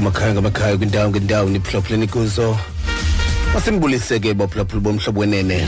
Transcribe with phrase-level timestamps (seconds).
[0.00, 2.56] kumakhaya ngamakhaya kwindawo ngendawo niphulaphuleni kuzo
[3.52, 5.66] masinibulise-ke baphulaphula bomhlobo wenene.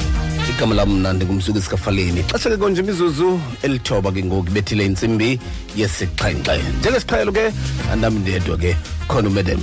[0.48, 2.24] Igama lam mna ndingumsuku esikafaleni.
[2.32, 5.38] Xesha ke konje imizuzu elithoba ke ngoku ibethile intsimbi
[5.76, 6.64] yesixhenxe.
[6.80, 7.52] Njengesiqhelo ke
[7.92, 8.76] andami ndedwa ke
[9.08, 9.60] khona umadam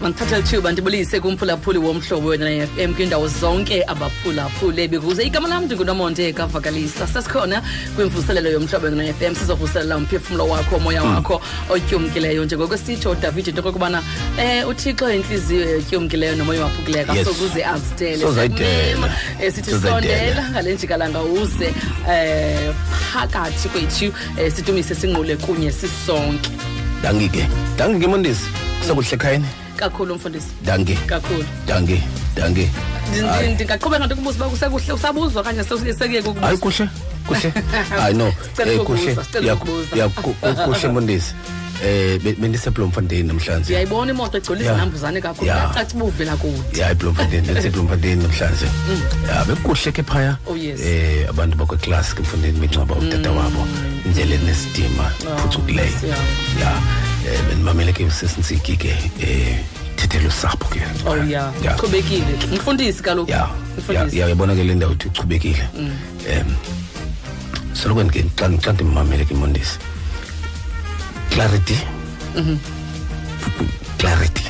[0.00, 7.06] mandithatha lithuba ndibulise kumphulaphuli womhlobo wena FM kwindawo zonke abaphulaphule bekuze igama lam ndingunomonde kavakalisa.
[7.06, 7.62] Sesikhona
[7.96, 11.40] kwimvuselelo yomhlobo wena FM sizovuselela umphefumlo wakho umoya wakho
[11.70, 14.02] otyumkileyo njengoko sitsho udavid into okokubana
[14.38, 17.26] um uthixo intliziyo etyumkileyo nomoya waphukileyo Yes.
[17.26, 18.68] kasokuze azidele Sozayidela.
[18.84, 19.10] Siyamema.
[19.42, 20.00] Eh, sithi Sozayidela.
[20.18, 21.68] sondela ngale njikalanga uze
[22.08, 22.74] um
[23.12, 24.06] phakathi kwethu
[24.44, 26.50] um situmise sinqule kunye sisonke.
[27.02, 27.46] Dangi ke
[27.78, 28.44] dangi ke mondisi.
[28.80, 29.44] Kusakuhle ekhayeni.
[29.78, 31.44] Kakhulu umfundisi dangi kakhulu.
[31.66, 32.02] Dangi
[32.36, 32.66] dangi
[33.08, 33.54] Ndi- ndi- Hayi.
[33.54, 35.92] ndingaqhubeka ndikubuza uba kusekuhle usabuzwa okanye sekuye
[36.40, 36.88] hayi kuhle
[37.26, 37.52] kuhle.
[38.00, 38.32] Hayi no.
[38.50, 39.24] Sicela eh, ukubuza, kuhle.
[39.24, 39.96] sicela Ya- ukubuza.
[39.96, 41.34] ya, ku- ku- kuhle mondisi
[41.78, 43.64] um bendisebloemfontein namhlanje.
[43.70, 44.70] Ndiyayibona imoto egcwele Ya.
[44.72, 45.48] izinambuzane kakhulu.
[45.48, 45.56] Ya.
[45.56, 48.66] yacaca uba uvela kude ya ibloemfontein bendisebloemfontein namhlanje.
[49.28, 50.36] Ya bekuhle ke phaya.
[50.46, 50.80] Oh, yes.
[50.80, 53.62] eh abantu bakweklasi ke mfondeni bencwaba utata wabo
[54.06, 55.06] indlela enesidima
[55.42, 55.96] phucukileyo.
[56.60, 56.72] ya.
[57.28, 59.58] Eh, ke usesintsiki ke um
[59.96, 62.24] thethela usapho ke oh ya uchubekile
[62.56, 63.48] mfundisi kaloku ya ya
[63.78, 66.54] mfundisi ya yabona ke le ndawo uthi uchubekile um
[67.72, 68.04] soloko
[68.36, 69.78] xa ndimamele ke mondisi
[71.38, 71.78] clarity.
[73.98, 74.44] Clarity.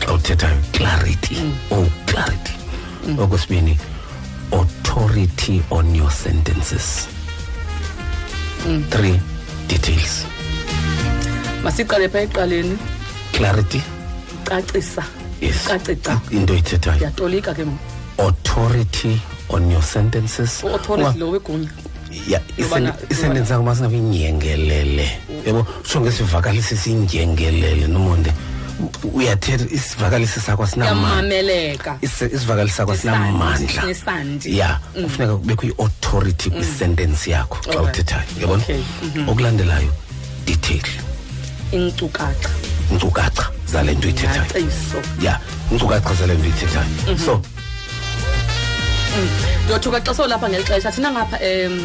[0.00, 1.36] Xa uthethayo clarity.
[1.70, 2.54] Oh clarity.
[3.18, 3.76] Okwesibini
[4.52, 7.08] authority on your sentences.
[8.90, 9.18] Three
[9.66, 10.31] details
[11.64, 12.76] masiqale pha ekuqaleni
[13.32, 13.80] clarity?
[14.44, 15.04] Cacisa.
[15.40, 15.64] Yes.
[15.66, 16.96] Cacica into oyithethayo.
[16.96, 17.78] Ndiyatolika ke ngoku.
[18.18, 20.62] Authority on your sentences.
[20.64, 21.68] Uauthority lo wegunya.
[22.28, 25.10] Ya Yobana- isentence yakho masingabe inyengelele
[25.46, 28.32] yabo sho ngesivakalisi sinyengelele nomonde.
[29.14, 31.08] Uyathetha isivakalisi sakho asinamandla.
[31.08, 33.82] Yamameleka Isi- isivakalisi sakho Nesandi, asinamandla.
[33.86, 34.58] nesandi.
[34.58, 37.88] ya kufuneka kubekho i-authority kwisentence yakho xa Alright.
[37.94, 38.62] uthethayo yabona?
[38.62, 38.82] Okay,
[39.28, 39.92] okulandelayo
[40.46, 40.82] detail.
[41.72, 42.48] Inkcukacha.
[42.92, 45.40] Inkcukacha zale nto uyithethayo naciso ya
[45.72, 47.40] inkcukacha zale nto uyithethayo so
[49.64, 51.84] ndiyothuka xa solapha ngeli xesha thina ngapha em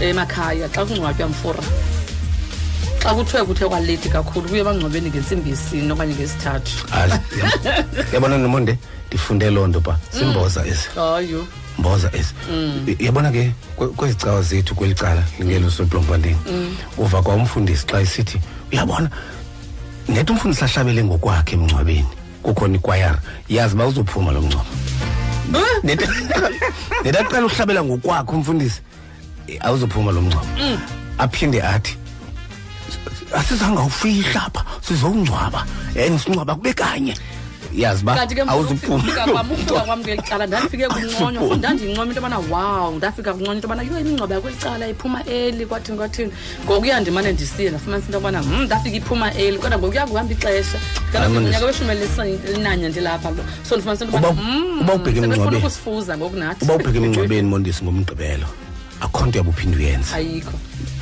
[0.00, 1.62] emakhaya xa kungcwatywa mfura
[3.02, 5.52] xa kuthiwe kuthe kwaleti kakhulu kuye bangcwabeni ngentsimbi
[5.92, 6.86] okanye ngesithathu.
[8.12, 8.78] Yabona nomonde
[9.08, 9.98] ndifunde loo nto pa.
[10.10, 10.88] Simboza ezi.
[10.94, 11.46] Hayo.
[11.78, 12.32] Mboza ezi.
[12.86, 16.36] Y- yabona ke kwe- kwezi cawa zethu kweli cala lingelosoblompantini
[16.98, 18.40] uva kwa umfundisi xa esithi
[18.76, 19.10] uyabona
[20.08, 22.06] net umfundisi ahlabele ngokwakhe emngcwabeni.
[22.42, 23.18] Kukhona ikwayara.
[23.48, 24.70] Yazi uba uzophuma lo mngcwabo.
[25.82, 26.00] Net
[27.04, 28.80] net aqala uhlabela ngokwakhe umfundisi.
[29.48, 30.46] Eh, awuzophuma lo mngcwabo.
[31.18, 31.96] Aphinde athi
[33.34, 35.66] asizange awufihla apha sizowungcwaba
[35.96, 37.14] and singcwaba kube kanye.
[37.76, 42.38] Yazi uba kanti ke awuzuphuma kwam ufika kwam ngeli cala ndandifike kunconywa ndandincoma into yobana
[42.38, 46.32] wow ndafika kunconywa into yobana yho imingcwaba yakweli cala iphuma eli kwathini kwathini.
[46.64, 50.78] Ngokuya ndimane ndisiye ndafumanisa into yobana "Hmm, ndafika iphuma eli kodwa ngokuya kuhamba ixesha
[51.12, 51.90] Hayi, man, nyaka weshumi
[52.48, 53.44] elinanye ndilapha lo.
[53.68, 55.62] So ndifumanisa into Uba- yobana "Hmm, uba ubheke sebefuna emngcwabeni.
[55.62, 56.64] ukusifuza ngoku nathi.
[56.64, 58.46] Uba ubheke emngcwabeni mondisi ngomgqibelo
[59.00, 60.52] akho nto yabe uphinde uyenza ayikho.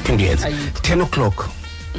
[0.04, 0.80] Phinde uyenza Ayikho.
[0.82, 1.48] ten o'clock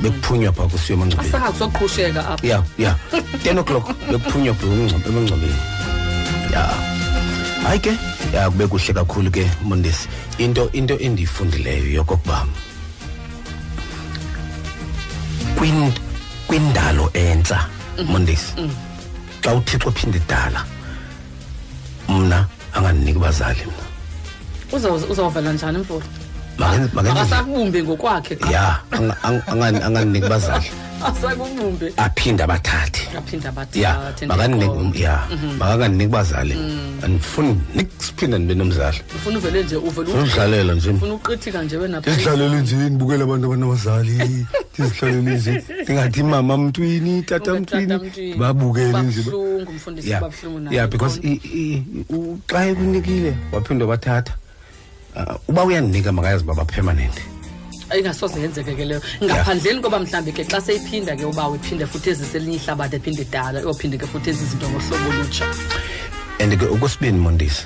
[0.02, 1.30] bekuphunywa phaa kusiyo emangcwabeni.
[1.30, 2.48] Asaka kusoqhusheka apha.
[2.48, 2.96] Ya ya.
[3.44, 5.56] Ten o'clock bekuphunywa phaa emngcwab- emangcwabeni.
[6.54, 6.70] Ya.
[7.64, 7.94] Hayi ke
[8.34, 10.08] ya kube kuhle kakhulu ke mondisi.
[10.38, 12.46] Into into endiyifundileyo yokokuba
[15.58, 15.94] kwin-
[16.48, 17.70] kwindalo entsha
[18.06, 18.54] mondisi
[19.42, 20.66] xa uthixo phinde dala
[22.10, 23.86] mna angandinika bazali mna.
[24.72, 26.06] Uza- uzawuvela njani mfula?
[26.06, 26.25] Makenze- makenze-
[26.60, 30.66] akasakubumbe ngokwakhe ya anga- anga- anga- angandinika bazali
[31.06, 33.02] asakubumbe aphinde abathathe.
[33.18, 35.20] Aphinde ya abathathe makandinik ya
[35.60, 36.56] makangandinik bazali
[37.04, 39.02] andifuni nikusiphinda ndibe nomzali.
[39.16, 40.90] Ufuna uvele nje uvele funa udlalela nje.
[40.90, 44.46] ufuna uqithika nje wena ndizihlalele nje ndibukele abantu abanabazali.
[44.80, 45.64] Ndizihlalele nje.
[45.84, 48.34] Ndingathi mama mntwini tata Ube mntwini tata mntwini.
[48.36, 49.22] babukele nje.
[49.22, 51.40] Kubabuhlungu, mfundisi, Ya, kubabuhlungu naye, ya because ngibona.
[51.44, 51.84] i- i-
[52.16, 54.45] u- xa ekunikile waphinde wabathatha uh,
[55.48, 57.14] uba uyandinika makayazi uba bapermanent
[57.90, 59.02] ayingasoze yenzeke ke leyo.
[59.24, 63.60] Ngaphandleni koba mhlawumbi ke xa seyiphinda ke uba iphinde futhi ezise elinye ihlabathi ephinde idala
[63.62, 65.46] iyophinde ke futhi ezi zinto ngohlobo olutsha.
[66.40, 67.66] And ke okwesibini mondisi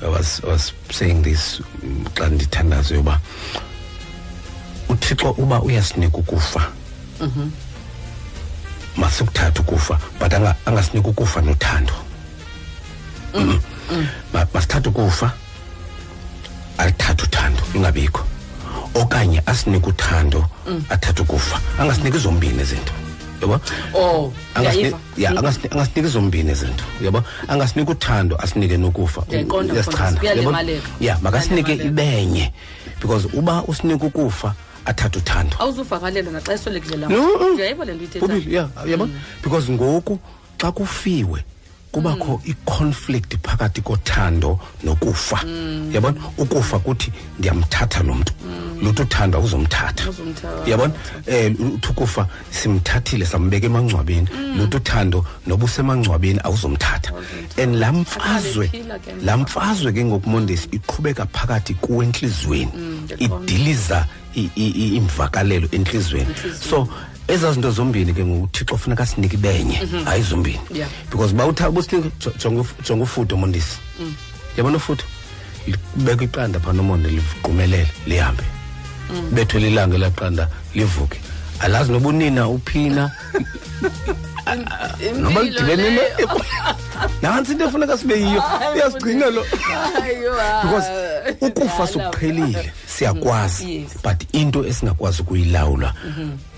[0.00, 3.20] I was, I was saying this mm, xa ndithandazo yoba
[4.88, 6.70] uthixo uba uyasinika ukufa
[8.96, 11.92] masikuthatha ukufa but anga- angasinika ukufa nothando.
[13.34, 13.60] Mm.
[14.32, 15.32] Ma- masithathe ukufa
[16.78, 18.24] alithathe uthando lungabikho
[18.94, 20.44] okanye asinike uthando
[20.90, 21.60] athathe ukufa.
[21.78, 22.92] Angasiniki zombini izinto
[23.42, 23.60] yabo?
[23.94, 27.22] Oh Angasini- ndiyayiva ya angasini- angasiniki zombini izinto yabo?
[27.48, 29.22] Angasiniki uthando asinike nokufa.
[29.26, 30.40] Ndiyayiqonda, Uyasichana, mfundisi, yabo?
[30.50, 30.88] kuyalimaleka.
[31.00, 32.12] ya makasinike Kuyalimaleka.
[32.12, 32.52] ibenye.
[33.00, 34.54] Because uba usinike ukufa
[34.84, 35.56] athathe uthando.
[35.58, 39.08] Awuzuvakalela naxa eswelekile la No, uh, ndiyayiva le nto Bobile, uyithethayo ya yabo?
[39.44, 40.18] Because ngoku
[40.58, 41.44] xa kufiwe
[41.92, 45.40] kubakho i-conflict phakathi kothando nokufa.
[45.92, 46.14] Yabona?
[46.38, 48.32] Ukufa kuthi ndiyamthatha lo mntu.
[48.82, 50.70] Luthi uthando awuzomthatha Awuzumthatha.
[50.70, 50.92] yabona?
[51.26, 54.28] Um uthi ukufa simthathile sambeka emangcwabeni.
[54.56, 57.12] Luthi uthando noba usemangcwabeni awuzomthatha.
[57.62, 62.72] And laa mfazwe Aphila ke laa mfazwe ke ngokumondesi iqhubeka phakathi kuwe entliziyweni.
[63.04, 63.52] Ndiyaqonda.
[63.52, 64.06] idiliza
[64.36, 66.34] i- i- i- imvakalelo entliziyweni.
[66.70, 66.88] So
[67.28, 70.60] ezaa zinto zombini ke nguthixo funeka sinike benye hayi zombini.
[70.74, 70.88] Yeah.
[71.10, 73.78] because ba utha businike jonga uf- jonga ufudo mondisi.
[74.56, 75.02] Yabona ufudo
[75.96, 78.42] libeka iqanda phaa nomonde ligqumelele lihambe.
[79.32, 81.20] Bethwe lilanga elaqanda livuke.
[81.60, 83.10] Alazi noba unina uphina
[85.20, 86.00] noba lidibene ne-
[87.22, 88.42] nantsi into efuneka sibe yiyo
[88.76, 89.44] iyasigcina lo
[90.62, 90.88] because
[91.40, 93.88] ukufa sokuqhelile siyakwazi Yes.
[94.02, 95.94] but into esingakwazi ukuyilawula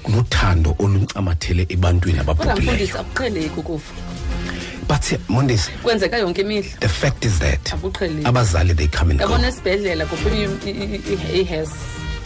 [0.09, 3.93] luthando oluncamathele ebantwini kodwa ababhubhileyo mfundisi akuqheleki ukufa
[4.89, 8.27] but siya- mondesi kwenzeka yonke imihla the fact is that Akuqheleki.
[8.29, 10.49] abazali they come and go yabona esibhedlela kuphunya
[11.35, 11.69] ihes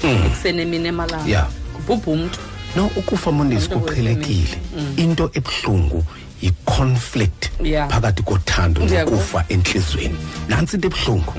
[0.02, 1.48] ekuseni emini emalanga Yeah.
[1.76, 2.38] kubhubha umntu
[2.76, 4.58] no ukufa mondesi Abantu kuqhelekile
[4.96, 6.04] into ebuhlungu
[6.42, 7.88] yi-conflict Yeah.
[7.90, 9.16] phakathi kothando Ndiyakuva.
[9.16, 10.16] nokufa entliziyweni
[10.48, 11.32] nantsi into ebuhlungu.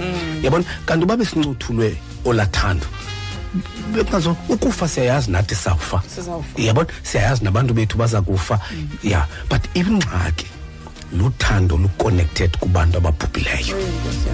[0.43, 0.63] Yabona?
[0.85, 2.85] Kanti uba besincuthulwe olathando
[3.93, 6.61] bekazo ukufa siyayazi nathi sawufa Sizawufa.
[6.61, 6.87] yabona?
[7.03, 8.59] Siyayazi nabantu bethu baza kufa.
[9.03, 10.45] Ya but ingxaki
[11.17, 13.75] luthando lu-connected kubantu ababhubhileyo.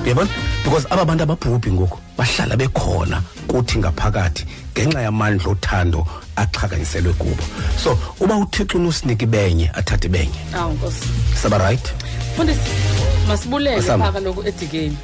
[0.06, 0.30] Yabona?
[0.64, 7.44] Because aba bantu ababhubhi ngoku bahlala bekhona kuthi ngaphakathi ngenxa yamandla othando axhakanyiselwe kubo.
[7.78, 10.40] So uba uthixo unosiniki benye athathe benye.
[10.54, 11.06] Awu nkosi.
[11.42, 11.94] Saba right?
[12.34, 12.60] Mfundisi
[13.28, 14.06] masibulele Masamba.
[14.06, 14.98] phaa kaloku edikeni.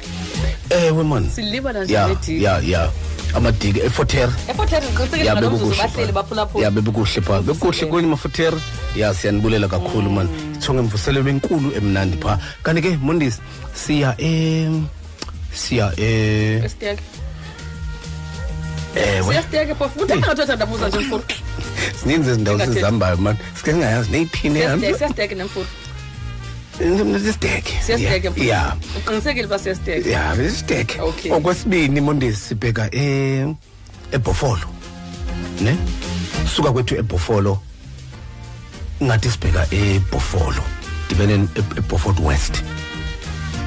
[0.70, 1.30] Ewe man.
[1.30, 2.90] Silibala nje ya nediki ya ya.
[3.34, 6.12] Amadiki efotere efothethe ndiqinisekile ya ngalo mzuzu bekukuhle bahleli pha.
[6.12, 6.64] baphulaphula.
[6.64, 8.56] Ya bekukuhle phaa bekukuhle kweni mafotere
[8.96, 10.28] ya siyanibulela kakhulu man.
[10.60, 13.40] Tsho ngemvuselelo enkulu emnandi phaa kanti ke mondisi
[13.74, 14.86] siya em
[15.54, 17.02] siya eh esiteke
[18.96, 19.32] ewe.
[19.32, 19.98] Siyasiteke phofu.
[19.98, 21.24] Kuthanda ngathi othandabuza nje mfuru
[22.02, 23.36] zininzi izindawo Ingathi- sizihambayo man.
[23.56, 25.34] Sike singayazi neyiphini siyasiteke
[27.86, 31.32] siyasiteke mfuru ya uqinisekile uba siyasiteke ya besiteke Okay.
[31.32, 33.54] okwesibini mondisi sibheka e
[34.12, 34.68] ebhofolo
[35.60, 35.76] ne?
[36.54, 37.58] Suka kwethu ebhofolo
[39.02, 40.62] ngathi sibheka ebhofolo
[41.08, 42.62] dibene e- ebhofort west.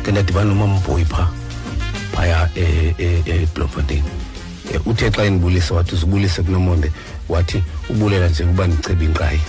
[0.04, 1.28] Ke ndadibana nomamboyi pha
[2.14, 4.04] phaya e- e- eblomfontein
[4.74, 6.92] Eh, uthe xa endibulisa wathi uzibulise kunomonde
[7.30, 9.40] wathi ubulela nje uba ndichebe inqayi.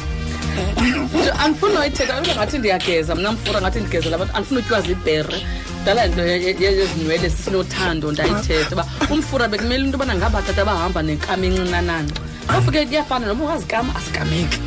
[1.15, 3.15] Nje andifuni noyithetha into ngathi ndiyageza.
[3.15, 5.47] Mna mfura ngathi ndigezela abantu andifuni utyiwa zibhere.
[5.85, 11.47] Dala nto ye- ye- yezinwele sisinothando ndayithetha uba umfura bekumele into yobana ngabatata bahamba nenkama
[11.47, 12.09] encinanana
[12.47, 14.59] phofu ke kuyafana noba ungazikama asikameki.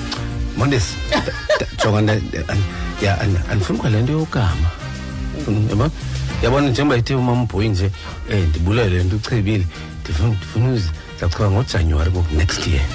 [0.57, 0.95] Mondesi
[1.83, 2.63] jonga nda- an-
[3.01, 4.69] ya an- andifuni kwale nto yokama.
[5.69, 5.89] Yabona?
[6.43, 7.91] Yabona njengoba ithe umambhoyi nje
[8.31, 9.65] um ndibulele nto uchebile
[10.03, 10.89] ndifuna ndifuna uzi
[11.19, 12.85] zakucheba ngojanuwari ngoku next year.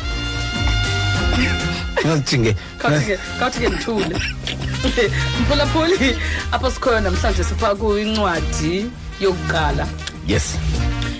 [2.06, 4.16] Ngazijinge khawuthi ke khawuthi ke ndithule
[5.40, 6.18] mphulaphuli
[6.52, 9.86] apho sikhoyo namhlanje sipha kuyincwadi yokuqala.
[10.26, 10.56] Yes.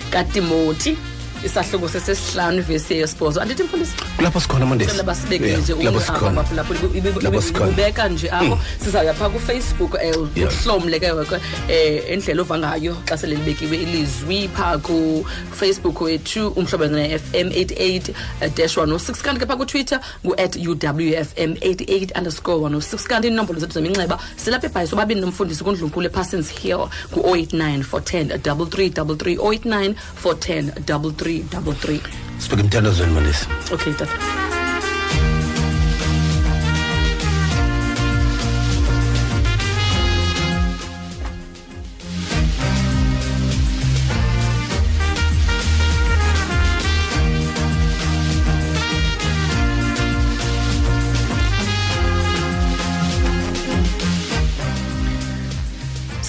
[0.09, 0.97] Katimoti
[1.45, 3.91] isahluko sesesihlanu ivesi yesibhozo andithi mfundisi?
[4.17, 6.45] Kulapho sikhona mondesi cela basibeke Yeah, nje sikhona.
[7.69, 10.51] ubeka nje apho sizawuya phaa kufacebook um Yeah.
[10.53, 16.87] uhlomle ke weke um indlela ova ngayo xa sele libekiwe ilizwi phaa kufacebook wethu umhlobo
[16.87, 18.13] ne-f m 88
[18.55, 24.19] dash 106 kanti ke phaa kutwitter ngu-at uwfm 88 underscore 106 kanti iinombolo zethu zeminxeba
[24.35, 29.93] silapha ebhayiso babini nomfundisi kundlunkulu eparsons hill ku-089 410 3333 089
[30.23, 31.99] 410 3333
[32.37, 34.15] sibheke emthandazweni mondesi okay tata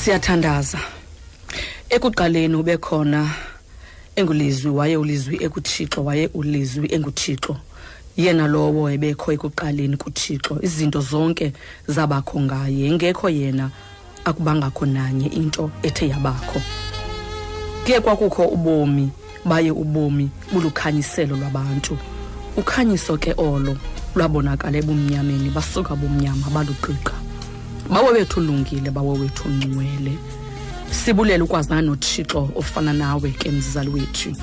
[0.03, 0.79] siyathandaza.
[1.91, 3.31] Ekuqaleni ube khona
[4.17, 7.57] engulizwi waye ulizwi ekuthixo waye ulizwi enguthixo.
[8.17, 10.59] Yena lowo ebekho ekuqaleni kuthixo.
[10.63, 11.53] Izinto zonke
[11.89, 12.87] zabakho ngaye.
[12.87, 13.71] Engekho yena
[14.25, 16.61] akubangakho nanye into ethe yabakho.
[17.85, 19.11] Kuye kwakukho ubomi
[19.45, 21.99] baye ubomi bulukhanyiselo lwabantu.
[22.57, 23.77] Ukhanyiso ke olo
[24.15, 27.15] lwabonakala ebumnyameni basuka bumnyama baluqiqa.
[27.91, 30.19] Bawe wethu ulungile bawe wethu ungcwele.
[30.93, 34.37] Sibulela ukwazana nothixo ofana nawe ke mzizali wethu.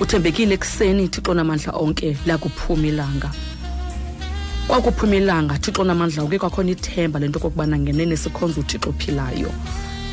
[0.00, 3.30] Uthembekile ekuseni thixo namandla onke lakuphuma ilanga
[4.68, 9.50] kwakuphuma ilanga thixo namandla uke kwakhona ithemba lento kokubana ngenene sikhonza uthixo ophilayo.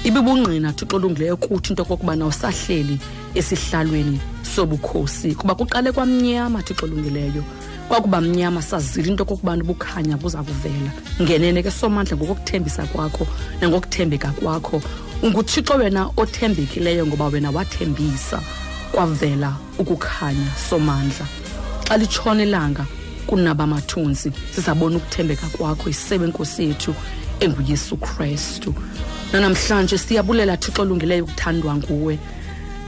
[0.03, 2.99] Ibibungqina thixo olungileyo kuthi into kokubana usahleli
[3.35, 4.19] esihlalweni
[4.55, 5.35] sobukhosi.
[5.35, 7.43] Kuba kuqale kwamnyama thixo olungileyo.
[7.89, 10.91] Kwakuba mnyama sazile into kokubana ubukhanya buza kuvela.
[11.21, 13.27] Ngenene ke somandla ngokokuthembisa kwakho
[13.59, 14.81] nangokuthembeka kwakho
[15.23, 18.41] unguthixo wena othembekileyo ngoba wena wathembisa
[18.91, 21.25] kwavela ukukhanya somandla.
[21.87, 22.85] Xa litshona ilanga
[23.27, 26.95] kunaba mathunzi sizabona ukuthembeka kwakho isebe nkosi yethu
[27.39, 28.75] enguyesu kristu.
[29.33, 32.19] Nanamhlanje siyabulela thixo olungileyo ukuthandwa nguwe.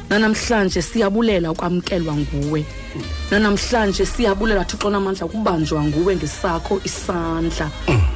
[0.09, 2.65] Nanamhlanje siyabulela ukwamkelwa nguwe.
[3.31, 7.71] Nanamhlanje siyabulela thixo namandla ukubanjwa nguwe ngesakho isandla.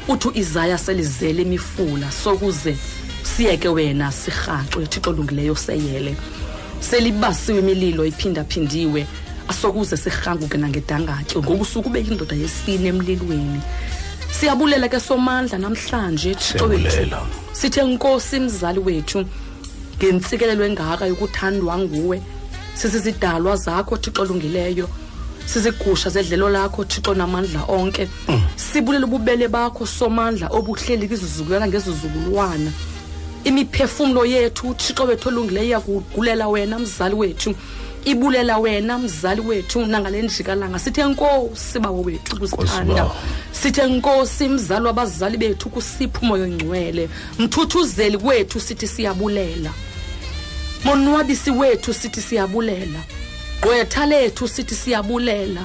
[0.07, 2.77] Uthi uizaya selizele imifula sokuze
[3.35, 6.15] siyeke wena sirhaxwe thixo olungileyo seyele
[6.79, 9.05] selibasiwe imililo iphindaphindiwe
[9.47, 13.61] asokuze sirhanguke nangedangatyo ngoku suke ube yindoda yesine emlilweni.
[14.31, 16.91] Siyabulela ke somandla namhlanje thixo wethu.
[16.91, 17.21] Siyabulela.
[17.51, 19.25] sithe nkosi mzali wethu
[19.97, 22.21] ngentsikelelo engaka yokuthandwa nguwe
[22.75, 24.87] sizizidalwa zakho thixo olungileyo.
[25.45, 28.07] Sizigusha zedlelo lakho thixo namandla onke.
[28.55, 32.71] Sibulela ububele bakho somandla obuhleli kwizizukulwana ngezizukulwana
[33.43, 37.55] imiphefumlo yethu utshixo wethu olungileyo iyakugulela wena mzali wethu
[38.05, 43.11] ibulela wena mzali wethu nangale ndlikalanga sithe nkosi bawo wethu kusithanda
[43.51, 49.71] sithe nkosi mzali wabazali bethu kusipho umoya ongcwele mthuthuzeli wethu sithi siyabulela.
[50.83, 52.99] Monwabisi wethu sithi siyabulela.
[53.61, 55.61] Gqwetha lethu sithi siyabulela.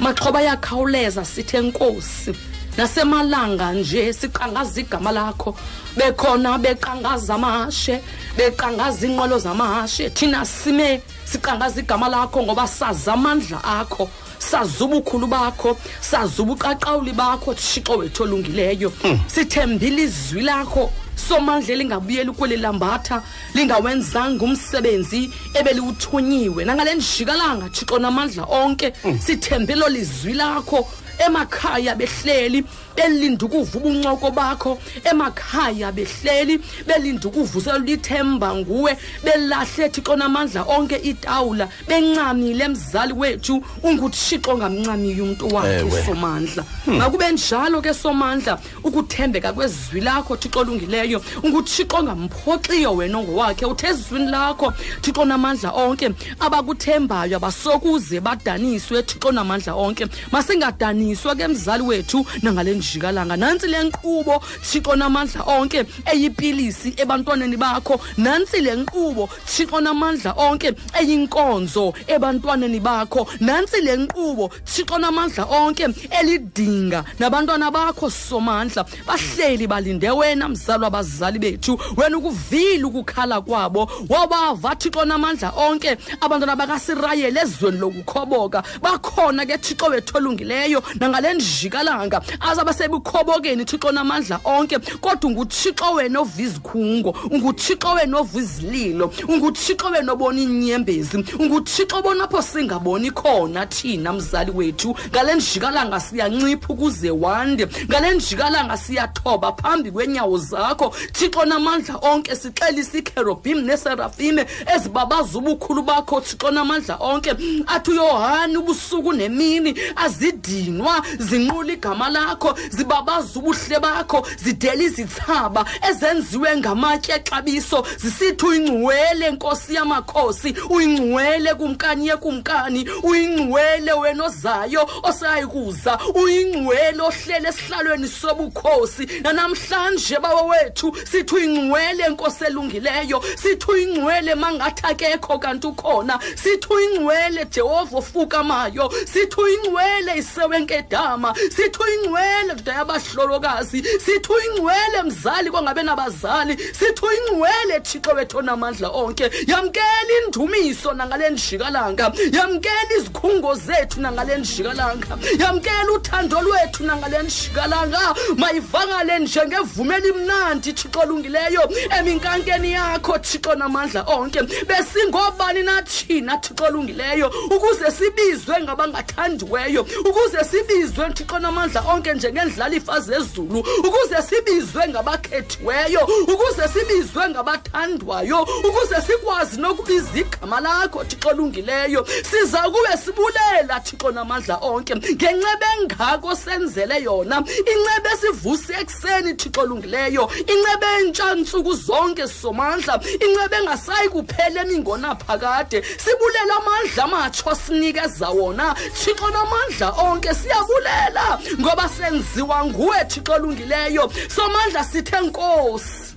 [0.00, 2.34] Maxhoba yakhawuleza sithe nkosi
[2.76, 5.56] nasemalanga nje siqangaza igama lakho.
[5.96, 8.00] Bekhona beqangaza amashe
[8.36, 10.10] beqangaza iinqwelo zamashe.
[10.10, 17.54] Thina sime siqangaza igama lakho ngoba sazi amandla akho sazi ubukhulu bakho sazi ubuqaqawuli bakho
[17.54, 18.92] thixo wethu olungileyo.
[19.26, 23.22] Sithembile izwi lakho somandla lingabuyeli kweli lambatha
[23.54, 26.64] lingawenzanga umsebenzi ebeliwuthunyiwe.
[26.64, 30.88] Nangale njikalanga thixo namandla onke sithembelo lizwi lakho
[31.18, 32.64] emakhaya behleli
[32.96, 41.68] belinda ukuva ubuncoko bakho emakhaya behleli belinda ukuvuselwa ithemba nguwe belahle thixo namandla onke itawula
[41.88, 46.64] bencamile mzali wethu unguthixo ngamncamiyo umntu wakhe somandla.
[46.86, 54.30] Makube njalo ke somandla ukuthembeka kwezwi lakho thixo olungileyo unguthixo ongamphoxiyo wena ongowakhe uthe ezwini
[54.30, 56.10] lakho thixo namandla onke
[56.40, 60.06] abakuthembayo abasokuze badaniswe thixo namandla onke.
[60.32, 68.00] Masingadaniswa ke mzali wethu nangale njikalanga nantsi le nkqubo thixo namandla onke eyipilisi ebantwaneni bakho.
[68.18, 73.26] Nantsi le nkqubo thixo namandla onke eyinkonzo ebantwaneni bakho.
[73.40, 78.84] Nantsi le nkqubo thixo namandla onke elidinga nabantwana bakho somandla.
[79.06, 81.78] Bahleli balinde wena mzali wabazali bethu.
[81.96, 83.90] Wena ukuvile ukukhala kwabo.
[84.08, 85.96] Wabava thixo namandla onke.
[86.20, 88.62] Abantwana bakasirayeli ezweni lokukhoboka.
[88.82, 90.82] Bakhona ke thixo wethu olungileyo.
[91.00, 98.38] Nangale njikalanga azabe sebukhobokeni thixo namandla onke kodwa unguthixo wena ova izikhungo unguthixo wena ova
[98.38, 104.96] izililo unguthixo wena obona iinyembezi unguthixo bona apho singaboni khona thina mzali wethu.
[105.10, 110.94] Ngale njikalanga siyancipha ukuze wande ngale njikalanga siyathoba phambi kweenyawo zakho.
[111.12, 117.30] Thixo namandla onke sixelisa ikherobhim neserafime ezibabaza ubukhulu bakho thixo namandla onke.
[117.66, 127.14] Athi uyohani ubusuku nemini azidinwa zinqula igama lakho zibabaza ubuhle bakho zidela izithaba ezenziwe ngamatye
[127.14, 127.86] exabiso.
[127.96, 139.06] Zisithi uyingcwele nkosi yamakhosi uyingcwele kumkani yekumkani uyingcwele wena ozayo osayikuza uyingcwele ohlele esihlalweni sobukhosi.
[139.22, 147.44] Nanamhlanje bawa wethu sithi uyingcwele nkosi elungileyo sithi uyingcwele mangathi akekho kanti ukhona sithi uyingcwele
[147.50, 157.04] jehova ofukamayo sithi uyingcwele isewenkedama sithi uyingcwele ndoda yabahlolokazi sithi uyingcwele mzali kwangabe nabazali sithi
[157.04, 159.30] uyingcwele thixo wethu onamandla onke.
[159.46, 169.18] Yamkela indumiso nangale njikalanga yamkela izikhungo zethu nangale njikalanga yamkela uthando lwethu nangale njikalanga mayivakale
[169.18, 174.42] njengevumela imnandi thixo olungileyo eminkankeni yakho thixo namandla onke.
[174.42, 177.32] Besingobani nathina thixo olungileyo?
[177.50, 187.28] Ukuze sibizwe ngabangathandiweyo ukuze sibizwe thixo namandla onke njengendlalifa zezulu ukuze sibizwe ngabakhethiweyo ukuze sibizwe
[187.28, 192.06] ngabathandwayo ukuze sikwazi nokubiza igama lakho thixo olungileyo.
[192.30, 194.94] Siza kube sibulela thixo namandla onke.
[194.96, 200.30] Ngenceba engako senzele yona inceba esivuse ekuseni thixo olungileyo.
[200.46, 208.74] Inceba entsha ntsuku zonke somandla inceba engasayi kuphela emingonaphakade sibulela amandla amatsho sinikeza wona.
[208.74, 211.88] Thixo namandla onke siyabulela ngoba
[212.34, 214.12] senziwa nguwe thixo olungileyo.
[214.28, 216.14] Somandla sithe nkosi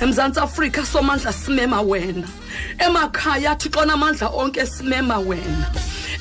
[0.00, 2.28] emzantsi afrika somandla simema wena.
[2.78, 5.70] Emakhaya thixo namandla onke simema wena.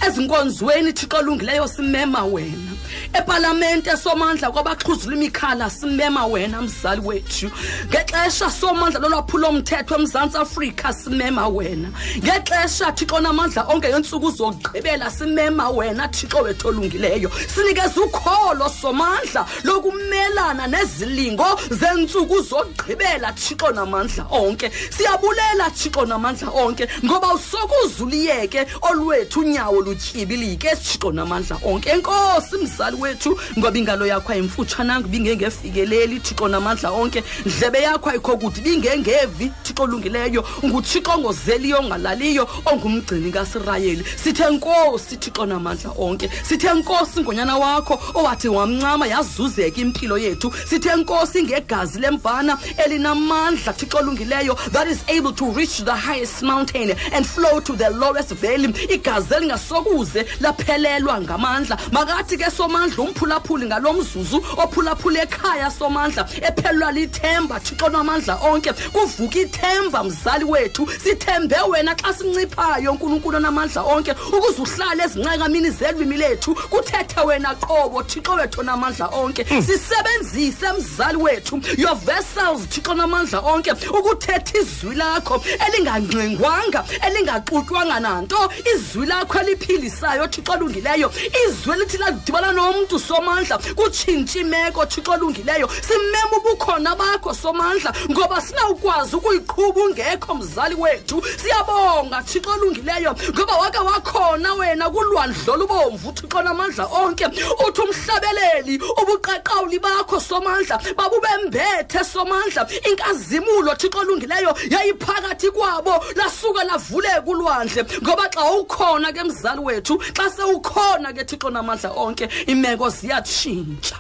[0.07, 2.75] Ezinkonzweni thixo olungileyo simema wena.
[3.17, 7.51] Epalamente somandla kwabaxhuzula imikhala simema wena mzali wethu.
[7.88, 11.89] Ngexesha somandla lolwaphulo mthetho emzantsi afrika simema wena.
[12.17, 17.31] Ngexesha thixo namandla onke ngeentsuku zokugqibela simema wena thixo wethu olungileyo.
[17.55, 24.72] Sinikeza ukholo somandla lokumelana nezilingo zeentsuku zokugqibela thixo namandla onke.
[24.89, 31.89] Siyabulela thixo namandla onke ngoba usokuzuliyeke olwethu unyawo lutyibilike thixo namandla onke.
[31.89, 37.24] Enkosi mzali wethu ngoba ingalo yakho ayimfutshananga ibingengefikeleli thixo namandla onke.
[37.45, 44.05] Ndlebe yakho ayikho kude ibingengevi thixo olungileyo nguthixo ongozeliyo ongalaliyo ongumgcini kasirayeli.
[44.24, 46.29] Sithe nkosi thixo namandla onke.
[46.43, 50.53] Sithe nkosi ngonyana wakho owathi wamncama yazuzeka impilo yethu.
[50.69, 56.95] Sithe nkosi ngegazi lemvana elinamandla thixo olungileyo that is able to reach the highest mountain
[57.13, 58.74] and flow to the lowest valley.
[58.89, 61.77] Igazi elingasokuze laphelelwa ngamandla.
[61.91, 68.73] Makathi ke somandla umphulaphuli ngalo mzuzu ophulaphula ekhaya somandla ephelelwa lithemba thixo namandla onke.
[68.73, 70.87] Kuvuka ithemba mzali wethu.
[71.03, 76.55] Sithembe wena xa sinciphayo nkulunkulu namandla onke ukuze uhlale ezinqakamini zelwimi lethu.
[76.55, 79.45] Kuthethe wena qobo thixo wethu namandla onke.
[79.45, 88.51] Sisebenzise mzali wethu your vessels thixo namandla onke ukuthetha izwi lakho elingangxengwanga elingaxutywanga nanto.
[88.75, 91.12] Izwi lakho eliphilisayo thixo olungileyo
[91.47, 99.15] izwi elithi ladibana nomntu somandla kutshintsha imeko thixo olungileyo simema ubukhona bakho somandla ngoba sinawukwazi
[99.15, 101.23] ukuyiqhuba ungekho mzali wethu.
[101.38, 107.25] Siyabonga thixo olungileyo ngoba wake wakhona wena kulwandlo olubomvu thixo namandla onke.
[107.67, 112.67] Uthi umhlabeleli ubuqaqawuli bakho somandla babubembethe somandla.
[112.89, 120.29] Inkazimulo thixo olungileyo yayiphakathi kwabo lasuka lavuleka ulwandle ngoba xa ukhona ke mzali wethu xa
[120.29, 122.27] sewukhona ke thixo namandla onke
[122.65, 123.95] imeko ziyatshintsha.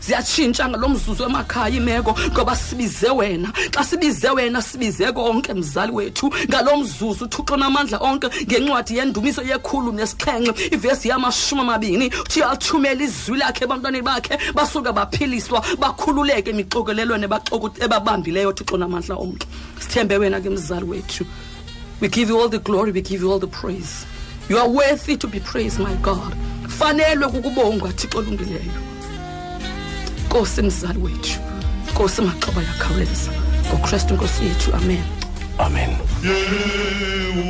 [0.00, 3.52] Ziyatshintsha ngalo mzuzu emakhaya imeko ngoba sibize wena.
[3.70, 6.32] Xa sibize wena sibize konke mzali wethu.
[6.48, 13.38] Ngalo mzuzu thixo namandla onke ngencwadi yendumiso yekhulu nesixhenxe ivesi yamashumi amabini uthi athumela izwi
[13.38, 17.26] lakhe ebantwaneni bakhe basuke baphiliswa bakhululeke emixokelelweni
[17.80, 19.46] ebabambileyo thixo namandla onke.
[19.80, 21.24] Sithembe wena ke mzali wethu.
[22.00, 24.06] We give you all the glory we give you all the praise.
[24.48, 26.34] You are worthy to be praised my god.
[26.78, 28.72] Fanelwe kukubongwa thixo olungileyo.
[30.26, 31.38] Nkosi mzali wethu
[31.92, 33.30] nkosi maxaba yakhawuleza.
[33.68, 35.02] Ngokristu nkosi yethu amen.
[35.58, 35.90] Amen.
[36.22, 37.44] Ishumi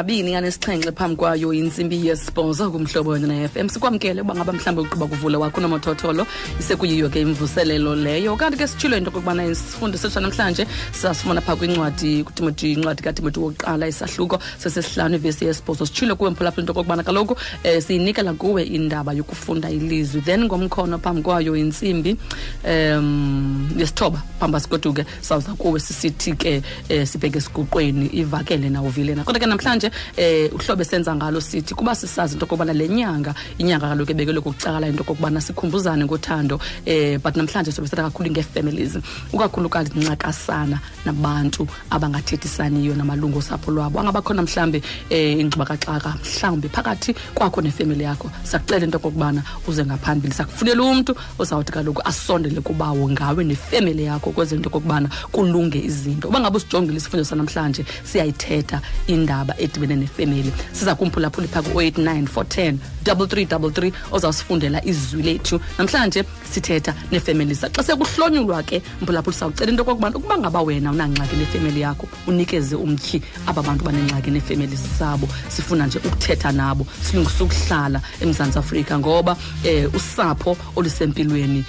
[0.00, 5.38] mabini anesixhenxe phambi kwayo intsimbi yesibhozo kumhlobo wena na-fm sikwamkele uba ngaba mhlawumbi ugqiba kuvula
[5.38, 6.26] wakho unomathotholo
[6.60, 8.36] isekuyiyo ke imvuselelo leyo.
[8.36, 13.88] Kanti ke sitshilo into okokubana isifundo sethu namhlanje sasifumana phaa kwincwadi kutimoti incwadi katimoti wokuqala
[13.88, 15.86] isahluko sesesihlanu ivesi yesibhozo.
[15.86, 17.32] Sitshilo kuwe mphulaphula into okokubana kaloku
[17.64, 20.20] um siyinikela kuwe indaba yokufunda ilizwi.
[20.22, 22.16] Then ngomkhono phambi kwayo intsimbi
[22.64, 29.46] um yesithoba phamba ke sawuza kuwe sisithi ke um sibheke esiguqweni ivakele nawuvilena kodwa ke
[29.46, 34.40] namhlanje um uhlobo esenza ngalo sithi kuba sisazi into okokubana le nyanga inyanga kaloku ebekelwe
[34.40, 38.98] kukucala into okokubana sikhumbuzane ngothando um but namhlanje sobe sithetha kakhulu ngee-families
[39.32, 44.00] ukakhulukazi ncakasana nabantu abangathethisaniyo namalungu osapho lwabo.
[44.00, 50.34] Angabakhona mhlawumbi um ingxubakaxaka mhlawumbi phakathi kwakho nefemeli yakho sakucela into okokubana uze ngaphambili.
[50.34, 56.28] Sakufunela umntu ozawuthi kaloku asondele kubawo ngawe nefemeli yakho kweze into okokubana kulunge izinto.
[56.28, 60.52] Uba ngabe usijongile isifundo sanamhlanje siyayithetha indaba edibene nefemeli.
[60.72, 65.60] Siza kumphulaphula phaa ku-089 410 3333 ozawusifundela izwi lethu.
[65.78, 71.80] Namhlanje sithetha nefemeli xa sekuhlonyulwa ke mphulaphula sawucela into okokubana ukuba ngaba wena unangxaki nefemeli
[71.80, 75.28] yakho unikeze umtyhi aba bantu banengxaki nefemeli sabo.
[75.48, 81.64] Sifuna nje ukuthetha nabo silungisa ukuhlala emzantsi afrika ngoba um usapho olusempilweni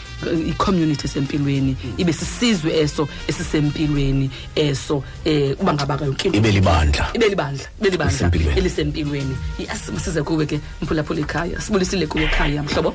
[0.48, 7.10] i-community esempilweni ibe sisizwe eso esisempilweni eso um uba ngaba kayonke ibe libandla.
[7.14, 9.36] Ibe libandla ibe libandla Elisempilweni.
[9.60, 12.94] yes size kuwe ke mphulaphula ekhaya sibulisile kuwe ekhaya mhlobo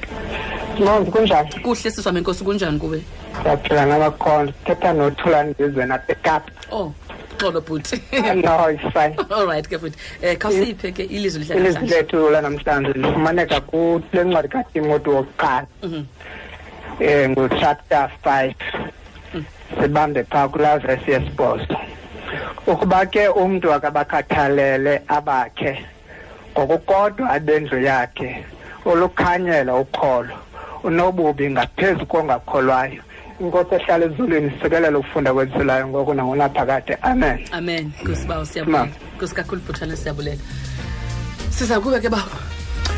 [0.84, 1.50] Manje kunjani?
[1.62, 3.02] kuhle siswami enkosi kunjani kuwe
[3.42, 4.52] Siyaphila ngamakhona.
[4.64, 6.50] Thetha nothula ndizwe na backup.
[6.72, 6.92] oh
[7.38, 8.00] xolo bhuti
[8.44, 9.14] No, it's fine.
[9.30, 14.24] all right ke futhi um khawusiphe ke ilizwi lihle Ilizwi namhlanje lethu lanamhlanje lifumaneka kule
[14.24, 15.66] ncwadi kaTimoti wokuqala.
[17.00, 18.54] Eh ngo-chapter 5.
[19.82, 21.76] Sibambe phaa kulaa verse yesibhozo.
[22.66, 25.84] Ukuba ke umntu akabakhathalele abakhe
[26.56, 28.44] ngokukodwa abendlu yakhe
[28.84, 30.34] olukhanyela ukholo
[30.84, 33.02] unobubi ngaphezu kongakholwayo.
[33.40, 37.38] Inkosi ehlala ezulwini sikelela ukufunda kwezulayo ngoku nangonaphakade amen.
[37.52, 37.92] Amen.
[38.02, 38.90] Nkusibawo siyabulela Ma.
[39.16, 40.40] nkosi kakhulu bhutshana siyabulela.
[41.50, 42.38] Siza kuwe ke baba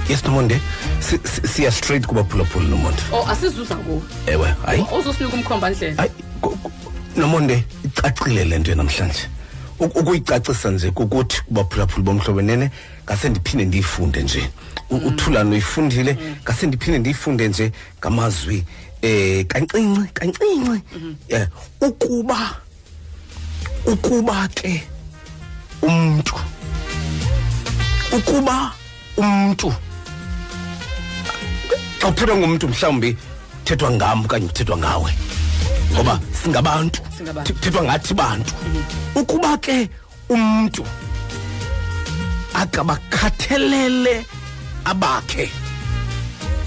[0.09, 0.61] yes nomonde
[1.01, 4.87] si- si- siya straight kubaphulaphula nomonde o asizuza kuwe ewe hayi.
[4.99, 6.73] Uzosinika umkhomba ndlela hayi ku- ku-
[7.17, 9.27] nomonde icacile le nto namhlanje
[9.81, 12.71] Uk- ukuyicacisa nje kukuthi kubaphulaphula bomhlobo nene
[13.09, 14.51] ngase ndiphinde ndiyifunde nje.
[14.91, 18.65] U- uthulano uyifundile ngase ndiphinde ndiyifunde nje ngamazwi
[19.03, 20.83] eh kancinci kancinci.
[21.29, 21.47] Eh
[21.81, 22.57] ukuba
[23.87, 24.83] ukuba ke
[25.83, 26.35] umuntu
[28.13, 28.73] ukuba
[29.17, 29.73] umuntu
[32.01, 33.17] xa kuthethwa ngumntu mhlawumbi
[33.65, 35.11] kuthethwa ngam okanye kuthethwa ngawe
[35.93, 37.53] ngoba singabantu Singabantu.
[37.55, 38.53] kuthethwa ngathi bantu.
[39.15, 39.89] Ukuba ke
[40.29, 40.85] umntu
[42.55, 44.25] akabakhathelele
[44.85, 45.51] abakhe.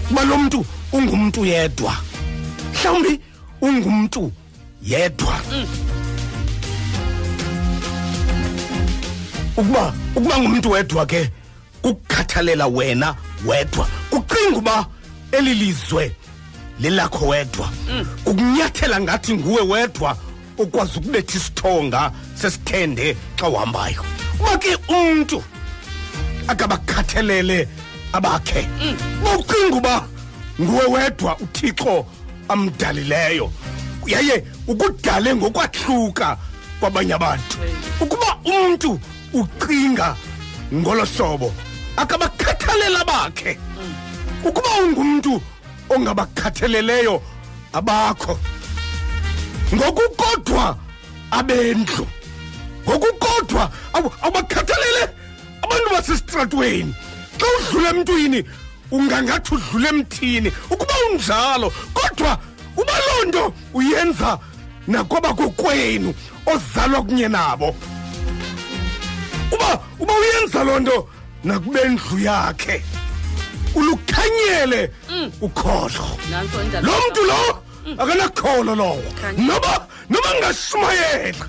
[0.07, 1.97] Kuba lo mntu ungumntu yedwa.
[2.73, 3.19] Mhlawumbi
[3.61, 4.31] ungumntu
[4.83, 5.41] yedwa.
[9.57, 11.29] Ukuba ukuba ngumntu wedwa ke
[11.81, 13.15] kukukhathalela wena
[13.45, 13.87] wedwa.
[14.09, 14.85] Kucinga uba
[15.31, 16.15] eli lizwe
[16.79, 17.69] lelakho wedwa.
[18.23, 20.17] Kukunyathela ngathi nguwe wedwa
[20.57, 24.03] ukwazi ukubetha isithonga sesithende xa uhambayo.
[24.39, 25.43] Uba ke umntu
[26.51, 27.67] akabakhathelele
[28.13, 28.67] abakhe.
[29.23, 30.07] Ucinga uba
[30.61, 32.05] nguwe wedwa uthixo
[32.49, 33.51] amdalileyo.
[34.05, 36.37] Yaye ukudale ngokwahluka
[36.79, 37.57] kwabanye abantu.
[37.99, 38.99] Ukuba umntu
[39.33, 40.15] ucinga
[40.73, 41.53] ngolo hlobo
[41.97, 43.57] akabakhathalela bakhe
[44.43, 45.41] ukuba ungumntu
[45.89, 47.21] ongabakhathaleleyo
[47.73, 48.39] abakho.
[49.73, 50.77] Ngokukodwa
[51.31, 52.07] abendlu.
[52.87, 55.07] Ngokukodwa awu- awubakhathalele
[55.71, 56.95] abantu basesitratweni.
[57.39, 58.43] Xa udlula emntwini
[58.91, 60.51] ungangathi udlula emthini.
[60.69, 62.37] Ukuba unjalo kodwa
[62.77, 64.39] uba loo nto uyenza
[64.87, 66.13] nakwabakokwenu
[66.45, 67.75] ozalwa kunye nabo.
[69.51, 71.09] Uba uba uyenza loo nto
[71.43, 72.83] nakubendlu yakhe
[73.75, 74.91] ulukhanyele
[75.41, 76.17] ukhohlo.
[76.29, 77.63] Nantso indaba lo mntu lo
[77.97, 79.03] akanakholo lowo
[79.37, 81.45] noba noba ngashumayela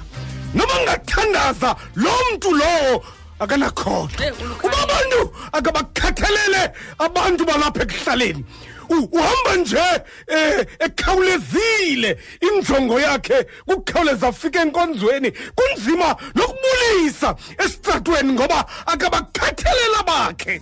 [0.54, 3.04] noba ngathandaza lo mntu lowo
[3.42, 4.74] akanakholo Eh, ulukhanya.
[4.74, 5.20] uba abantu
[5.52, 6.62] akabakhathalele
[6.98, 8.44] abantu balapha ekuhlaleni.
[8.90, 9.86] U- uhamba nje
[10.28, 12.18] eh ekhawulezile.
[12.40, 15.30] Injongo yakhe kukhawuleza afike enkonzweni.
[15.56, 20.60] Kunzima nokubulisa esitratweni ngoba akabakhathalela bakhe.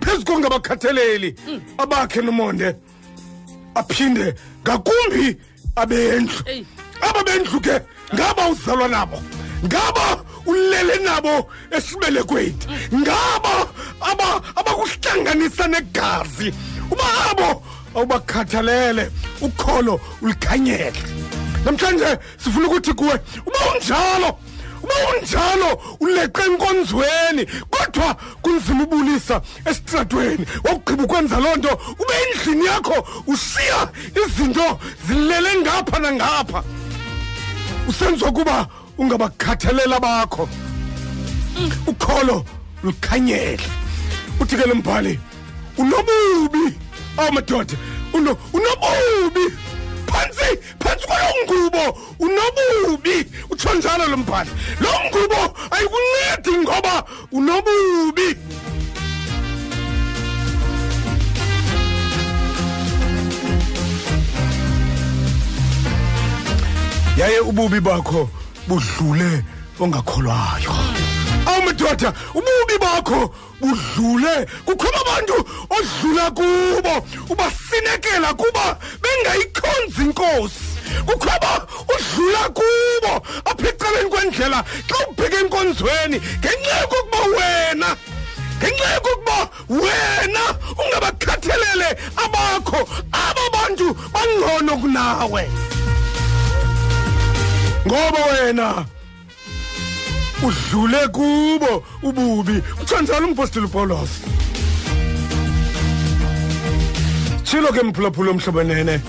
[0.00, 1.34] Phezu kongabakhathaleli
[1.78, 2.76] abakhe nomonde
[3.74, 5.36] aphinde ngakumbi
[5.76, 6.42] abendlu.
[6.46, 6.66] Eyi.
[7.00, 7.80] aba bendlu ke
[8.14, 9.18] ngaba uzalwa nabo.
[9.64, 12.58] Ngaba ulele nabo esibelekweni
[12.94, 13.68] ngaba
[14.00, 16.54] aba abakuhlanganisa negazi.
[16.90, 17.62] Uba abo
[17.94, 21.02] awubakhathalele ukholo ulikhanyele.
[21.64, 24.38] Namhlanje sifuna ukuthi kuwe uba unjalo
[24.82, 30.46] uba unjalo uleqe enkonzweni kodwa kunzima ubulisa esitratweni.
[30.64, 33.88] Wakugqiba ukwenza loo nto ube endlini yakho ushiya
[34.26, 36.62] izinto zilele ngapha nangapha.
[37.88, 38.66] Usenziwa kuba
[38.98, 40.48] ungabakhathalela bakho.
[41.86, 42.44] Ukholo
[42.84, 43.62] lukhanyele.
[44.40, 45.18] Uthi ke lo mbhali
[45.78, 46.64] unobubi
[47.18, 47.74] awu madoda
[48.12, 49.44] uno- unobubi.
[50.06, 50.48] Phantsi
[50.80, 53.26] phantsi kwalo ngubo unobubi.
[53.50, 54.50] Utsho njalo lo mbhali
[54.80, 58.36] lo ngubo ayikuncedi ngoba unobubi.
[67.18, 68.28] Yaye ububi bakho
[68.68, 69.44] budlule
[69.80, 70.72] ongakholwayo.
[71.46, 73.34] Awu madoda ububi bakho.
[73.60, 74.46] Budlule.
[74.66, 75.34] Kukhona abantu
[75.70, 80.64] odlula kubo ubasinekela kuba bengayikhonzi inkosi.
[81.06, 87.96] Kukhona udlula kubo apha ecaleni kwendlela xa ubheke enkonzweni ngenxa yokokuba wena
[88.58, 90.42] ngenxa yokokuba wena
[90.82, 95.50] ungabakhathalele abakho aba bantu bangcono kunawe.
[97.86, 98.84] Ngoba wena
[100.42, 102.62] udlule kubo ububi.
[102.82, 104.10] Utsho njalo umpostile upawulos
[107.44, 109.00] tshilo ke mphulaphula omhlobenene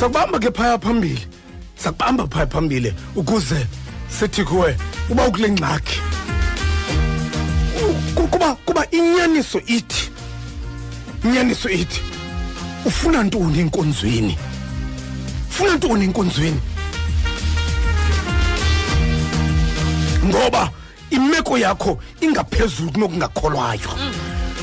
[0.00, 1.26] sakubamba ke phaya phambili.
[1.76, 3.66] Sakubamba phaya phambili ukuze
[4.08, 4.76] sithi kuwe
[5.10, 6.00] uba ukule ngxaki.
[8.14, 10.10] Ku- kuba kuba inyaniso ithi
[11.24, 12.00] inyaniso ithi
[12.84, 14.38] ufuna ntoni enkonzweni?
[15.50, 16.60] Ufuna ntoni enkonzweni?
[20.24, 20.70] Ngoba
[21.10, 23.90] imeko yakho ingaphezulu kunokungakholwayo.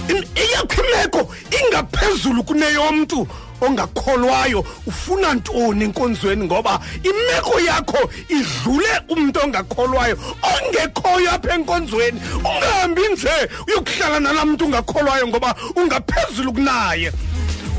[0.09, 3.27] Im- eyakho imeko ingaphezulu kuneyomntu
[3.61, 4.65] ongakholwayo.
[4.87, 6.45] Ufuna ntoni enkonzweni?
[6.45, 10.17] Ngoba imeko yakho idlule umntu ongakholwayo.
[10.41, 13.29] Ongekhoyo apha enkonzweni ungahambi nje
[13.67, 17.11] uyokuhlala nalaa mntu ungakholwayo ngoba ungaphezulu kunaye.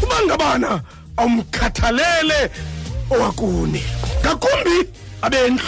[0.03, 0.81] Uba ngabana
[1.16, 2.51] awumkhathalele
[3.11, 3.83] owakuni
[4.21, 4.88] ngakumbi
[5.23, 5.64] abendlu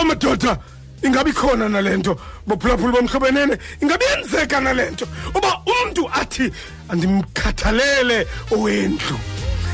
[0.00, 0.58] amadoda
[1.02, 2.16] ingabe ikhona nale nto.
[2.46, 5.06] Bophulaphula bomhlobenene ingabe yenzeka nale nto.
[5.34, 6.52] Uba umntu athi
[6.88, 9.18] andimkhathalele owendlu.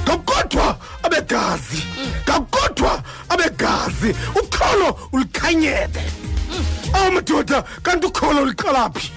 [0.04, 1.83] Ngakodwa abegazi
[2.24, 6.02] ngakodwa abegazi ukholo ulikhanyele.
[6.92, 9.12] Awu madoda kanti ukholo luqalaphi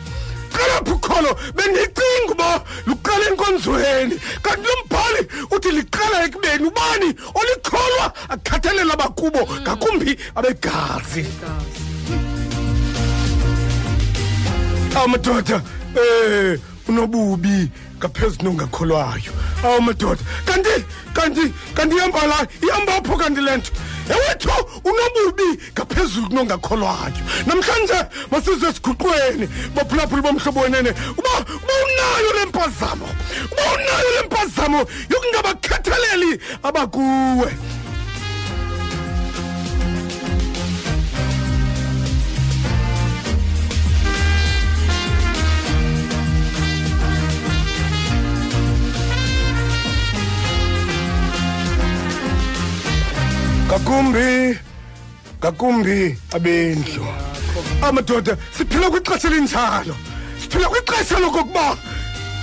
[0.55, 2.49] qalaphi ukholo bendicinga uba
[2.87, 4.15] luqala enkonzweni.
[4.43, 5.21] Kanti lo mbhali
[5.53, 11.25] uthi liqala ekubeni ubani olikholwa akhathalela abakubo ngakumbi abegazi.
[14.95, 15.61] Awu madoda
[15.95, 17.71] eh unobubi.
[18.03, 19.31] Ngaphezu nongakholwayo.
[19.63, 20.21] Awu madoda.
[20.45, 23.71] Kanti kanti kanti ihamba la ihamba apho kanti le nto.
[24.09, 24.49] Ewethu
[24.83, 27.13] unobubi ngaphezulu kunongakholwayo
[27.47, 27.99] namhlanje
[28.31, 33.07] masize esiguqweni baphulaphula bomhlobo wenene uba uba unayo le mpazamo
[33.51, 37.53] uba unayo le mpazamo yokungabakhathaleli abakuwe.
[53.73, 54.59] Ngakumbi
[55.39, 57.05] ngakumbi abendlu.
[57.81, 59.95] Amadoda siphila kwixesha elinjalo.
[60.41, 61.77] Siphila kwixesha lokokuba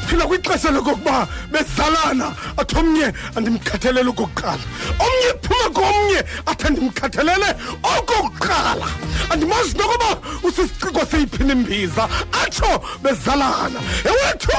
[0.07, 2.35] phila kwixesha lokokuba bezalana.
[2.57, 4.65] Athi omnye andimkhathalele okokuqala.
[4.99, 8.89] Omnye phuma komnye athi andimkhathalele okokuqala.
[9.31, 10.11] Andimazi nokuba
[10.43, 12.09] usisiciko seyiphini imbiza.
[12.43, 13.79] Atsho bezalana.
[14.05, 14.51] Ewethu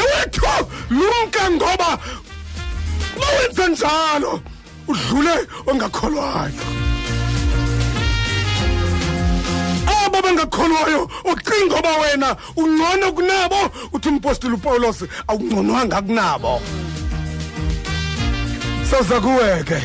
[0.00, 0.46] ewethu
[0.90, 1.98] lumke ngoba
[3.16, 4.40] uba wenze njalo.
[4.88, 6.64] Udlule ongakholwayo.
[10.04, 13.70] Abo bengakholwayo ucinga oba wena ungcono kunabo.
[13.92, 16.60] Uthi umpostile upawulos awungconwanga kunabo.
[18.90, 19.82] Sawuza kuwe ke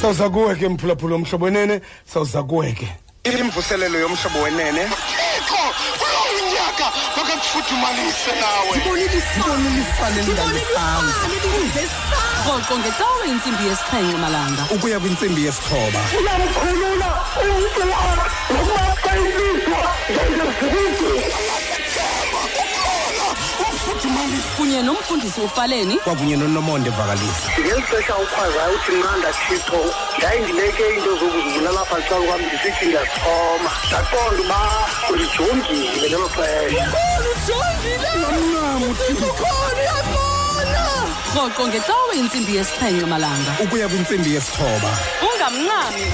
[0.00, 2.88] sawuza kuwe ke mphulaphula omhlobo wenene sawuza kuwe ke
[3.24, 4.88] imvuselelo yomhlobo wenene.
[4.88, 5.62] Thixo
[5.98, 8.76] kulo unyaka makakufuthumalise nawe
[12.44, 14.62] rhoqo ngecawe intsimbi yesixhenxe malanga.
[14.74, 17.10] Ukuya kwintsimbi yesithoba uyamkhulula
[17.42, 21.32] umntu wakho nokuba xa ilizwa ngezezikude
[24.56, 25.96] kunye nomfundisi ufaleni.
[26.04, 27.46] Kwakunye nonomonde vakalisa.
[27.60, 29.80] Ngeli xesha ukhwazayo uthi mnanda thixo
[30.18, 34.58] ndayindibeke into zokuzibulala apha ecala kwam ndisithi ndiyasixhoma ndaqonda uba
[35.10, 36.84] ulijongile ngelo xesha.
[41.34, 43.52] Rhoqo ngecawe intsimbi yesixhenxe malanga.
[43.64, 44.90] Ukuya kwintsimbi yesithoba.
[45.28, 46.04] Ungamncami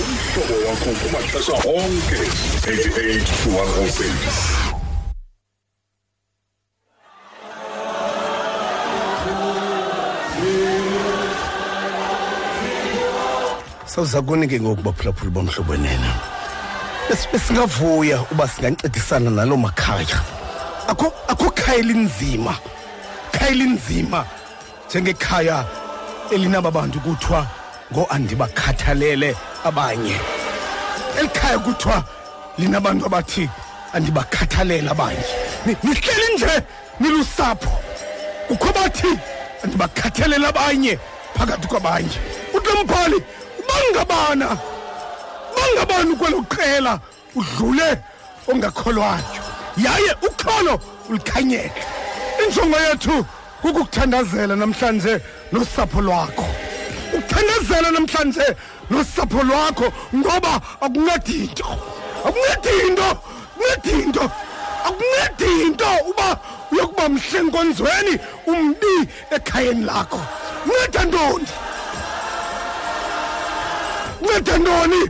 [0.00, 2.18] umhlobo wakho kumaxesha onke.
[2.64, 4.72] 88 to 106
[13.86, 16.10] sawuza kuni ke ngoku baphulaphula bomhlobo wenene
[17.08, 20.18] Bes- besingavuya uba singancedisana naloo makhaya.
[20.88, 22.54] Akho akho khaya elinzima
[23.32, 24.24] khaya elinzima
[24.92, 25.64] njengekhaya
[26.30, 27.46] elinaba bantu kuthiwa
[27.92, 30.16] ngo-andibakhathalele abanye.
[31.18, 32.04] Eli khaya kuthiwa
[32.58, 33.48] linabantu abathi
[33.94, 35.24] andibakhathalele abanye.
[35.66, 36.62] Ni- nihleli nje
[37.00, 37.70] nilusapho.
[38.48, 39.18] Kukho bathi
[39.64, 40.98] andibakhathalele abanye
[41.36, 42.16] phakathi kwabanye.
[42.54, 43.18] Utombhali
[43.68, 44.58] bangabana
[45.56, 47.00] bangabani kwelo qela
[47.34, 47.98] udlule
[48.48, 49.24] ongakholwayo?
[49.76, 51.72] Yaye ukholo ulikhanyele
[52.44, 53.24] injongo yethu
[53.62, 55.20] kukukuthandazela namhlanje
[55.52, 56.46] nosapho lwakho.
[57.14, 58.46] Ukuthandazela namhlanje
[58.90, 61.70] nosapho lwakho ngoba akuncedi nto
[62.26, 63.08] akuncedi nto
[63.62, 64.24] akuncedi nto
[64.86, 66.28] akuncedi nto uba
[66.72, 68.94] uyokuba mhle enkonzweni umbi
[69.30, 70.20] ekhayeni lakho.
[70.66, 71.46] Unceda ntoni?
[74.20, 75.00] Unceda ntoni?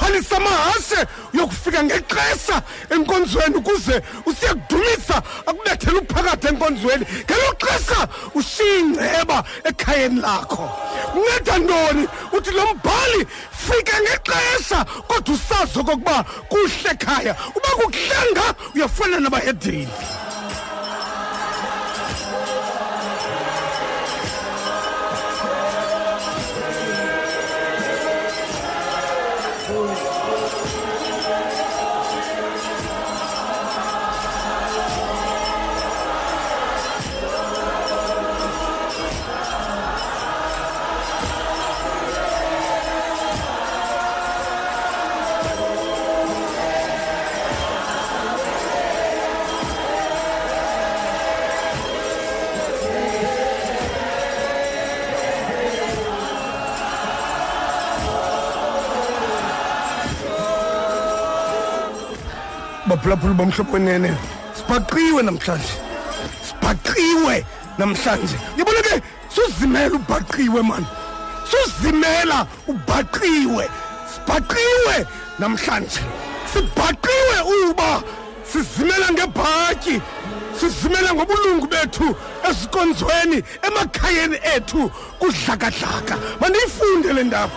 [0.00, 7.06] Uphalisa amahashe uyokufika ngexesha enkonzweni ukuze usiyakudumisa akubethele uphakathi enkonzweni.
[7.24, 10.70] Ngelo xesha ushiye ingceba ekhayeni lakho.
[11.14, 12.08] Unceda ntoni?
[12.32, 13.26] Uthi lo mbhali
[13.66, 17.36] fika ngexesha kodwa usazi okokuba kuhle ekhaya.
[17.56, 19.88] Uba kukuhlanga uyafana nabahedini
[63.00, 64.16] baphulaphula bomhlobo wenene
[64.54, 65.74] sibhaqiwe namhlanje.
[66.44, 67.44] Sibhaqiwe
[67.78, 68.36] namhlanje.
[68.56, 70.86] Ngibona ke suzimela ubhaqiwe mani
[71.50, 73.68] suzimela ubhaqiwe
[74.12, 75.06] sibhaqiwe
[75.38, 76.00] namhlanje.
[76.52, 78.02] Sibhaqiwe uba
[78.44, 80.02] sizimela ngebhatyi
[80.58, 82.16] sizimela ngobulungu bethu
[82.48, 86.18] ezikonzweni emakhayeni ethu kudlakadlaka.
[86.40, 87.52] Mandiyifunde le ndaba.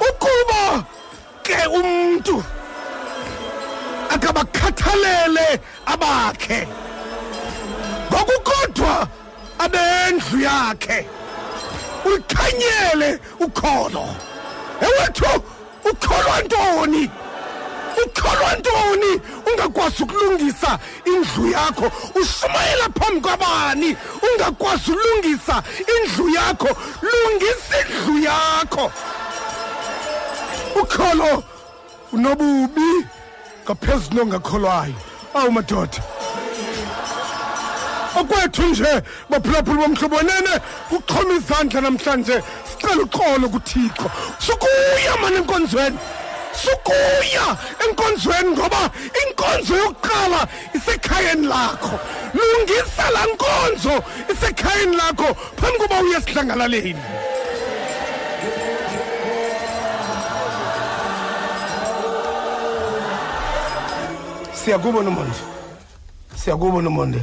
[0.00, 0.84] Ukuba
[1.42, 2.42] ke umntu
[4.14, 6.68] akabakhathalele abakhe.
[8.10, 9.08] Ngokukodwa
[9.58, 11.06] abendlu yakhe
[12.04, 14.06] ulikhanyele ukholo
[14.80, 15.42] ewethu
[15.90, 17.10] ukholwa ntoni?
[18.06, 19.20] Ukholwa ntoni?
[19.46, 23.96] Ungakwazi ukulungisa indlu yakho ushumayela phambi kwabani?
[24.22, 25.62] Ungakwazi ukulungisa
[25.96, 26.68] indlu yakho
[27.02, 28.92] lungisa indlu yakho.
[30.82, 31.42] Ukholo
[32.12, 33.06] unobubi.
[33.66, 34.94] Ngaphezu nongakholwayo.
[35.34, 35.98] Awu madoda.
[38.20, 44.10] Okwethu nje baphulaphula bomhlobo wenene kuxhoma izandla namhlanje sicela uxolo kuthixo.
[44.38, 45.98] Sukuya mani enkonzweni.
[46.62, 48.90] Sukuya enkonzweni ngoba
[49.22, 51.98] inkonzo yokuqala isekhayeni lakho.
[52.34, 54.02] Lungisa laa nkonzo
[54.32, 57.02] isekhayeni lakho phambi koba uye esidlangalaleni
[64.66, 65.36] siyakubo nomonde.
[66.36, 67.22] Siyakubo nomonde.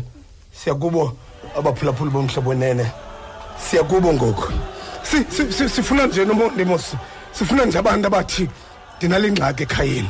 [0.55, 1.11] Siyakubo
[1.57, 2.85] abaphulaphuli bomhlobo wenene
[3.69, 4.53] siyakubo ngoku.
[5.03, 6.95] Si- si- si- sifuna nje nomonde mos
[7.33, 8.49] sifuna nje abantu abathi
[8.97, 10.09] ndinale ngxaki ekhayeni.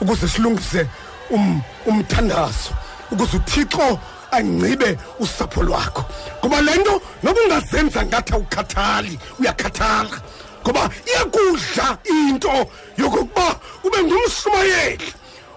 [0.00, 0.88] Ukuze silungise
[1.30, 2.70] um- umthandazo.
[3.10, 3.98] Ukuze uthixo
[4.30, 6.04] angcibe usapho lwakho.
[6.40, 10.16] Ngoba le nto noba ungazenza ngathi awukhathali uyakhathala.
[10.64, 12.48] Ngoba iyakudla into
[12.96, 15.12] yokokuba ube ngumshumayeli.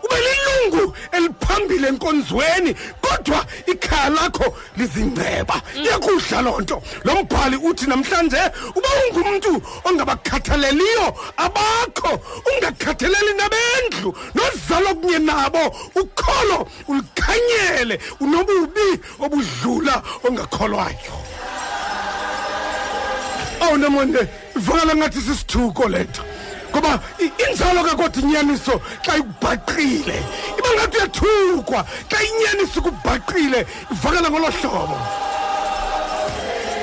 [0.06, 5.62] Ube lilungu eliphambili enkonzweni kodwa ikhaya lakho lizingceba.
[5.76, 6.82] Iyakudla loo nto.
[7.04, 8.38] Lo mbhali uthi namhlanje
[8.76, 12.20] uba ungumntu ongabakhathaleliyo abakho
[12.56, 21.16] ungakhathaleli nabendlu nozalo kunye nabo ukholo ulikhanyele unobubi obudlula ongakholwayo.
[23.62, 26.22] Awunomonde ivakala ngathi sisithuko lento
[26.76, 30.18] ngoba i- injalo kakodi inyaniso xa ikubhaqile
[30.60, 31.80] iba ngathi uyathukwa
[32.12, 33.60] xa inyaniso ikubhaqile
[33.92, 34.98] ivakala ngolo hlobo.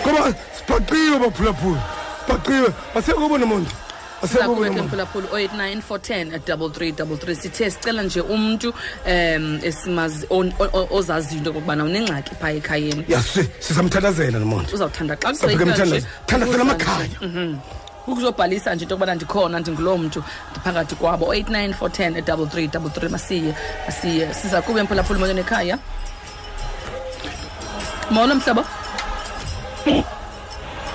[0.06, 1.82] Ngoba sibhaqiwe baphulaphula
[2.26, 3.70] sibhaqiwe asekubo nomonde
[4.22, 8.68] asekubo sakuwe ke nomonde mphulaphula 089 410 3333 sithe sicela nje umuntu
[9.06, 13.04] um esimazi on- o- o- ozaziyo into okokubana unengxaki phaa ekhayeni.
[13.08, 14.72] Ya si- sizamthandazela nomonde.
[14.72, 16.06] Uzawuthanda xa Sabheke kuseyika nje mthandazo.
[16.26, 17.08] Thandazela ukuza amakhaya.
[18.06, 18.12] Nje, mhm.
[18.12, 23.54] ukuzobhalisa nje into yokubana ndikhona ndinguloo mntu ndiphakathi kwabo 089 410 3333 masiye
[23.86, 25.78] masiye siza kube mphulaphula moyeni ekhaya
[28.10, 28.64] molo mhlobo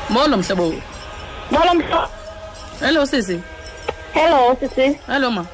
[0.10, 0.74] molo mhlobo
[1.52, 2.08] Molo mhlo.
[2.80, 3.42] hello sisi
[4.14, 5.00] Hello sisi.
[5.08, 5.46] hello ma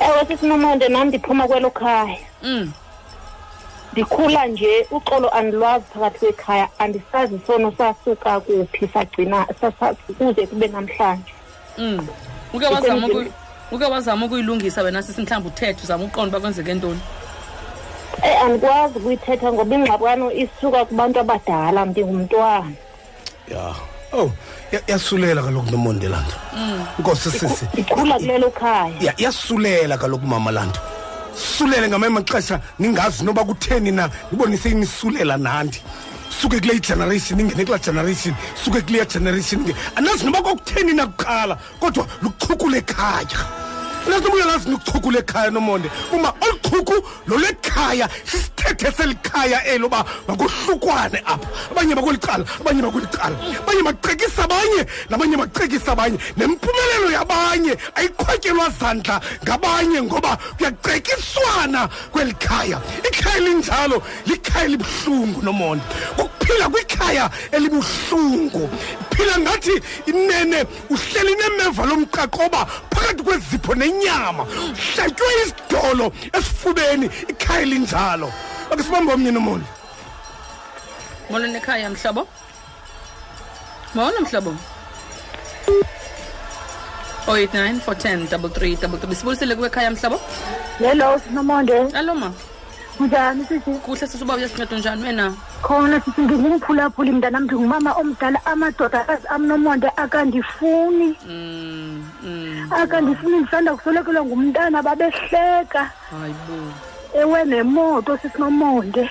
[0.00, 2.16] Ewe sisi Nomonde nami ndiphuma kwelo khaya.
[2.42, 2.72] mm.
[3.92, 11.32] Ndikhula nje uxolo andilwazi phakathi kwekhaya andisazi sono sasuka kuphi sagcina sasa- kuze kube namhlanje.
[11.78, 12.06] Mm.
[12.54, 13.32] uke wazama Ndikwenzile- ukuyi-
[13.72, 17.00] uke wazama ukuyilungisa wena sisi mhlawumbi uthethe uzama uqonda uba kwenzeke ntoni
[18.22, 22.72] Eh andikwazi ukuyithetha ngoba ingxabano isuka kubantu abadala ndingumntwana.
[23.48, 23.74] ya
[24.12, 24.30] oh
[24.72, 26.36] ya- yasulela kaloku nomonde laa nto
[26.98, 28.92] nkosi sisi Ndikhula kulelo khaya.
[29.00, 30.80] ya yasulela kaloku mama laa nto
[31.40, 34.10] sulele ngamanye amaxesha ningazi noba kutheni na.
[34.32, 35.82] Ndibonise inisulela nandi.
[36.40, 38.34] Suke kule generation ingene kulaa generation.
[38.64, 43.69] Suke kuleya generation inge anazi noba kwakutheni na kuqala kodwa luchuku lekhaya
[44.06, 45.90] anazi noba uyalazi nokuchuku lekhaya nomonde.
[46.12, 46.94] Uma oluchuku
[47.26, 51.48] lolekhaya sisithethe selikhaya elo uba makohlukwane apha.
[51.70, 56.18] Abanye bakwelicala abanye bakwelicala abanye bacekisa abanye nabanye bacekisa abanye.
[56.36, 65.84] Nempumelelo yabanye ayiqhwatyelwa zandla ngabanye ngoba kuyacekiswana kweli khaya ikhaya elinjalo likhaya elibuhlungu nomonde.
[66.50, 68.70] Ukuphila kwikhaya elibuhlungu.
[69.10, 74.42] Phila ngathi inene uhleli nemeva lomqaqoba phakathi kwezipho nenyama.
[74.42, 78.32] Uhlatywe isidolo esifubeni ikhaya elinjalo.
[78.70, 79.66] Ake sibambe omnye nomonde
[81.30, 82.26] molweni ekhaya mhlobo.
[83.94, 84.54] Molo mhlobo.
[87.26, 90.20] 089 410 3333 sibulisile kuwe ekhaya mhlobo?
[90.78, 91.92] Hello Nomonde.
[91.94, 92.32] alo ma.
[93.00, 93.70] Njani sisi?
[93.70, 95.32] kuhle sisuba uyasincedo njani wena
[95.62, 101.16] Khona sisi ngingumphulaphuli mntanami ndingumama omdala amadodakazi amnomonde akandifuni.
[101.28, 102.68] mm, mm.
[102.72, 106.72] akandifuni ndisanda kuswelekelwa ngumntana babehleka hayi bo
[107.20, 109.10] ewe nemoto sisinomonde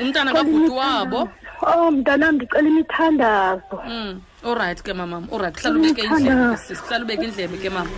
[0.00, 1.28] umntana kabhuti wabo
[1.62, 4.20] oh mntanam ndicela imithandazo mm.
[4.44, 7.90] Olrayithi ke mamam olrayithi hlala ubeke indlebe ke sisi hlala ubeke indlebe ke mama.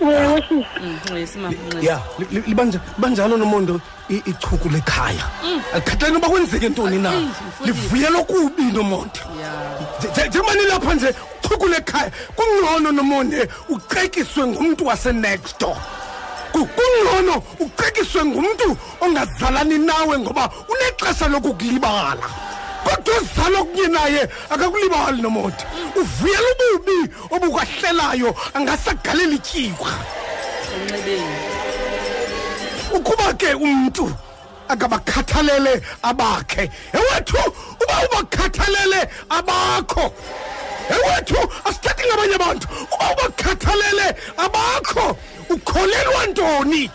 [0.00, 1.54] Ewe sisi Mm, ncesi mama.
[2.18, 5.24] Li- libanja- libanjalo nomondo ichuku lekhaya.
[5.74, 7.12] Alikhathali noba kwenzeke ntoni na?
[7.14, 7.64] Eyi, mfundisi.
[7.66, 10.26] livuyelwa kubi nomonde ya.
[10.26, 15.76] Njengoba nilapha nje uchuku lekhaya kungcono nomonde ucekiswe ngumntu wasenext door.
[16.52, 22.26] Ku- kungcono ucekiswe ngumntu ongazalani nawe ngoba unexesha lokukulibala.
[22.84, 25.64] Kodwa uzalo kunye naye akakulibali nomonde
[25.96, 26.98] uvuyela ububi
[27.30, 29.92] obukwahlelayo angasagaleli tyiwa
[30.74, 31.36] emnxebeni.
[32.92, 34.12] Ukuba ke umntu
[34.68, 37.36] akabakhathalele abakhe ewethu
[37.82, 40.12] uba ubakhathalele abakho.
[40.90, 44.06] Ewethu asithathi ngabanye abantu uba ubakhathalele
[44.36, 45.16] abakho
[45.50, 46.90] ukholelwa ntoni?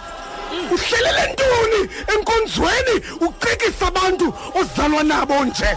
[0.74, 1.82] uhlelele ntoni?
[2.14, 2.96] Enkonzweni
[3.26, 5.72] uqikisa abantu ozalwa nabo nje.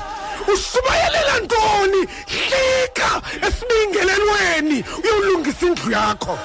[0.52, 2.00] Usubayelela ntoni?
[2.32, 6.38] Hlika esibingelelweni uyolungisa indlu yakho.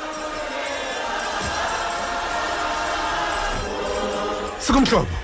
[4.60, 5.16] Sikumhlobo.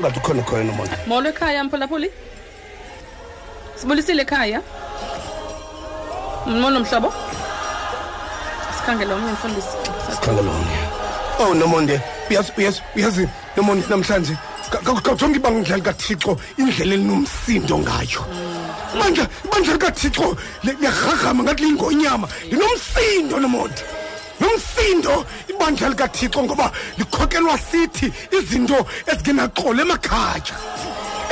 [0.00, 2.10] Ngathi ukhona khona nomona molo ekhaya mphulaphuli.
[3.76, 4.60] Sibulisile ekhaya?
[6.46, 7.12] Molo mhlobo.
[8.84, 9.68] Sikhangela omnye mfundisi
[10.10, 10.78] sikhangela omnye
[11.38, 14.36] oh nomonde uyazi uyazi uyazi nomonde namhlanje
[15.02, 18.22] kajonge ibanga likathixo indlela elinomsindo ngayo.
[18.94, 23.82] Ibandla ibandla likathixo li- liyarhagama ngathi liyingonyama linomsindo nomonde.
[24.40, 30.54] Nomsindo ibandla likathixo ngoba likhokelwa sithi izinto ezingenaxolo emakhaya.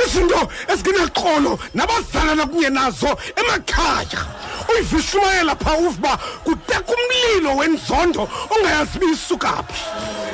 [0.05, 4.21] Izinto ezingenaxolo nabazalana kunye nazo emakhaya.
[4.69, 9.81] Uyivishumayela phaa uva kuteka umlilo wenzondo ongayazi biyisukaphi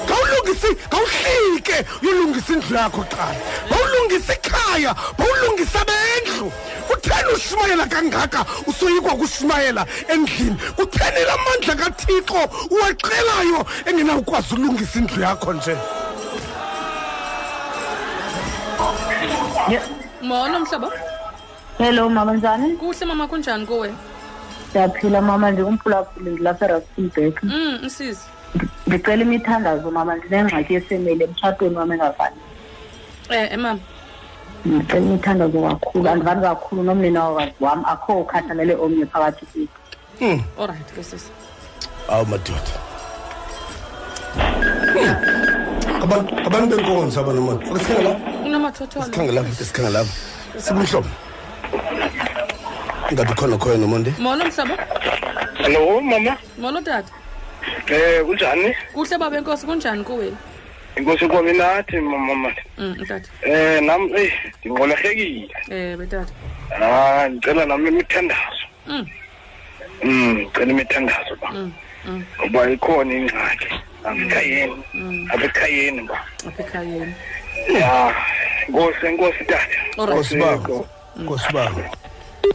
[0.05, 3.39] ngawulungisi ngawuhlike uyolungisa indlu yakho qala.
[3.69, 6.51] Bawulungisa ikhaya bawulungisa bendlu
[6.87, 10.57] kutheni ushumayela kangaka usoyikwa kushumayela endlini?
[10.75, 15.77] Kutheni la mandla kathixo uwaqelayo engenawukwazi ulungisa indlu yakho nje?
[20.21, 20.91] Molo mhlobo
[21.77, 22.75] hello mama njani?
[22.75, 23.93] Kuhle mama kunjani kuwe?
[24.69, 28.25] Ndiyaphila mama ndingumphulaphuli ndilapha erastenburg mm msisi
[28.87, 32.35] ndicela imithandazo mama ndinengxaki yefemeli emtshatweni wam engavani
[33.29, 33.79] eh eh, mama.
[34.65, 40.43] Ndicela imithandazo kakhulu andivani kakhulu nomninawakazi wam akho ukhathalele omnye phakathi kwethu.
[40.59, 41.31] Alright ke sisi
[42.09, 42.73] awu madoda.
[46.09, 48.11] Abantu abantu benkonzo abanomona sikhangela
[48.45, 50.05] unomathotholo sikhangela sikhangela
[50.57, 51.09] sikumhlobo
[53.13, 54.11] ngathi khona khoya nomonde?
[54.19, 54.75] Molo mhlobo
[55.57, 56.37] hello mama.
[56.57, 57.13] Molo tata
[57.87, 58.73] eh kunjani?
[58.93, 60.33] Kuhle baba enkosi kunjani kuwe
[60.97, 66.33] inkosi kwami nathi mama mm tata eh nam eh ndinqolehekile eh betata
[66.81, 68.65] ah ndicela nami imithandazo.
[68.87, 69.05] Mm.
[70.03, 71.71] Mm ndicela imithandazo ba mm
[72.05, 72.23] mm.
[72.39, 73.69] Ngoba ikhona ingxaki
[74.03, 74.83] apha ekhayeni
[75.33, 76.17] apha ekhayeni ba?
[76.47, 77.13] Apha ekhayeni
[77.79, 78.13] ya
[78.67, 79.65] inkosi inkosi tata.
[79.97, 80.83] Alright nkosibaba
[81.17, 81.83] nkosibaba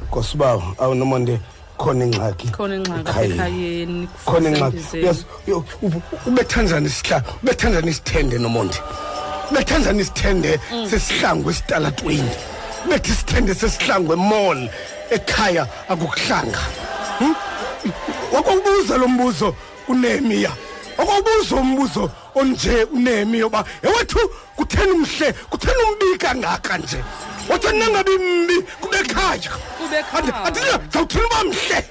[0.08, 1.40] nkosibaba awu nomonde
[1.78, 2.48] khona ingxaki.
[2.48, 3.34] Khona ingxaki apha Ekhayeni.
[3.34, 4.76] ekhayeni khona ingxaki.
[4.76, 5.06] kusembizeni.
[5.06, 8.78] yes yo, ub- ubethanjani isihla ubethanjani isithende nomonde
[9.50, 12.30] ubethanjani isithende sesihlangu esitalatweni?
[12.88, 14.68] Bethi isithende sesihlangu emall
[15.10, 16.58] ekhaya akukuhlanga.
[17.18, 17.34] Hmm?
[18.32, 19.54] wakwawubuza lo mbuzo
[19.88, 20.50] unehemiya
[20.98, 24.18] wakwawubuza umbuzo onje unehemiya uba ewethu
[24.56, 27.04] kutheni umhle kutheni umbi kangaka nje?
[27.48, 30.80] Wathi nangabi mbi kube khaya Kube ekhaya.
[30.92, 31.84] zawuthini uba mhle?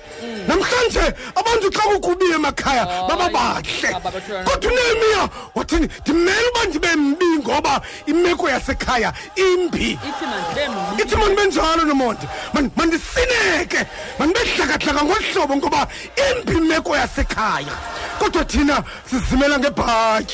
[0.48, 3.92] Namhlanje abantu xa kukubiye emakhaya baba bahle.
[3.92, 9.92] Baba bathula- kodwa unehemiya wathini ndimele uba ndibe mbi ngoba imeko yasekhaya imbi.
[9.92, 11.04] Ithi mandibe mbi.
[11.04, 12.28] Ithi mandibe njalo nomonde.
[12.54, 13.86] Man- mandisineke
[14.20, 15.88] mandibe dlakadlaka ngolu hlobo ngoba
[16.30, 17.76] imbi imeko yasekhaya.
[18.20, 20.33] Kodwa thina sizimela ngebhatyi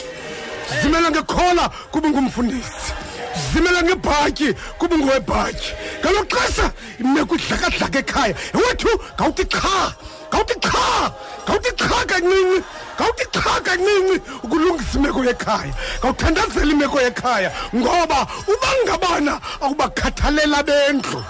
[0.69, 2.93] sizimela ngekhola kuba ngumfundisi.
[3.39, 8.35] Sizimela ngebhatyi kuba ngowebhatyi ngalo xesha imeko idlakadlaka ekhaya.
[8.53, 9.93] Ewethu ngawuthi qha
[10.29, 11.11] ngawuthi qha
[11.45, 12.59] ngawuthi qha kancinci
[12.97, 15.73] ngawuthi qha kancinci ukulungisa imeko yekhaya.
[15.99, 21.23] Ngawuthandazela imeko yekhaya ngoba uba ngabana awubakhathalela bendlu.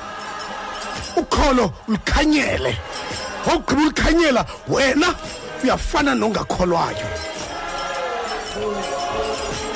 [1.16, 2.78] Ukholo ulikhanyele
[3.46, 5.16] wawugqiba ulikhanyela wena
[5.64, 7.08] uyafana nongakholwayo.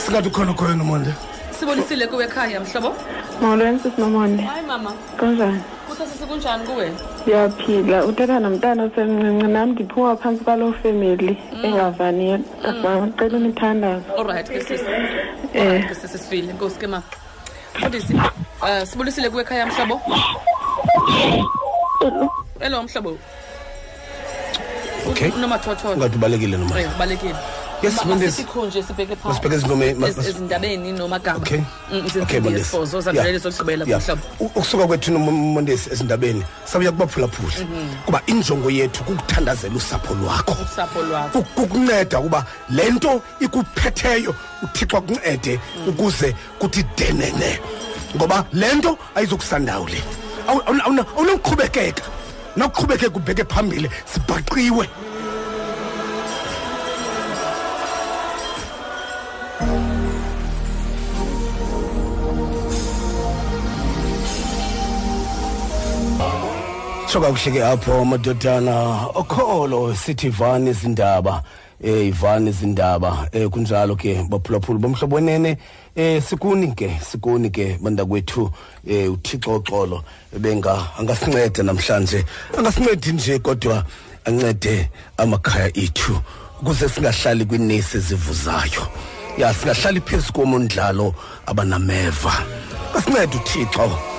[0.05, 1.13] Singathi ukhona khona nomonde.
[1.59, 2.95] Sibonisile kuwe ekhaya mhlobo?
[3.41, 4.91] Molweni sisinomonde hayi mama.
[5.19, 5.59] Kunjani?
[5.87, 6.91] Kuhle sisi kunjani kuwe?
[7.21, 12.37] Ndiyaphila uthetha nomntana osemncinci nam ndiphuma phantsi kwaloo femeli engavaniyo.
[12.37, 14.83] Ndicela imithandazo alright ke sisi
[15.53, 15.61] Eh.
[15.67, 15.95] alright ke
[16.49, 17.03] inkosi ke mama
[17.75, 20.01] mfundisi um sibulisile kuwe ekhaya mhlobo?
[22.59, 23.17] Elo mhlobo.
[25.09, 25.29] Okay.
[25.37, 26.89] unomathotholo ungathi ubalekile Eh,
[27.83, 28.41] Yes, Ma- Mfundisi.
[28.41, 29.29] masikhonje sibheke phaa.
[29.29, 31.37] Masibheke ezindome- ma- Ez- mas- ezindabeni nomagama.
[31.37, 31.57] Okay.
[31.59, 31.65] Mm,
[31.97, 32.61] okay zimfundisi Mondesi.
[32.61, 33.05] esibhozo Yeah.
[33.05, 34.01] zadlulele zokugqibela Yeah.
[34.01, 37.53] kumhlobo U- ukusuka kwethu nomondesi ezindabeni sabuya kubaphulaphula
[38.05, 40.55] kuba injongo yethu kukuthandazela usapho lwakho.
[40.63, 41.41] Usapho lwakho.
[41.41, 47.59] Ku- kukunceda ukuba le nto ikuphetheyo uthixo akuncede ukuze kuthi denene.
[48.15, 49.99] Ngoba le nto ayizokusandawule
[50.47, 52.03] awunokuqhubekeka
[52.55, 54.87] nawuqhubekeka ubheke phambili sibhaqiwe.
[67.13, 69.07] So kakuhle ke apho madodana.
[69.13, 71.43] Okholo sithi ivani izindaba.
[71.83, 73.29] Eh ivani izindaba.
[73.31, 75.57] Eh kunjalo ke baphulaphula bomhlobo wenene
[75.95, 78.51] eh sikuni ke sikuni ke bandakwethu
[78.87, 80.03] eh uthixo xolo
[80.39, 82.25] benga angasincede namhlanje.
[82.57, 83.85] Angasincedi nje kodwa
[84.25, 86.19] ancede amakhaya ethu
[86.65, 88.87] kuze singahlali kwinesi ezivuzayo.
[89.37, 91.13] Ya singahlali phezu komundlalo
[91.45, 92.33] abanameva.
[92.93, 94.12] Kasincede uthixo.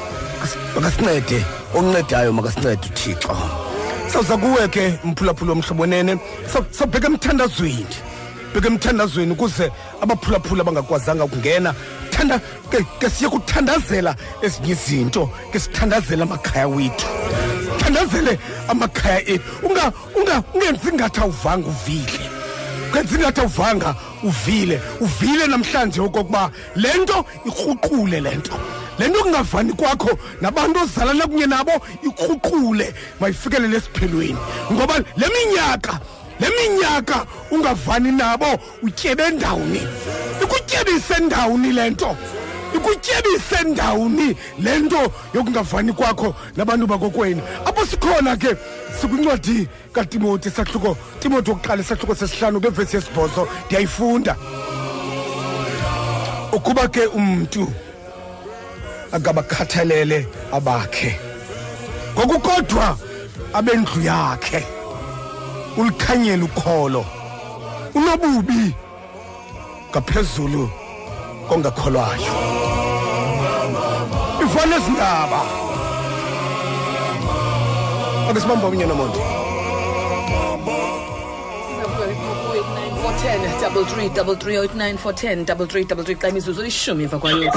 [0.75, 3.37] Makasincede oncedayo makasincede uthixo
[4.13, 6.19] sawuza kuwe ke mphulaphula womhlobonene.
[6.53, 7.87] Saw- sawubheka emthandazweni.
[8.55, 9.71] Bheka emthandazweni ukuze
[10.03, 11.75] abaphulaphula abangakwazanga ukungena
[12.11, 12.39] thanda
[12.71, 17.07] ke, ke siye kuthandazela ezinye izinto ke sithandazela amakhaya wethu.
[17.79, 18.39] Thandazele
[18.69, 19.45] amakhaya ethu.
[19.67, 22.34] Unga unga ungenzi ngathi awuvanga uvile.
[22.95, 28.55] Kwenza ingathi awuvanga uvile uvile namhlanje okokuba le nto ikruqule le nto.
[28.99, 31.73] Le nto kungavani kwakho nabantu ozalana kunye nabo
[32.03, 34.39] ikruqule mayifikelele esiphelweni
[34.73, 36.01] ngoba le minyaka
[36.41, 38.47] le minyaka ungavani nabo
[38.83, 39.83] utyebe ndawuni
[40.43, 42.17] ikutyebise ndawuni le nto.
[42.75, 47.43] Ikutyebise ndawuni le nto yokungavani kwakho nabantu bakokwenu.
[47.65, 48.57] Apho sikhona ke
[49.01, 50.97] sikwincwadi katimoti sahluko.
[51.21, 54.37] Timoti wokuqala isahluko sesihlanu kwevesi yesibhozo ndiyayifunda.
[56.53, 57.73] Ukuba ke umntu
[59.13, 61.19] akabakhathalele abakhe
[62.15, 62.99] ngokukodwa
[63.53, 64.67] abendlu yakhe
[65.77, 67.07] ulikhanyela ukholo
[67.95, 68.75] unobubi
[69.91, 70.71] ngaphezulu
[71.49, 72.33] kongakholwayo.
[74.43, 75.41] Ivana ezindaba
[78.31, 79.21] ake sibamba omnye nomonde
[83.61, 87.05] double three double three oh nine four ten double three double three xa imizuzu elishumi
[87.05, 87.51] emva kwayo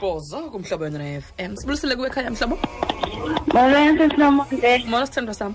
[0.00, 2.58] bhozo kumhlobo wena na-fm sibulisele kuwe ekhaya mhlobo?
[3.54, 5.54] Molweni sisinomonde molo sithandwa sam.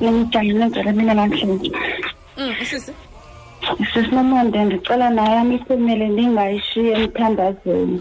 [0.00, 1.72] Nimjangile ngcela mina namhlanje
[2.38, 2.92] Mm, usisi?
[3.90, 8.00] Sisinomonde ndicela nayam ifemeli ndingayishiyi emthandazweni.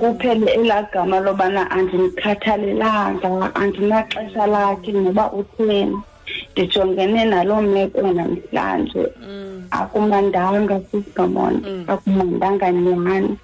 [0.00, 5.98] Kuphele elaa gama lobana andimkhathalelanga andinaxesha lakhe noba utheni.
[6.52, 9.04] Ndijongene naloo meko namhlanje.
[9.70, 11.60] Akumandanga sisigamona
[11.92, 13.36] akumandanga nyani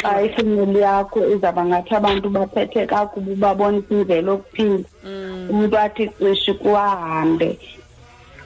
[0.00, 4.88] xa ifemeli yakho izawuba ngathi abantu baphethe kakubi ubabonisa indlela okuphinda
[5.50, 7.48] umntu athi qishi kuwahambe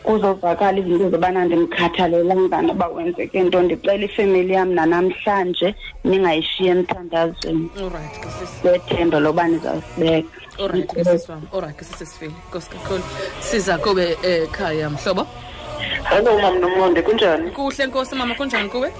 [0.02, 3.62] kuzovakala izinto zobana ndimkhathalelanga noba wenzeke nto.
[3.62, 5.74] Ndicela ifemeli yam nanamhlanje
[6.04, 7.70] ningayishiye emthandazweni.
[8.64, 10.28] Ngethemba loba nizawusibeka.
[10.56, 13.02] Ke nkosi kakhulu.
[13.40, 15.26] Siza kube ekhaya mhlobo?
[16.04, 17.50] Hello mam Nomonde kunjani?
[17.50, 18.92] kuhle nkosi mama kunjani kuwe?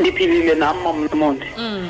[0.00, 1.46] Ndiphilile nam mam Nomonde.
[1.58, 1.88] Mm,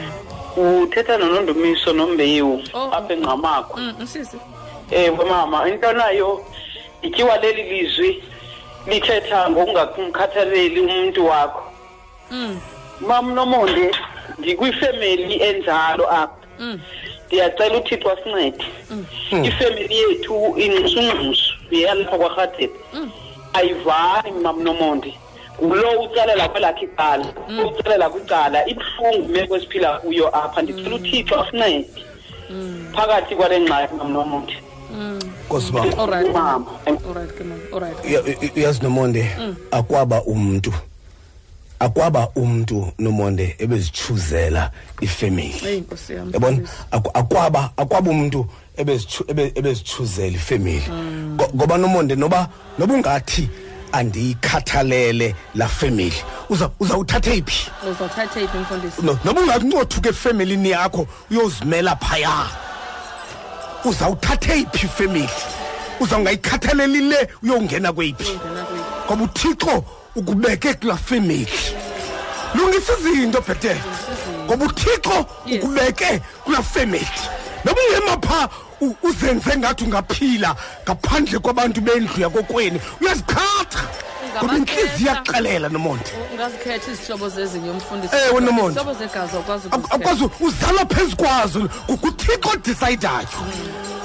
[0.57, 2.91] Uthetha noNondumiso noMbewu Oh.
[2.93, 3.77] apha engqamakho.
[3.79, 3.95] mm,
[4.91, 6.41] Eh mama into nayo
[7.03, 8.23] ityiwa leli lizwi
[8.87, 11.63] lithetha ngokungakumkhathaleli umuntu wakho.
[12.31, 12.61] Mm,
[13.01, 13.91] Mama Nomonde
[14.39, 16.35] ndikwifamily enjalo apha.
[16.59, 16.81] mm,
[17.27, 18.65] Ndiyacela uThixo asincede.
[19.45, 22.75] Ifamily yethu inxusungxusu yalapha kwaRhadebe.
[23.53, 25.15] Ayivani mama Nomonde.
[25.63, 27.27] Ngulo utsalela kwelakhe icala,
[27.67, 30.63] utsalela kwicala ibuhlungu imeko esiphila kuyo apha.
[30.63, 31.89] Ndicela uThixo asincede.
[32.95, 34.57] Phakathi kwale ngxaki mama Nomonde.
[35.47, 36.67] Nkosi bam olrayithi Mama.
[37.11, 39.31] olrayithi ke mama olrayithi Ya- i- uyazi nomonde
[39.71, 40.73] akwaba umntu.
[41.81, 44.71] Akwaba umntu nomonde ebezithuzela
[45.01, 45.55] ifamily.
[45.67, 46.57] Eyi nkosi yam yabona?
[46.57, 46.73] Sisi.
[46.93, 50.85] Akwa- akwaba akwaba umuntu ebezithu- ebe- ebezithuzela ifamily.
[51.37, 53.49] Ngo- ngoba nomonde noba noba ungathi
[53.93, 56.13] andiyikhathalele la family
[56.51, 57.71] uza uzawuthatha iphi?
[57.91, 59.03] Uzawuthatha yiphi mfundisi?
[59.03, 62.47] No- noba ungancothuka efemelini yakho uyozimela phaya.
[63.85, 65.29] Uzawuthatha iphi ifemeli
[66.01, 68.25] uzawungayikhathaleli le uyowungena kweyiphi?
[68.33, 69.07] Ungena kweyiphi?
[69.07, 69.85] ngoba uthixo
[70.17, 71.49] ukubeke kulaa femeli
[72.55, 73.81] lungisa izinto bhetele
[74.47, 75.65] ngoba uthixo Yes.
[75.65, 77.09] ukubeke kulaa femeli
[77.65, 78.49] noba ungema phaa
[78.81, 83.85] u- uzenze ngathi ungaphila ngaphandle kwabantu bendlu yakokweni uyaziphatha.
[84.31, 84.57] Ngoba Ungabakhetha.
[84.57, 88.81] intliziyo iyaxelela nomonde ungazikhetha izihlobo zezinye umfundisi Ewe, Nomonde.
[88.81, 89.95] izihlobo zegazi awukwazi Ak- ukuzikhetha.
[89.95, 91.61] akwazi uzala phezu kwazo.
[91.87, 93.29] Ku- kuthixo odisayidayo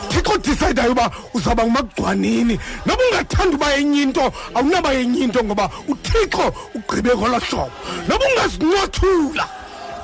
[0.10, 2.60] thixo odisayidayo uba uzawuba ngumagcwanini.
[2.86, 7.72] Noba ungathanda uba enye into awunaba enye into ngoba uthixo ugqibe ngolo hlobo.
[8.08, 9.46] Noba ungazincothula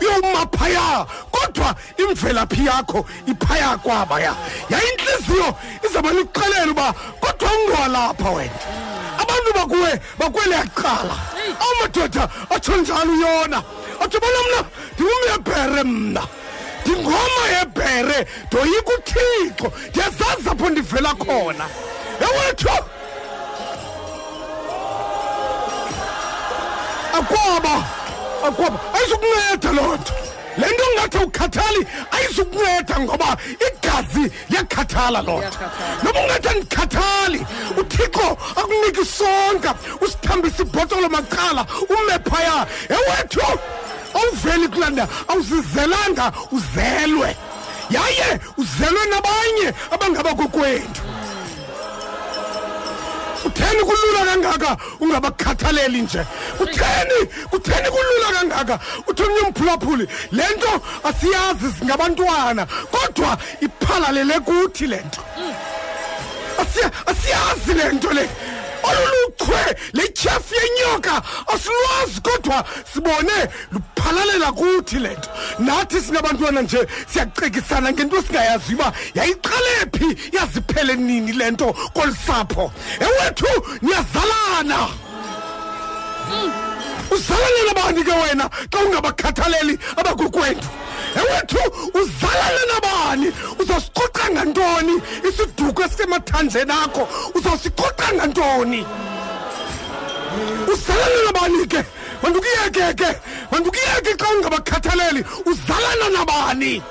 [0.01, 1.05] uyowuma phaya.
[1.31, 4.33] Kodwa imvelaphi yakho iphaya kwabaya.
[4.69, 5.55] Yayintliziyo
[5.85, 8.59] izawuba lixelela uba kodwa ungowalapha wena.
[9.21, 11.15] Abantu bakuwe bakwele yaqala
[11.67, 13.63] amadoda atsho njalo uyona.
[14.03, 14.59] Atsho bona mna
[14.93, 16.21] ndingumyebhere mna.
[16.81, 19.71] Ndingoma yebhere ndoyika uthixo.
[19.89, 21.65] Ndiyazazi apho ndivela khona.
[22.21, 22.69] Ewethu!
[27.19, 27.83] Akwaba
[28.47, 28.79] akwaba.
[28.93, 30.13] Ayizukunceda loo nto.
[30.57, 33.37] Le nto ungathi awukhathali ayizukunceda ngoba igama
[33.67, 36.03] igazi liyakhathala loo nto Liyakhathala.
[36.03, 37.45] noba ungathi andikhathali
[37.77, 42.67] uthixo akunika isonka usithambisa ibhotolo macala ume phaya.
[42.89, 43.41] Ewethu
[44.13, 47.35] awuveli kulanda awuzizelanga uzelwe.
[47.89, 51.01] Yaye uzelwe nabanye abangabakokwethu
[53.43, 54.77] kutheni kulula kangaka?
[54.99, 56.23] Ungabakhathaleli nje.
[56.57, 57.25] Kutheni?
[57.49, 58.79] Kutheni kulula kangaka?
[59.07, 65.21] Uthi omnye umphulaphuli le nto asiyazi singabantwana kodwa iphalalele kuthi le nto.
[66.61, 68.29] Asiya- asiyazi le nto le.
[68.91, 71.21] Oluluchwe le tyhafu yenyoka.
[71.47, 75.29] Asilwazi kodwa sibone luphalalela kuthi le nto.
[75.59, 82.71] Nathi singabantwana nje siyacekisana ngento esingayaziyo uba yayiqale phi yaziphele nini le nto kolu sapho.
[82.99, 83.47] Ewethu
[83.81, 84.87] niyazalana.
[87.11, 90.69] Uzalane nabani ke wena xa ungabakhathaleli abakokwethu
[91.19, 91.61] ewethu
[91.99, 93.27] uzalane nabani?
[93.59, 95.01] Uzosicoca ngantoni?
[95.27, 98.85] Isiduko esisemathanjeni akho uzosicoca ngantoni?
[100.71, 101.81] Uzalane nabani ke?
[102.21, 103.09] Mandukuyeke ke
[103.51, 106.81] mandukuyeke xa ungabakhathaleli uzalana nabani?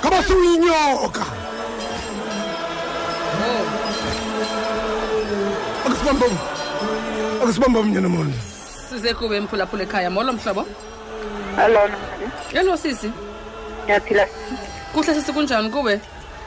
[0.00, 1.24] Ngaba sewuyinyoka.
[5.86, 6.34] Akusibambom
[7.42, 8.38] akusibamba omnye nomonde.
[8.88, 10.66] Size kube emphulaphula ekhaya molo mhlobo.
[11.56, 11.88] Hello.
[12.52, 13.12] Yelo sisi
[13.84, 14.26] Ngiyaphila.
[14.92, 16.00] kuhle sisi kunjani kuwe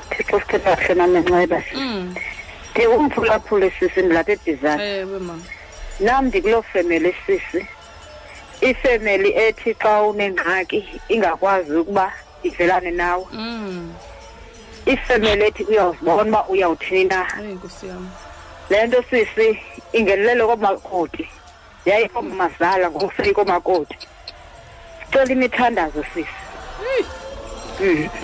[0.10, 1.64] Thixo sithetha kahle nami Nceba.
[2.72, 4.84] Ndiwumphulaphuli sisi ndilapha ebhizana.
[4.84, 5.44] ewe mama
[6.00, 7.66] Nam ndikuloo family sisi.
[8.62, 12.14] Ifamily ethi xa unengxaki ingakwazi ukuba
[12.44, 13.26] ivelane nawe.
[13.34, 13.94] Mm.
[14.86, 17.28] Ifamily ethi uyawuzibona uba uyawuthini na.
[18.70, 19.60] Le nto sisi
[19.94, 21.30] ingenelele koomakoti.
[21.86, 23.12] Yaye koomazala ngoku
[25.12, 26.28] Sicela imithandazo sisi.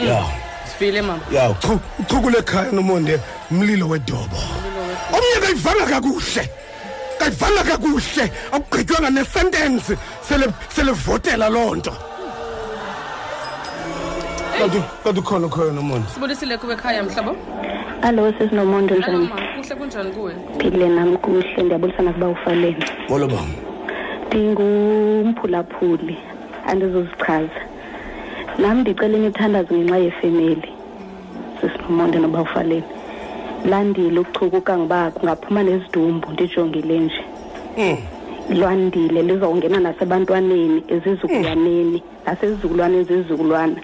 [0.08, 0.24] Ya.
[0.66, 1.20] Sivile mama.
[1.32, 3.20] Ya chu uchukule ekhaya nomonde
[3.52, 4.38] umlilo wedobo
[5.14, 6.50] omnye kayivanga kakuhle
[7.20, 11.94] kayivanga kakuhle akugqitywanga nesentence sele selevotela loo nto.
[15.04, 16.08] Kanti ukhona khona nomonde.
[16.14, 17.36] Sibulisile kuwe ekhaya mhlobo
[18.02, 19.28] Allo sesinomonde Hello, njani?
[19.56, 20.34] kuhle kunjani kuwe?
[20.60, 22.86] Phile nami kuhle ndiyabulisa nakuba ufaleni.
[23.10, 23.54] molo bam
[24.28, 26.18] Ndingumphulaphuli.
[26.68, 27.62] Andizozichaza.
[28.58, 30.72] Nami ndicela imithandazo ngenxa yefemeli.
[31.62, 32.84] Sesinomonde noba ufaleni.
[33.66, 37.24] Landile ukuchukuka ngoba kungaphuma nezidumbu ndijongile nje.
[38.50, 43.76] Lwandile lizawungena nasebantwaneni ezizukulwaneni nasezizukulwaneni zezizukulwana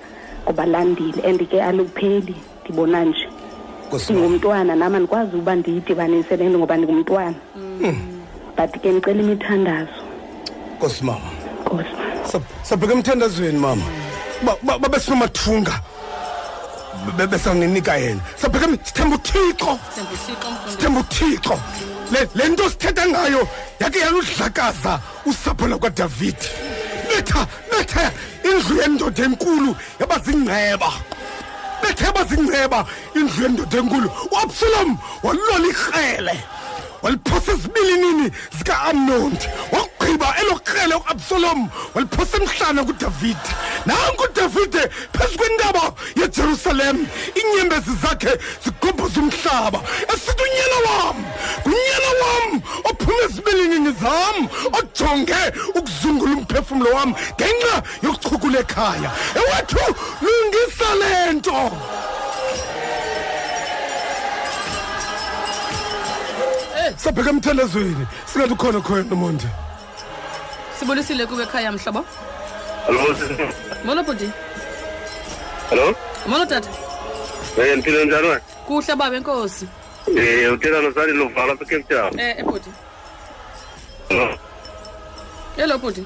[0.44, 3.28] ngoba landile and ke alupheli ndibona nje.
[3.94, 7.36] ndingumntwana nam andikwazi ukuba ndiyidibanise le nto ngoba ndingumntwana
[8.58, 10.02] but ke ndicela imithandazo
[10.78, 11.06] nkosi
[12.32, 13.84] Sab- sabheka emthandazweni mama.
[14.46, 15.74] Ba- ba- babesinomathunga
[17.18, 18.22] Be- besanginika yena.
[18.38, 19.80] Sabheka em- sithemba uthixo.
[20.70, 21.60] Sithemba uthixo
[22.36, 23.48] le nto sithetha ngayo
[23.80, 26.48] yake yaludlakaza usapho lakwadavidi
[27.10, 28.12] betha betha
[28.44, 30.90] indlu yendoda enkulu yaba zingceba
[31.82, 34.10] bethe yaba zingceba indlu yendoda enkulu.
[34.32, 36.36] Uabsalom walola ikrele
[37.04, 43.50] waliphosa ezibilinini zika-amnondi wagqiba elo krele u-absalom waliphosa emhlana kudavide.
[43.86, 49.80] Nanku udavide phezu kwentaba yejerusalem iinyembezi zakhe zigobhoza umhlaba.
[50.14, 51.18] Esithi unyana wam
[51.68, 54.38] ngunyana wam ophuma ezibilinini zam
[54.80, 55.42] ojonge
[55.76, 59.12] ukuzungula umphefumlo wam ngenxa yokuchukula ekhaya.
[59.36, 61.72] Ewethu lungisa le nto.
[67.04, 69.48] Sabheka emthandazweni singathi ukhona khona nomonde
[70.80, 72.06] sibulisile kuwe ekhaya mhlobo
[72.88, 73.34] Hello, sisi.
[73.86, 74.30] molo bhuti
[75.70, 75.96] Hello?
[76.28, 76.70] molo tata
[77.58, 78.42] Eh, niphile njani wena?
[78.68, 79.68] kuhle baba enkosi
[80.18, 82.20] Eh, uthetha nosani lovala apha eCape Town.
[82.20, 82.70] eh ebhuti
[84.10, 84.38] Hello?
[85.58, 86.04] yelo bhuti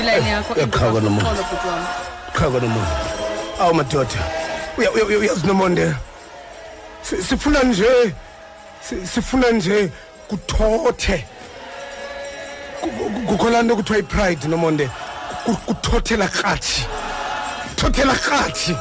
[0.00, 1.22] ilayini yakho Uyaqhawuka noma.
[1.22, 1.84] Xolo, bhuti wam
[2.36, 2.92] qhaka nomonde
[3.60, 4.18] awu madoda
[4.78, 5.96] uya- uya- uya- uyazi nomonde Si-
[7.28, 8.14] sifuna nje
[8.88, 9.90] si- sifuna nje
[10.28, 11.24] kuthothe.
[12.80, 14.90] Ku- ku- kukho laa nto kuthiwa ipride nomonde
[15.44, 16.84] Ku- kuthothela krathi
[17.76, 18.76] thothela krathi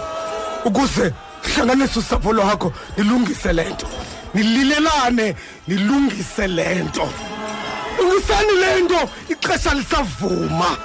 [0.66, 1.14] ukuze
[1.56, 3.88] hlanganise usapho lwakho nilungise le nto.
[4.34, 5.36] Nililelane
[5.68, 7.10] nilungise le nto.
[7.98, 10.78] Lungisani le nto ixesha lisavuma.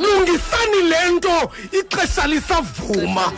[0.00, 3.32] Lungisani le nto ixesha lisavuma.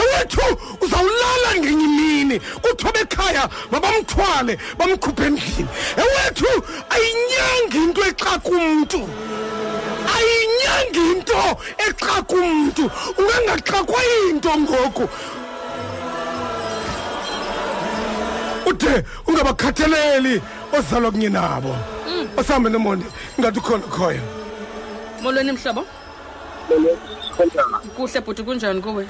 [0.00, 0.46] Ewethu
[0.80, 2.40] uzawulala ngenye imini.
[2.40, 5.68] Kuthiwa bekhaya mabamthwale bamkhuphe endlini.
[6.02, 6.50] Ewethu
[6.94, 9.08] ayinyangi into exaka umntu
[10.14, 11.58] ayinyangi into
[11.88, 15.08] exaka umntu ungangaxakwa yinto ngoku.
[18.66, 20.42] Ude ungabakhathaleli
[20.72, 21.76] ozalwa kunye nabo.
[22.36, 23.06] Osihambe nomonde
[23.38, 24.20] ingathi ukhona khoya
[25.22, 25.86] molweni mhlobo.
[27.96, 29.08] Kuhle bhuti kunjani kuwe?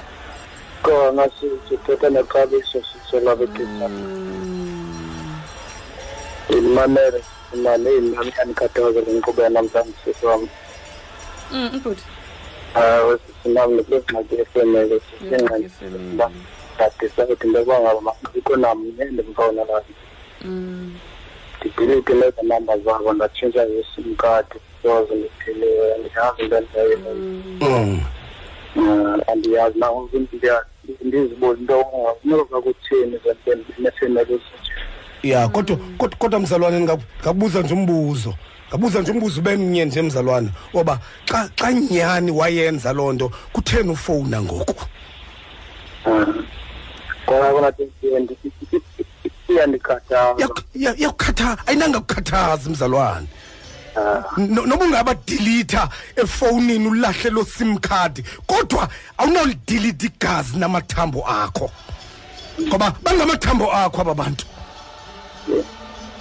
[0.83, 1.29] Khona
[1.69, 3.89] sithetha nexabiso sisolabekisa
[6.49, 10.47] ndimamele imali eyinami yanikhathaza lenkqubo yanamhlanje sisi wam
[11.83, 12.03] bhuti
[12.75, 15.01] um sinam nekule ngxaki yefemeli
[16.75, 19.85] ndadicide into yokuba ngaba makubikho namnye ndimfowunelayo
[21.57, 27.15] ndidilite lezo namba zabo ndatshintsha zesimkade soze ndiphiliwe andiyazi into endiyayileyo
[27.61, 28.01] Mm.
[28.75, 30.17] um andiyazi nangoku
[31.01, 33.19] ndizibuza into ungafuneka kuthini
[33.79, 34.73] nefemeli esinje
[35.23, 38.33] ya kodwa kodwa- kodwa mzalwane nga- ngakubuza nje umbuzo.
[38.69, 40.49] Ngabuza nje umbuzo ube mnye nje mzalwane.
[40.73, 44.85] Oba xa xa nyhani wayenza loo nto kutheni ufowuna ngoku?
[47.25, 47.71] Kona kona
[49.49, 50.35] iyandikhathaza.
[50.43, 53.27] Yaku- ya- yakukhatha ayinanga kukhathazi mzalwane.
[54.37, 61.71] No- noba ungabadilitha efowunini ulahle lo sim card kodwa awunawulidilitha igazi namathambo akho.
[62.61, 64.45] Ngoba bangamathambo akho aba bantu.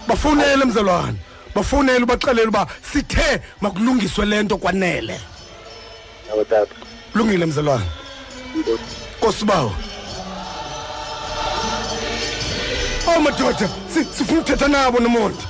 [0.06, 1.18] Bafowunele mzalwane.
[1.54, 5.20] Bafowunele ubaxelele uba sithe makulungiswe le nto kwanele.
[6.28, 6.74] Yabo tata.
[7.14, 7.84] Lungile mzalwane?
[9.20, 9.72] Kosibawo?
[13.06, 15.42] Oh madoda si- sifuna uthetha nabo nomonde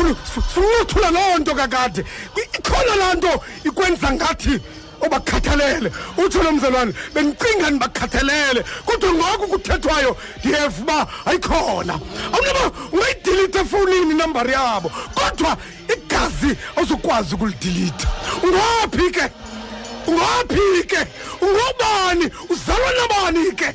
[0.00, 2.04] Unothula loo nto kakade.
[2.58, 4.60] Ikhona laa nto ikwenza ngathi
[5.00, 11.94] obakhathalele utsho lo mzalwane bendicinga ndibakhathalele kodwa ngoku kuthethwayo ndiyeva uba ayikhona.
[12.32, 15.56] Awunoba ungayidilitha efowunini inambari yabo kodwa
[15.94, 18.08] igazi awuzokwazi ukulidilitha.
[18.42, 19.32] Ungaphi ke?
[20.06, 20.98] Ungaphi ke?
[21.40, 23.74] Ungobani uzalwa nabani ke?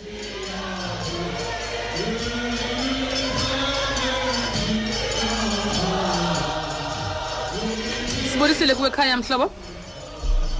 [8.35, 9.51] Sibulisile kuwe ekhaya mhlobo?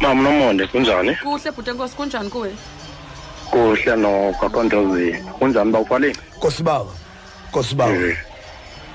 [0.02, 1.16] Mama nomonde kunjani?
[1.16, 2.52] Kuhle bhuti enkosi kunjani kuwe?
[3.52, 6.92] Kuhle nokwakhondozini kunjani ba ufaleni kosibawo
[7.52, 8.14] kosibawo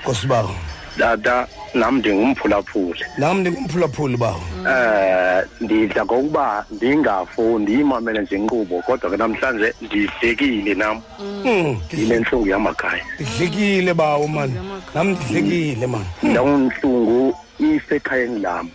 [0.03, 0.55] kosibawo
[0.97, 3.05] tata nam ndingumphulaphuli.
[3.17, 4.41] Nam ndingumphulaphuli bawo.
[4.67, 11.01] Eh ndidla ngokuba ndingafuni ndiyimamele nje inkqubo kodwa ke namhlanje ndihlekile nam.
[11.19, 13.03] Mm, yile ntlungu yamakhaya.
[13.19, 14.53] ndidlekile bawo mani
[14.95, 18.69] nam ndidlekile mani ndawo ntlungu isekhayeni lam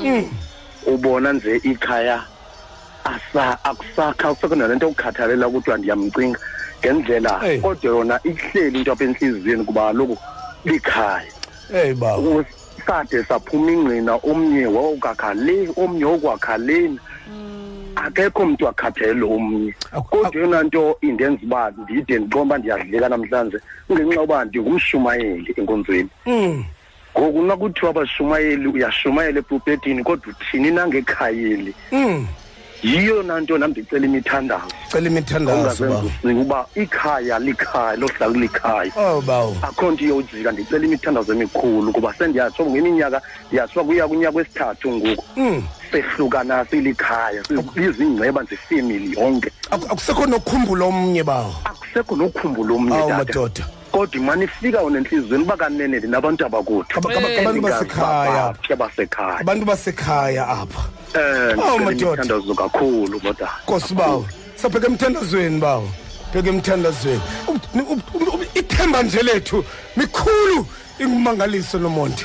[0.00, 0.30] Mm.
[0.86, 2.22] ubona nje ikhaya
[3.04, 6.38] asa akusakha akusekho nalento yokukhathalela kuthiwa ndiyamcinga
[6.80, 7.58] ngendlela Hey.
[7.60, 10.18] kodwa yona ihleli into apha entliziyweni kuba kaloku
[10.64, 11.32] likhaya.
[11.74, 12.44] Eyi bawo
[12.86, 16.98] sade saphuma ingqina omnye wawukwakha le omnye wokwakha lena
[17.96, 19.74] akekho mntu akhathele omnye.
[19.92, 23.58] Aku- kodwa yona nto indenza uba ndide ndiqonda uba ndiyadleka namhlanje
[23.88, 26.08] kungenxa yoba ndingumshumayeli enkonzweni.
[26.26, 26.64] Mm,
[27.18, 31.74] ngoku nakuthiwa abashumayeli uyashumayela epropetini kodwa uthini nangekhayeli?
[31.92, 32.26] Mm.
[32.82, 34.70] yiyo na nto nam ndicela imithandazo?
[34.92, 36.06] Cela imithandazo ongazenza bawo.
[36.22, 39.56] ucinga uba ikhaya likhaya lohlala likhaya oh bawo.
[39.62, 45.24] Akho nto iyojika ndicela imithandazo emikhulu kuba sendiyatsho ngeminyaka ndiyatsho kuya kunyaka wesithathu ngoku.
[45.36, 45.62] Mm.
[45.90, 47.42] sehlukana silikhaya
[47.76, 49.50] izingceba nje ifemily yonke.
[49.70, 51.54] Aku- akusekho nokhumbula omnye bawo.
[51.64, 53.18] Akusekho nokhumbula omnye awu tata.
[53.18, 53.66] madoda.
[53.98, 58.42] Kodwa imane ifika wona entliziyweni uba kanene ndinabantu abakuthu Aba- aba- abantu basekhaya.
[58.54, 60.82] Baphi abasekhaya abantu basekhaya apha.
[61.14, 62.22] Um Awu, ndicela madoda.
[62.22, 64.26] imithandazo kakhulu kodwa kosi bawo
[64.56, 65.88] sabheka emthandazweni bawo.
[66.32, 67.20] Bheka emthandazweni.
[67.48, 69.64] Ub- ub- ub- ub- ithemba nje lethu
[69.96, 70.66] mikhulu
[70.98, 72.22] ingumangaliso nomonde.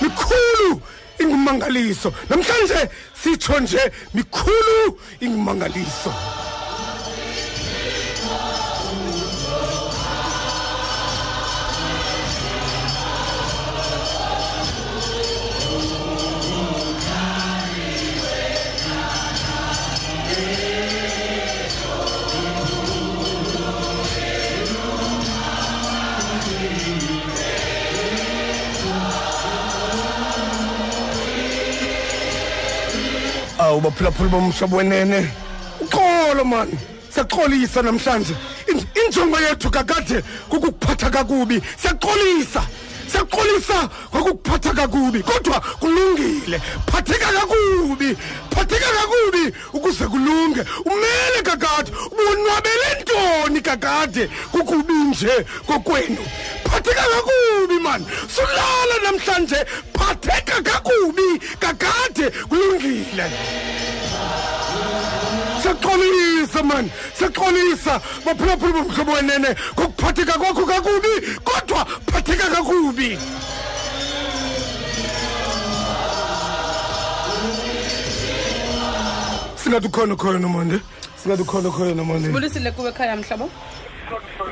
[0.00, 0.80] Mikhulu
[1.20, 2.12] ingumangaliso.
[2.30, 2.88] Namhlanje
[3.22, 3.80] sitsho nje
[4.14, 6.12] mikhulu ingumangaliso.
[33.72, 35.28] Awu baphulaphula bomhlobo wenene.
[35.80, 36.78] Uxolo mani
[37.10, 38.34] siyaxolisa namhlanje.
[38.68, 41.62] In- injongo yethu kakade kukukuphatha kakubi.
[41.80, 42.62] Siyaxolisa
[43.12, 45.22] siyaxolisa kwakukuphatha kakubi.
[45.22, 46.60] Kodwa kulungile.
[46.90, 48.16] Phatheka kakubi.
[48.50, 50.62] Phatheka kakubi ukuze kulunge.
[50.84, 51.90] Umele kakade.
[52.12, 54.26] Ubonwabele ntoni kakade?
[54.52, 56.18] Kukubi nje kokwenu.
[56.72, 59.60] Phatheka kakubi mani sulala namhlanje.
[59.96, 61.28] Phatheka kakubi
[61.62, 63.26] kakade kulungile.
[65.62, 67.94] Siya- siyaxolisa mani siyaxolisa
[68.24, 69.50] baphulaphula bomhlobo wenene.
[69.78, 71.12] Ngokuphatheka kwakho kakubi
[71.44, 73.18] kodwa phatheka kakubi.
[79.56, 80.80] Singathi ukhona khona nomonde
[81.16, 83.50] singathi ukhona khona nomonde bulisile kuwe ekhaya mhlabo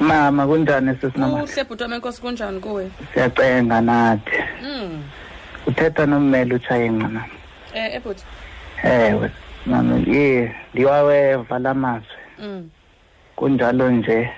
[0.01, 2.91] mama kunjani sesinoma uhle bhuti wami enkosi kunjani kuwe?
[3.15, 5.03] Siyacenga nathi mm
[5.67, 7.25] uthetha nommeli utshayenqa mama
[7.75, 8.25] eh ebhuti.
[8.85, 9.31] Ewe
[9.67, 12.17] mama ye ndiwaweva la mazwi.
[12.39, 12.69] Mm
[13.37, 14.31] kunjalo nje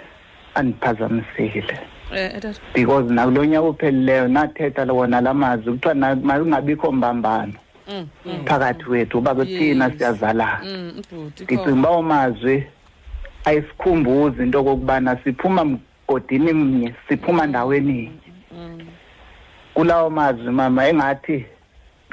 [0.54, 1.78] andiphazamisile.
[2.14, 2.60] Eh etata.
[2.74, 7.52] Because nakulo nyaka uphelileyo nathetha wona la mazwi kuthiwa na- makungabikho mbambano.
[7.88, 9.94] Mm mm phakathi wethu uba thina Yes.
[9.98, 10.60] siyazalana.
[10.64, 12.66] Mm ubhuti ndicinga uba umazwi
[13.44, 18.12] ayisikhumbuzi into okokubana siphuma mgodini mnye siphuma ndaweni.
[19.74, 21.46] Kulawo mazwi mama engathi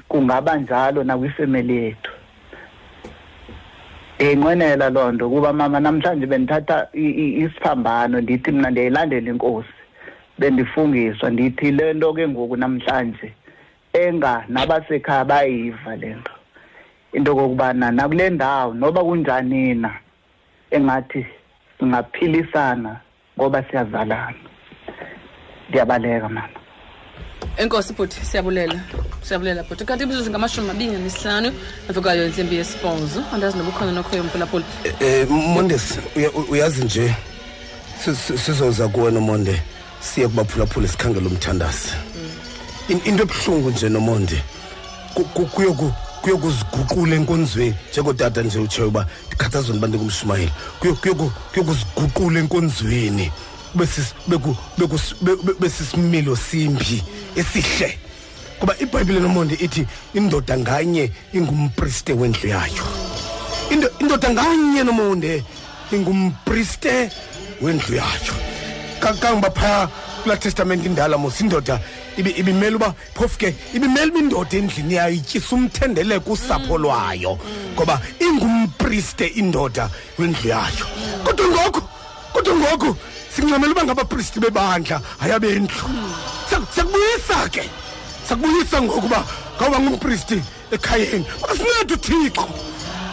[0.08, 2.12] kungaba njalo nakwifemeli yethu.
[4.16, 9.70] Ndiyinqwenela loo nto kuba mama namhlanje bendithatha isiphambano ndithi mna ndiyayilandela inkosi.
[10.40, 13.34] Bendifungiswa ndithi le nto ke ngoku namhlanje
[13.94, 16.32] enga nabasekhaya bayiva le nto.
[17.14, 19.94] Into okokubana nakule ndawo noba kunjani na
[20.72, 21.26] engathi
[21.80, 23.00] singaphilisana
[23.38, 24.34] ngoba siyazalana.
[25.70, 26.50] Ndiyabaleka mama.
[27.58, 28.80] Enkosi bhuti siyabulela.
[29.22, 29.86] Siyabulela bhuti.
[29.86, 31.52] Kanti imizuzu ngamashumi mabini nesihlanu
[31.90, 34.66] afikayo intsimbi yesibhozo andazi noba ukhona nokhoyo mphulaphula
[35.00, 37.16] eh mondesi uya- uyazi nje
[38.04, 39.62] si- si- sizoza kuwe nomonde
[40.00, 41.94] siye kubaphulaphula sikhangela umthandazi.
[42.90, 44.44] In- into ebuhlungu nje nomonde
[45.14, 52.40] ku- ku- kuyoku- kuyokuziguqula enkonzweni njengodada nje utsho uba ndikhathazwa ndiba ndingumshumayeli Kuyo- kuyoku- kuyokuziguqula
[52.40, 53.32] enkonzweni
[55.60, 57.04] besisimilo simbi
[57.36, 57.98] esihle.
[58.60, 62.84] Kuba ibhayibhile nomonde ithi indoda nganye ingumpriste wendlu yayo.
[63.72, 65.44] Indo- indoda nganye nomonde
[65.92, 67.10] ingumpriste
[67.62, 68.34] wendlu yayo.
[69.00, 69.88] Ka- kangoba phaya
[70.24, 71.80] kulaa testament indala mos indoda
[72.20, 77.38] ibimele uba phofu ke ibimele uba indoda endlini yayo ityisa umthendeleko usapho lwayo.
[77.76, 80.86] Ngoba ingumpriste indoda wendlu yayo.
[81.24, 81.82] Kodwa ngoku
[82.34, 82.96] kodwa ngoku
[83.36, 85.86] sincamela uba ngabapristi bebandla hayi abendlu.
[86.50, 87.64] Siya- siyakubuyisa ke
[88.28, 89.24] sakubuyisa ngokuba
[89.58, 90.42] ngawuba ngumpristi
[90.72, 91.26] ekhayeni.
[91.42, 92.48] Makasincede uthixo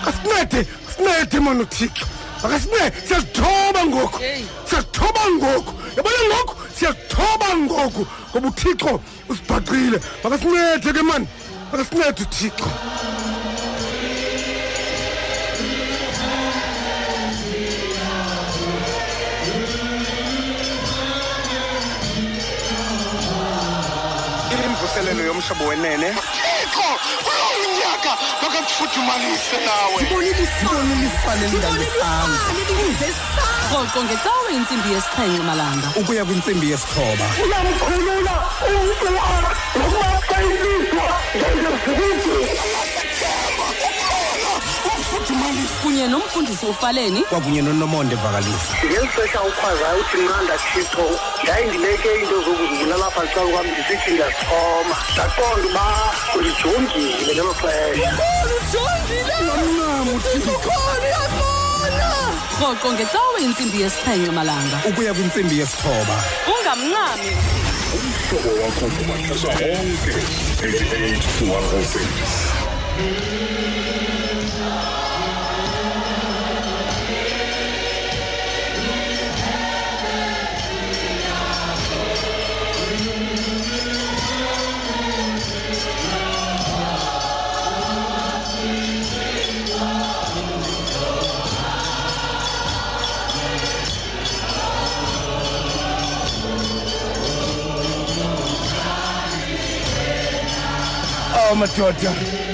[0.05, 2.07] kasincede sincede mani uthixo.
[2.43, 4.19] Makasincede siyazithoba ngoku.
[4.69, 5.73] Siyazithoba ngoku.
[5.97, 8.07] Yabona ngoku siyazithoba ngoku.
[8.31, 9.99] Ngoba uthixo usibhaqile.
[10.25, 11.27] Makasincede ke mani?
[11.73, 12.71] Makasincede uthixo.
[24.67, 26.09] Imvuselelo yomhlobo wenene.
[26.77, 28.13] Thixo kulo unyaka
[28.43, 30.01] makakufuthumalise nawe
[33.71, 38.35] rhoqo ngecawe intsimbi yesixhenxe malanga ukuya kwintsimbi yesithoba uyamkhulula
[38.69, 39.07] umntu
[39.79, 41.05] nokuba xa ilizwa
[45.37, 47.21] ngengezikude kunye nomfundisi ufaleni.
[47.23, 53.67] Kwakunye nonomonde vakalisa ngeli xesha ukhwazayo uthi mnanda thixo yayindileke into zokuzibulala apha xa kwam
[53.67, 55.85] ndisithi ndiyazixhoma ndaqonda uba
[56.37, 58.13] ulijongile ngelo xesha.
[62.61, 64.77] Rhoqo ngecawe intsimbi yesixhenxe malanga.
[64.89, 66.17] Ukuya kwintsimbi yesithoba.
[66.53, 67.31] Ungamncami.
[67.97, 70.15] Umhlobo wakho kumaxesha onke
[70.61, 73.66] 88 to 106
[101.47, 102.13] awu madoda.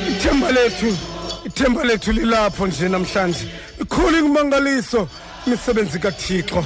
[0.09, 0.97] Ithemba lethu
[1.45, 3.47] ithemba lethu lilapho nje namhlanje.
[3.81, 5.09] Ikhulu inkumangaliso
[5.47, 6.65] imisebenzi kathixo.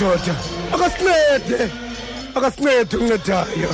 [0.00, 0.34] Madoda
[0.74, 1.70] akasincede
[2.34, 3.70] akasincede uncedayo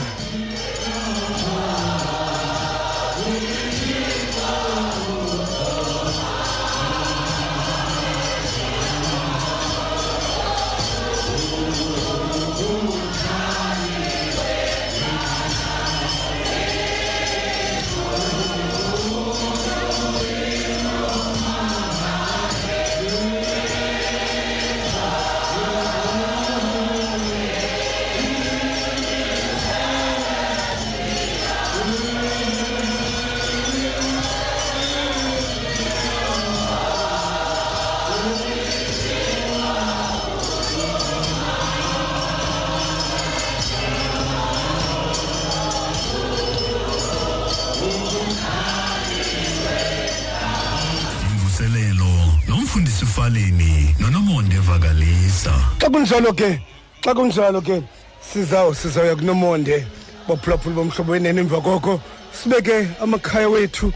[55.91, 56.61] xa kunjalo ke?
[57.03, 57.83] Xa kunjalo ke
[58.23, 59.85] sizaw sizawuya kunomonde.
[60.29, 62.01] Baphulaphula bomhlobo wenene emva koko.
[62.33, 63.93] Sibeke amakhaya wethu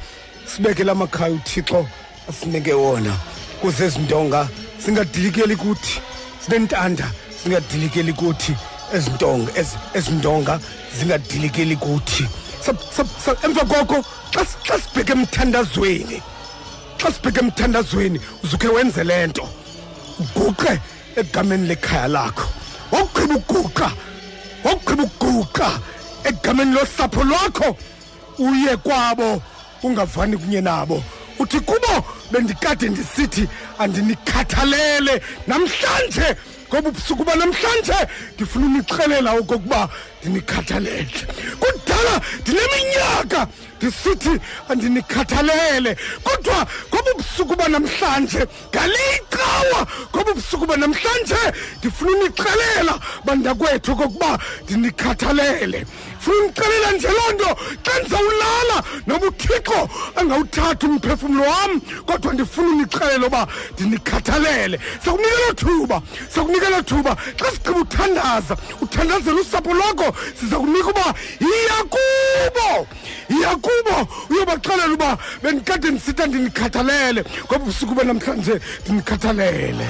[0.46, 1.86] sibeke la makhaya uthixo
[2.28, 3.14] asinike wona.
[3.60, 4.48] Kuze ezindonga
[4.80, 6.00] zingadilikeli kuthi
[6.40, 7.06] sinentanda
[7.44, 8.56] zingadilikeli kuthi
[8.92, 10.58] ezintonga ezi- ezindonga
[10.98, 12.26] zingadilikeli kuthi.
[12.60, 16.22] Sa- sa- sa- emva koko xa s- xa sibheke emthandazweni
[16.98, 19.48] xa sibheke emthandazweni uzukhe wenze le nto
[20.18, 20.80] uguqe
[21.16, 22.48] egameni lekhaya lakho.
[22.92, 23.92] Wawugqiba uguqa
[24.64, 25.80] wawugqiba uguqa
[26.24, 27.76] egameni losapho lwakho
[28.38, 29.42] uye kwabo
[29.82, 31.02] ungavani kunye nabo.
[31.38, 35.22] Uthi kubo bendikade ndisithi andinikhathalele.
[35.46, 36.36] Namhlanje
[36.74, 37.94] ngoba ubusuku banamhlanje
[38.34, 39.88] ndifuna unixelela okokuba
[40.22, 41.20] ndinikhathalele.
[41.60, 43.46] Kudala ndineminyaka
[43.76, 49.80] ndisithi andinikhathalele kodwa ngoba ubusuku banamhlanje ngalicawa
[50.10, 51.42] ngoba ubusuku banamhlanje
[51.78, 52.94] ndifuna unixelela
[53.24, 55.86] bandakwethu okokuba ndinikhathalele.
[56.24, 57.50] Funa unixelela nje loo nto.
[57.84, 58.76] Xa ndizawulala
[59.06, 64.80] noba uthixo angawuthatha umphefumlo wam kodwa ndifuna unixelela uba ndinikhathalele.
[65.04, 66.02] Sakunikela thuba
[66.34, 72.86] sakunikela thuba xa sigqiba uthandaza uthandazela usapho lwakho siza kunika uba yiya kubo
[73.30, 79.86] yiya kubo uyobaxelela uba bendikade ndisitha ndinikhathalele ngoba ubusuku banamhlanje ndinikhathalele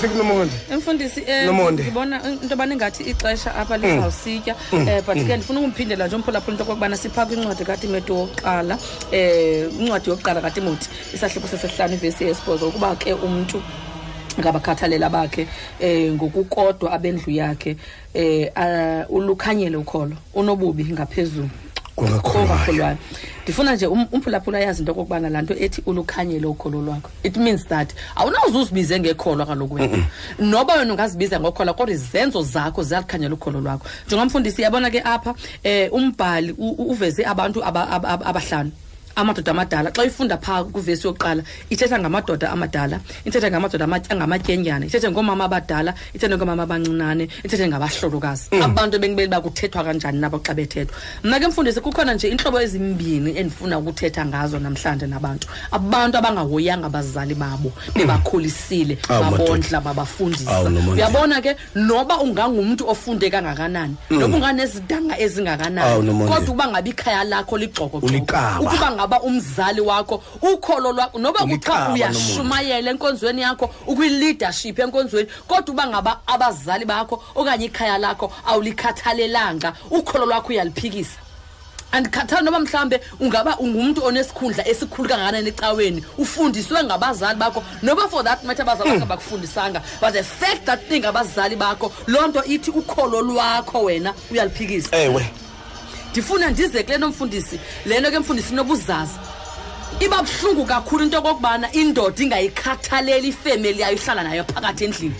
[0.00, 1.82] oke sikunomonde emfundisi eh, Nomonde.
[1.82, 6.62] ngibona into yobana ingathi ixesha apha lizawusitya um but ke ndifuna ukumphindela nje umphulaphula into
[6.62, 8.78] okokubana siphaa kwincwadi katimoti wokuqala
[9.12, 13.62] um incwadi yokuqala katimoti isahluko sesesihlanu ivesi yesibhozo ukuba ke umntu
[14.40, 15.46] ngabakhathalela bakhe
[15.80, 17.76] eh ngokukodwa abendlu yakhe
[18.14, 21.50] eh ah, ulukhanyele ukholo unobubi ngaphezulu.
[22.08, 22.96] Kongakholwayo
[23.42, 27.10] ndifuna nje um- umphulaphula ayazi into okokubana laa nto ethi ulukhanyele ukholo lwakho.
[27.22, 29.98] It means that awunawuze uzibize ngekholwa kaloku wena.
[30.38, 33.86] Noba wena ungazibiza ngokholwa kodwa izenzo zakho ziyalukhanyela ukholo lwakho.
[34.06, 38.70] Njengomfundisi yabona ke apha um umbhali u- u- uveze abantu aba- aba- aba- abahlanu.
[39.20, 45.10] Amadoda amadala xa ifunda phaa kwivesi yokuqala ithetha ngamadoda amadala ithetha ngamadoda ama- angamatyenyana ithethe
[45.10, 50.96] ngoomama abadala ithethe ngoomama abancinane ithethe ngabahlolokazi abantu ebekumele uba kuthethwa kanjani nabo xa bethethwa
[51.24, 57.34] mna ke mfundisi kukhona nje iintlobo ezimbini endifuna ukuthetha ngazo namhlanje nabantu abantu abangahoyanga abazali
[57.34, 59.38] babo bebakhulisile Awu, madoda.
[59.38, 61.02] babondla babafundisa Awu, Nomonde.
[61.02, 66.32] uyabona ke noba ungangumntu ofunde kangakanani noba unganezidanga Awu, ezingakanani Nomonde.
[66.34, 68.60] kodwa uba ngabe ikhaya lakho ligxokogxoko Uliqaba.
[68.60, 75.74] ukuba ngaba umzali wakho ukholo lwakho noba Uliqaba, kuthiwa uyashumayela enkonzweni yakho ukwi-leadership enkonzweni kodwa
[75.74, 81.18] uba ngaba abazali bakho okanye ikhaya lakho awulikhathalelanga ukholo lwakho uyaliphikisa.
[81.92, 88.44] Andikhathali noba mhlawumbe ungaba ungumntu onesikhundla esikhulu kangakanani ecaweni ufundiswe ngabazali bakho noba for that
[88.44, 93.82] matter abazali bakho bakufundisanga but the fact that ingabazali bakho loo nto ithi ukholo lwakho
[93.82, 94.96] wena uyaliphikisa.
[94.96, 95.26] Ewe.
[96.10, 99.18] Ndifuna ndize kule nomfundisi le nto ke mfundisi inobuzaza
[100.00, 105.14] iba buhlungu kakhulu into okokubana indoda ingayikhathaleli ifemeli yayo ihlala nayo phakathi endlini.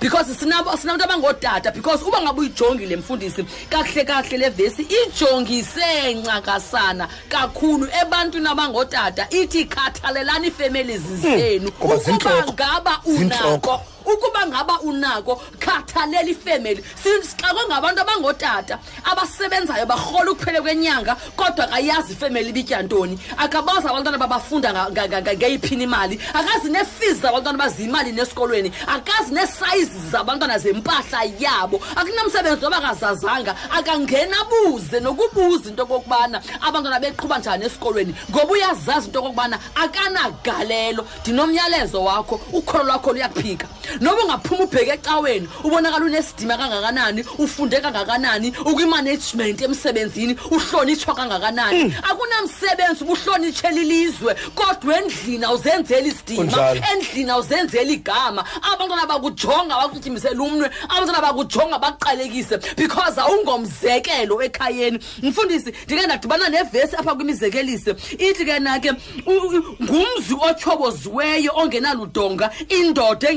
[0.00, 7.08] Because sinabo sinabantu abangootata because uba ngabe uyijongile mfundisi kakuhle kakuhle le vesi ijongise ncakasana
[7.28, 12.52] kakhulu ebantwini abangootata ithi khathalelani ifemeli zizenu ngoba ukuba zintloko.
[12.52, 13.70] ngaba Zintloko.
[13.70, 13.80] unako.
[14.12, 22.48] Ukuba ngaba unako khathalela ifemeli sixakwe ngabantu abangootata abasebenzayo barhola ukuphele kwenyanga kodwa akayazi ifemeli
[22.50, 23.18] ibitya ntoni.
[23.36, 26.20] Akabazi abantwana babafunda nga- nga- nga- nga- ngeyiphini imali.
[26.34, 28.72] Akazi neefizi zabantwana baziyimali nesikolweni.
[28.86, 31.80] Akazi neesayizi zabantwana zempahla yabo.
[31.96, 33.54] Akunamsebenzi noba akazazanga.
[33.70, 38.14] Akangena buze nokubuza into okokubana abantwana beqhuba njani esikolweni.
[38.30, 41.06] Ngoba uyazazi into okokubana akanagalelo.
[41.22, 43.66] Ndinomyalezo wakho ukholo lwakho luyaphika.
[44.00, 51.94] Noba ungaphuma ubheke ecaweni ubonakala unesidima kangakanani ufunde kangakanani ukwimanagement emsebenzini uhlonitshwa kangakanani.
[52.02, 56.80] Akunamsebenzi ubuhlonitshela ilizwe kodwa endlini awuzenzeli isidima Kunjalo.
[56.94, 58.44] endlini awuzenzeli igama.
[58.72, 60.70] Abantwana bakujonga bakutyimisela umnwe.
[60.88, 64.98] Abantwana bakujonga bakuqalekise because awungomzekelo ekhayeni.
[65.22, 68.90] Mfundisi ndike ndadibana nevesi apha kwimizekelise ithi ke na ke
[69.26, 73.30] u- u- ngumzi otyhoboziweyo ongenaludonga indoda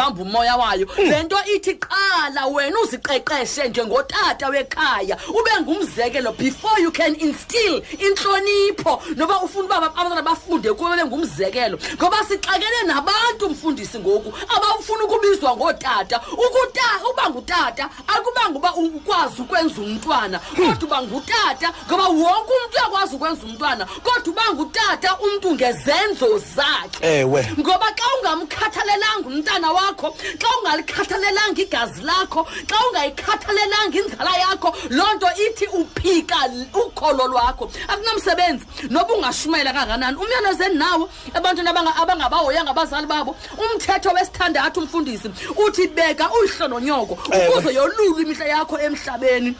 [0.00, 0.86] engenakuzibamba umoya wayo.
[0.98, 6.32] Le nto ithi qala wena uziqeqeshe njengotata wekhaya ube ngumzekelo.
[6.32, 11.78] Before you can instill intlonipho noba ufuna uba abantwana bafunde kuwe babe ngumzekelo.
[11.94, 19.80] Ngoba sixakene nabantu mfundisi ngoku abafuna ukubizwa ngootata ukuta uba ngutata akubanga uba ukwazi ukwenza
[19.80, 20.38] umntwana.
[20.38, 23.86] Kodwa uba ngutata ngoba wonke umntu uyakwazi ukwenza umntwana.
[23.86, 27.20] Kodwa uba ngutata umntu ngezenzo zakhe.
[27.20, 27.48] Ewe.
[27.58, 30.08] Ngoba xa ungamkhathalelanga umntana wakho.
[30.40, 37.70] Xa ungalikhathalelanga igazi lakho xa ungayikhathalelanga inzala yakho loo nto ithi uphika l- ukholo lwakho.
[37.88, 45.86] Akunamsebenzi noba ungashumayela kanganani umyalezo endinawo ebantwini abanga- abangabahoyanga abazali babo umthetho wesithandathu umfundisi uthi
[45.88, 49.54] beka uyihlo nonyoko ukuze yolulwe imihla yakho emhlabeni.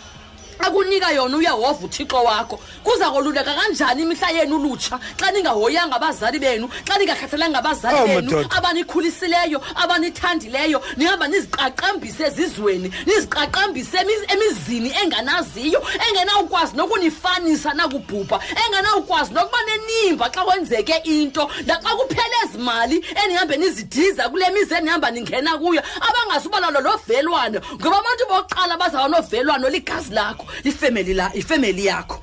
[0.66, 2.56] Akunika yona uyehova uthixo wakho.
[2.84, 8.46] Kuza koluleka kanjani imihla yenu lutsha xa ningahoyanga abazali benu xa ningakhathalanga abazali Oh, benu
[8.50, 20.30] abanikhulisileyo abanithandileyo nihamba niziqaqambise ezizweni niziqaqambise emiz- emizini enganaziyo engenawukwazi nokunifanisa nakubhubha engenawukwazi nokuba nenimba
[20.30, 21.50] xa kwenzeke into.
[21.66, 27.98] Naxa kuphela ezi mali enihambe nizidiza kule mizi enihamba ningena kuyo abangazuba nalo novelwano ngoba
[27.98, 32.22] abantu bokuqala bazaba novelwano ligazi lakho lifemeli la ifemeli yakho.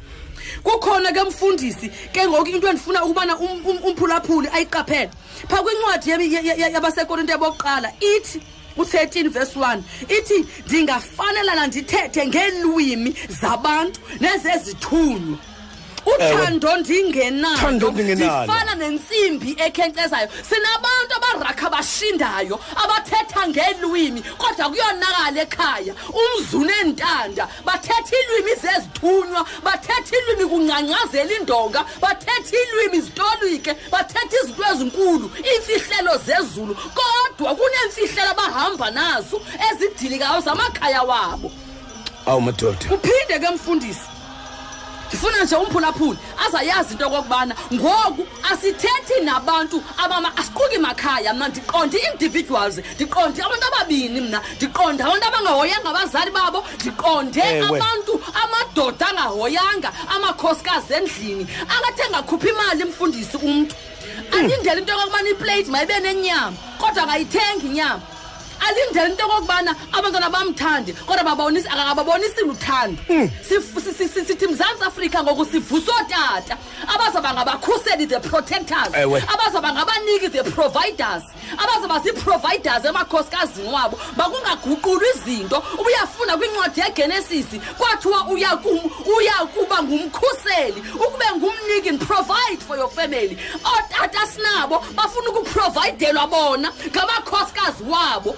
[0.63, 5.09] Kukhona ke mfundisi ke ngoku into endifuna ukubana um- um- umphulaphuli ayiqaphele.
[5.49, 8.41] Phaa kwincwadi yabi- ya- ya- yabasekorinto yobokuqala ithi
[8.77, 15.37] u-13 verse 1 ithi ndingafanelana ndithethe ngeelwimi zabantu nezezithunywa.
[16.15, 17.57] Uthando ndingenalo.
[17.57, 18.43] Thando ndingenalo.
[18.45, 25.93] ndifana nentsimbi ekhenkcezayo sinabantu abarakha bashindayo abathetha ngeelwimi kodwa kuyonakala ekhaya.
[26.19, 35.31] Umzune ntanda bathetha iilwimi zezithunywa bathetha iilwimi kungcangcazela indonga bathetha iilwimi zitolike bathetha izinto ezinkulu
[35.47, 41.51] iimfihlelo zezulu kodwa kuneemfihlelo abahamba nazo ezidilikayo zamakhaya wabo.
[42.25, 42.85] Awu madoda.
[42.89, 44.16] Kuphinde ke mfundisi
[45.07, 46.17] ndifuna nje umphulaphuli
[46.47, 51.33] azayazi into okokubana ngoku asithethi nabantu abama asiquki makhaya.
[51.33, 57.67] Mna ndiqonde ii-individuals ndiqonde abantu ababini mna ndiqonde abantu abangahoyanga abazali babo ndiqonde Ewe.
[57.67, 63.75] abantu amadoda angahoyanga amakhosikazi endlini akathi engakhuphi imali mfundisi umntu.
[64.31, 68.01] Alindele into yokokubana iplate mayibe nenyama kodwa akayithengi inyama.
[68.59, 72.97] Alindele into okokubana abantwana bamthande kodwa babonisi akakababonisi luthando.
[73.47, 76.57] Sif- si- si- si- sithi mzantsi afrika ngoku sivusa ootata.
[76.87, 78.93] Abazaba ngabakhuseli the protectors.
[78.93, 79.21] Ewe.
[79.27, 81.23] abazaba ngabaniki the providers.
[81.57, 83.99] Abazaba zii-providers emakhosikazini wabo.
[84.17, 85.63] Makungaguqulwa izinto.
[85.79, 92.89] Ubuyafunda kwincwadi yegenesisi kwathiwa uya kum- uya kuba ngumkhuseli ukube ngumniki and provide for your
[92.89, 93.37] family.
[93.63, 98.35] Ootata sinabo bafuna ukuprovidelwa bona ngamakhosikazi wabo.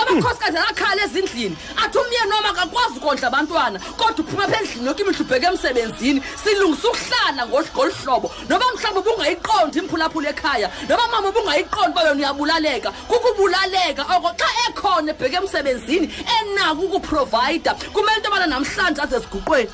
[0.00, 1.56] Amakhosikazi akhala ezindlini.
[1.82, 6.88] Athi umyeni noma akakwazi ukondla abantwana kodwa uphuma apha endlini yoke imihla ubheke emsebenzini silungisa
[6.88, 8.28] ukuhlala ngolu ngolu hlobo.
[8.48, 15.10] Noba mhlawumbi ubungayiqondi imphulaphula ekhaya noba mama ubungayiqondi uba yona uyabulaleka kukubulaleka oko xa ekhona
[15.12, 16.06] ebheke emsebenzini
[16.36, 19.70] enako ukuprovayida kumele into yobana namhlanje aze eziguqweni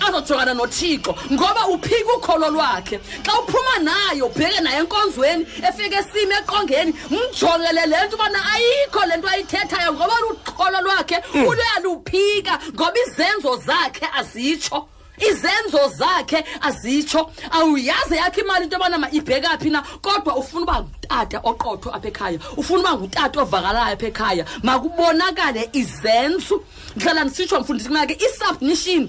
[0.00, 3.00] azojongana nothixo ngoba uphika ukholo lwakhe.
[3.26, 9.16] Xa uphuma naye ubheke naye enkonzweni efike esime eqongeni mjongele le nto ubana ayikho le
[9.16, 14.88] nto ayithethayo ngoba lukholo lwakhe uluyaluphika ngoba izenzo zakhe azitsho.
[15.18, 17.30] Izenzo zakhe azitsho.
[17.50, 22.38] Awuyazi yakho imali into yobana ibheka phi na kodwa ufuna uba ngutata oqotho apha ekhaya
[22.56, 24.44] ufuna uba ngutata ovakalayo apha ekhaya.
[24.62, 26.64] Makubonakale izenzo.
[26.96, 29.08] Ndihlala ndisitsho mfundisi kuna ke i-submission.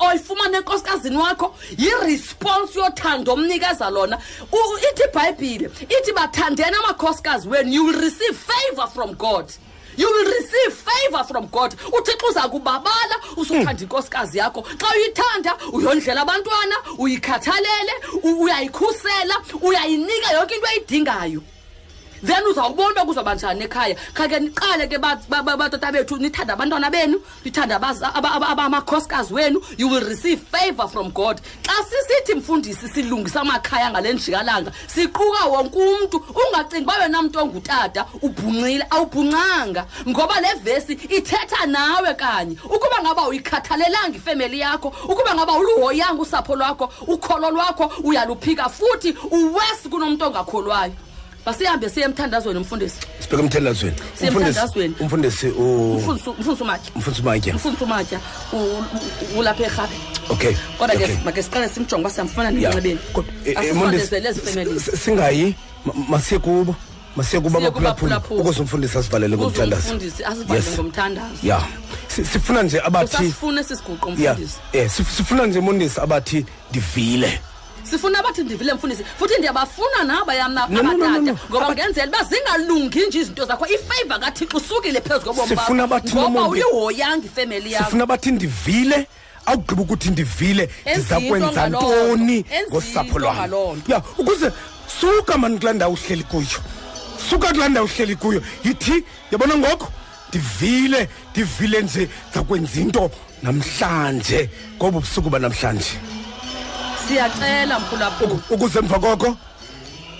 [0.00, 4.18] oyifumana enkosikazini wakho yiresponse yothando omnikeza lona.
[4.52, 9.50] U- ithi ibhayibhile ithi bathandeni amakhosikazi wenu you will receive favor from god.
[9.96, 11.74] You will receive favor from god.
[11.92, 14.62] Uthixo uza kubabala usuthanda inkosikazi yakho.
[14.78, 17.92] Xa uyithanda uyondlela abantwana uyikhathalele
[18.22, 21.42] u- uyayikhusela uyayinika yonke into eyidingayo.
[22.22, 23.96] Then uzawubona uba kuzawuba njani ekhaya?
[24.14, 28.48] Khake niqale ke ba- ba- ba- batata bethu nithande abantwana benu nithande abaza- aba- aba-
[28.48, 29.60] aba- amakhosikazi wenu.
[29.76, 31.40] You will receive favor from god.
[31.62, 38.06] Xa sisithi mfundisi silungisa amakhaya ngale njikalanga siquka wonke umntu ungacingi uba wena mntu ongutata
[38.22, 42.56] ubhunxile awubhunxanga ngoba le vesi ithetha nawe kanye.
[42.64, 49.88] Ukuba ngaba uyikhathalelanga ifemeli yakho ukuba ngaba uluhoyanga usapho lwakho ukholo lwakho uyaluphika futhi uwesi
[49.88, 50.92] kunomntu ongakholwayo
[51.52, 53.96] basihambe siye emthandazweni umfundisi sibheke emthandazweni.
[54.14, 54.94] Siye emthandazweni.
[55.00, 56.92] umfundisi u- umfundisi umfundisi umatya.
[56.94, 57.52] Umfundisi umatya.
[57.54, 58.20] Umfundisi umatya.
[58.52, 59.94] U- u- ulapha erhabe.
[60.30, 60.54] Okay.
[60.78, 61.16] Kodwa ke okay.
[61.24, 62.68] make siqale simjonge uba siyamfumana Ya.
[62.68, 65.54] ninxebeni Kodwa, eh, eh, Mfundisi, asisondezele ezi families s- s- singayi?
[65.84, 66.76] Ma- masiye kubo.
[67.16, 68.40] Masiye kubo Siye kubo abaphulaphula abaphulaphula.
[68.42, 69.82] ukuze umfundisi asivalele ngomthandazo.
[69.82, 70.74] umfundisi asivale Yes.
[70.74, 71.34] ngomthandazo.
[71.42, 71.62] Ya.
[72.08, 74.32] Si- sifuna nje abathi usasifuna esisiguqo ya.
[74.32, 74.56] mfundisi.
[74.72, 77.40] Eh sif- sifuna nje mfundisi abathi ndivile.
[77.90, 81.72] Sifuna abathi ndivile mfundisi futhi ndiyabafuna naba yam na- No, no, no, no, abatata ngoba
[81.74, 83.66] ngenzela uba zingalungi nje izinto zakho.
[83.66, 85.66] Ifeyiva kathixo usukile phezu kobomi bakho.
[86.48, 89.06] Uyihoyanga ifemeli yakho sifuna abathi ndivile
[89.46, 93.36] awugqiba ukuthi ndivile ndiza kwenza ntoni ngosapho lwam?
[93.88, 94.52] ya ukuze
[95.00, 96.58] suka mani kulaa ndawo uhleli kuyo.
[97.30, 98.42] Suka kulaa ndawo uhleli kuyo.
[98.64, 99.88] Yithi yabona ngoko?
[100.28, 103.10] Ndivile ndivile nje zakwenza into
[103.42, 104.50] namhlanje.
[104.76, 105.92] Ngoba ubusuku banamhlanje.
[107.08, 109.36] Siyacela mphulaphula ukuze emva koko?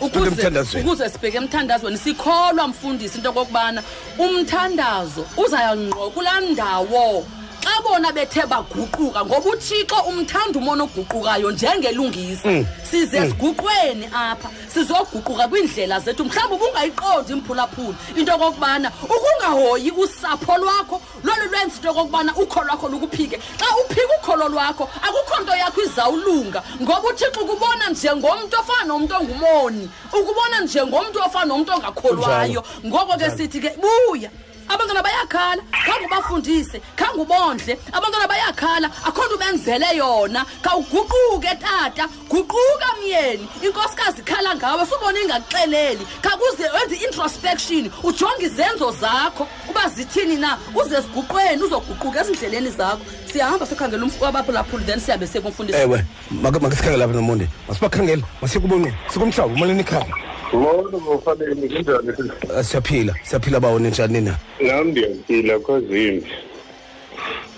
[0.00, 0.86] Ukuze emthandazweni.
[0.86, 3.82] ukuze sibheke emthandazweni sikholwa mfundisi into okokubana
[4.18, 7.26] umthandazo uzayangqo kulaa ndawo.
[7.68, 12.64] Xa bona bethe baguquka ngoba uthixo umthanda umono oguqukayo njengelungisa.
[12.90, 16.24] Size siguqweni apha sizoguquka kwiindlela zethu.
[16.24, 23.38] Mhlawumbi ubungayiqondi mphulaphula into okokubana ukungahoyi usapho lwakho lolu lwenza into okokubana ukholo lwakho lukuphike.
[23.58, 29.90] Xa uphika ukholo lwakho akukho nto yakho izawulunga ngoba uthixo ukubona njengomntu ofana nomntu ongumoni
[30.12, 32.64] ukubona njengomntu ofana nomntu ongakholwayo.
[32.86, 34.30] Ngoko ke sithi ke buya.
[34.68, 37.78] Abantwana bayakhala khange ubafundise khange ubondle.
[37.92, 40.44] Abantwana bayakhala akho nto ubenzele yona.
[40.62, 43.48] Khawuguquke tata guquka myeni.
[43.62, 46.06] Inkosikazi ikhala ngawe subona ingakuxeleli.
[46.22, 49.48] Khakuze wenze i-introspection ujonge izenzo zakho.
[49.70, 53.00] Uba zithini na uze siguqweni uzoguquka ezindleleni zakho.
[53.32, 55.78] Siyahamba sikhangela abaphulaphuli then sihambe siye kumfundisi.
[55.78, 57.48] Ewe make make sikhangele lapha nomonde.
[57.68, 60.06] Masibakhangele masiye kubonqo sikumhlaba umaleni ikhaya
[60.52, 62.30] Molo mfanele kunjani?
[62.56, 66.26] Ah, siyaphila siyaphila bawo ninjani nina Nami ndiyaphila kozimbi.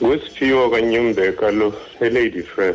[0.00, 2.74] Wesiphiwo kanyumbeka lo elady fair.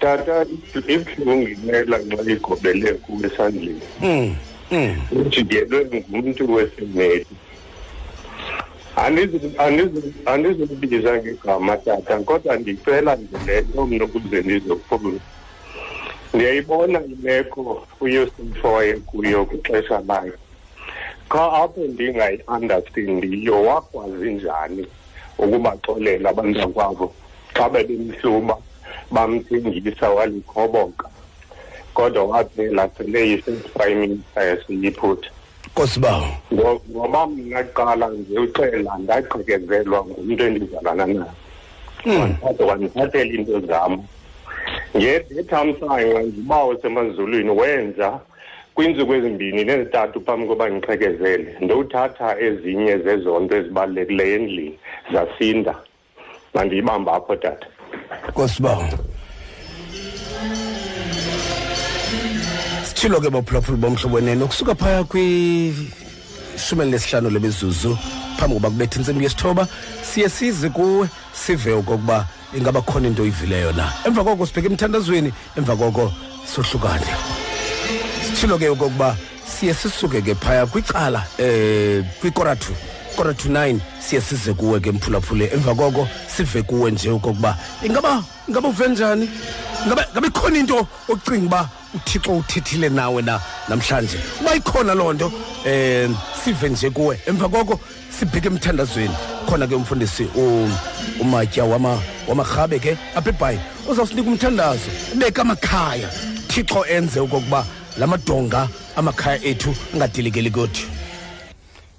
[0.00, 0.46] Tata
[0.88, 3.80] ibuhlungu imela nxa igobele kuwe esandleni.
[4.02, 4.34] mm
[4.70, 7.26] mm Ujikelwe ngumuntu wefemeli.
[8.96, 15.18] Andizi- andizi- Andizukubiza ngegama tata kodwa ndicela nje le nto mna ukuze ndizofuna.
[16.34, 20.32] Ndiyayibona imeko uyosifo wayekuyo kwixesha layo
[21.28, 24.86] qha apho ndingayi-andastendiyo wakwazi njani
[25.38, 27.12] ukubaxolela abantakwabo
[27.54, 28.56] xa bebemhluba
[29.10, 31.08] bamthengisa walikhoboka
[31.94, 35.30] kodwa waphela sele yi-prime minister yasiyiphutha
[35.66, 41.32] nkosi bawo Ngo- ngoba mna kuqala nje uxela ndagqekezelwa ngumntu endizalana naye.
[42.20, 44.02] Wathatha wandithathela into zam.
[44.96, 48.20] Ngethamsanqa ndibawo semanzulwini wenza
[48.74, 54.78] kwiintsuku ezimbini nezintathu phambi koba ndiqhekezele ndowuthatha ezinye zezonto ezibalulekileyo endlini
[55.12, 55.74] zasinda.
[56.54, 57.66] Mandiyibamba apho tata.
[58.28, 58.84] Nkosi bawo
[62.84, 67.98] sitshilo ke baphulaphula bomhlobo wenene ukusuka phaya kwishumi elinesihlanu lemizuzu
[68.36, 69.66] phambi koba kubetha intsimbi yesithoba
[70.02, 75.76] siye size kuwe sive okokuba ingaba khona into oyivileyo na emva koko sibheke emthandazweni emva
[75.76, 76.12] koko
[76.54, 77.06] sohlukane.
[78.26, 79.16] Sitshilo ke okokuba
[79.46, 82.72] siye sisuke ke phaya kwicala eh kwikoratu
[83.16, 85.50] koratu 9 siye size kuwe ke mphulaphule.
[85.54, 89.30] Emva koko sive kuwe nje okokuba ingaba ingaba uve njani?
[89.86, 94.18] Ngabe ngabe ikhona into ocinga uba uthixo uthethile nawe na namhlanje?
[94.40, 95.32] Uba ikhona loo nto
[95.64, 96.10] eh
[96.44, 97.20] sive nje kuwe.
[97.26, 97.80] Emva koko
[98.22, 99.14] sibheke emthandazweni.
[99.46, 100.70] Khona ke umfundisi u-
[101.20, 103.58] umatya wama wamarhabe ke apha ebhayi
[103.90, 104.90] uzawusinika umthandazo.
[105.14, 106.08] Ubeka amakhaya.
[106.48, 107.66] Thixo enze okokuba
[107.98, 110.86] la madonga amakhaya ethu angadilikeli kuthi.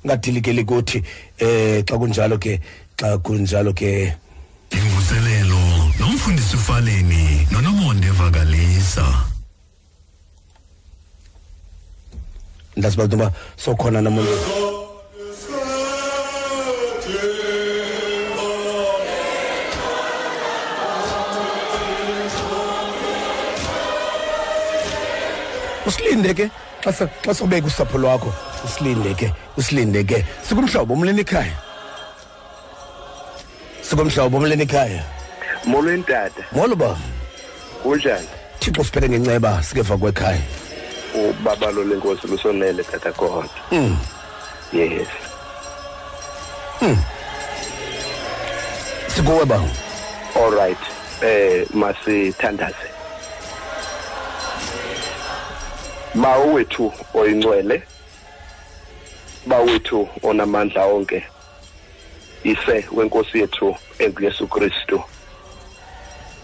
[0.05, 1.03] Ngadilikeli kuthi
[1.39, 2.59] eh xa kunjalo ke
[2.97, 4.13] xa kunjalo ke.
[4.71, 5.59] Imvuselelo
[5.99, 9.05] nomfundisi ufaleni nonomonde vakalisa.
[12.77, 14.72] Ndazi uba ntoba sokhona namuntu
[25.85, 26.49] usilinde ke.
[26.83, 28.33] Xa se- xa sobeka usapho lwakho.
[28.65, 30.25] Usilinde ke usilinde ke.
[30.43, 31.53] Sikumhlobo umleni ekhaya?
[33.81, 35.03] Sikumhlobo umleni ekhaya?
[35.65, 36.97] Molweni tata molo ba
[37.83, 38.27] kunjani?
[38.59, 40.41] Thixo siphethe ngenceba sikeva kwekhaya.
[41.15, 43.97] Ubaba lo lenkosi lusonele tata kodwa Mm.
[44.73, 45.07] yes.
[49.07, 49.61] Sikuwe ba
[50.35, 50.77] all right.
[51.21, 52.89] Eh masithandaze.
[56.15, 57.83] Bawo wethu oyingcwele
[59.45, 61.25] bawethu onamandla onke
[62.43, 65.03] ise wenkosi yethu enguyesu kristu.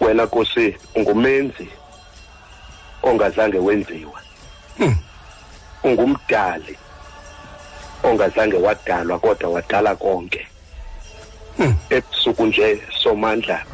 [0.00, 1.68] Wena nkosi ungumenzi
[3.02, 4.20] ongazange wenziwa.
[5.82, 6.78] Ungumdali
[8.02, 10.46] ongazange wadalwa kodwa wadala konke.
[11.90, 13.64] Ebusuku nje somandla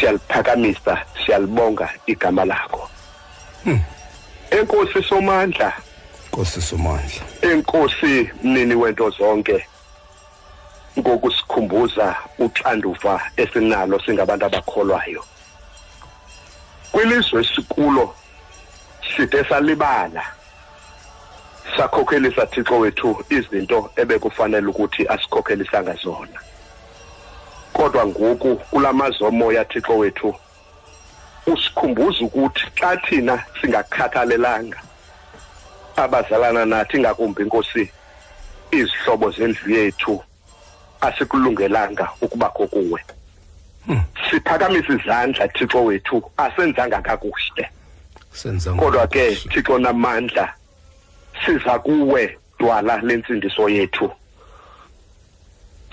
[0.00, 2.90] siyaliphakamisa siyalibonga igama lakho.
[4.58, 5.72] Enkosi somandla.
[6.28, 7.22] Nkosi somandla.
[7.42, 9.66] Enkosi mnini wento zonke
[10.98, 15.24] ngokusikhumbuza uxanduva esinalo singabantu abakholwayo.
[16.92, 18.14] Kwilizwe esikulo
[19.16, 20.22] side salibala.
[21.76, 26.40] Sakhokhelisa thixo wethu izinto ebekufanele ukuthi asikhokhelisanga zona.
[27.72, 30.34] Kodwa ngoku kulamazomoya thixo wethu
[31.46, 34.78] usikhumbuza ukuthi xa thina singakhathalelanga
[35.96, 37.90] abazalana nathi ngakumbi inkosi
[38.70, 40.22] izihlobo zendlu yethu
[41.00, 43.00] asikulungelanga ukubakho kuwe.
[44.30, 47.70] Siphakamisa izandla thixo wethu asenzanga kakuhle.
[48.78, 50.54] Kodwa ke thixo namandla
[51.44, 54.10] siza kuwe dwala lensindiso yethu.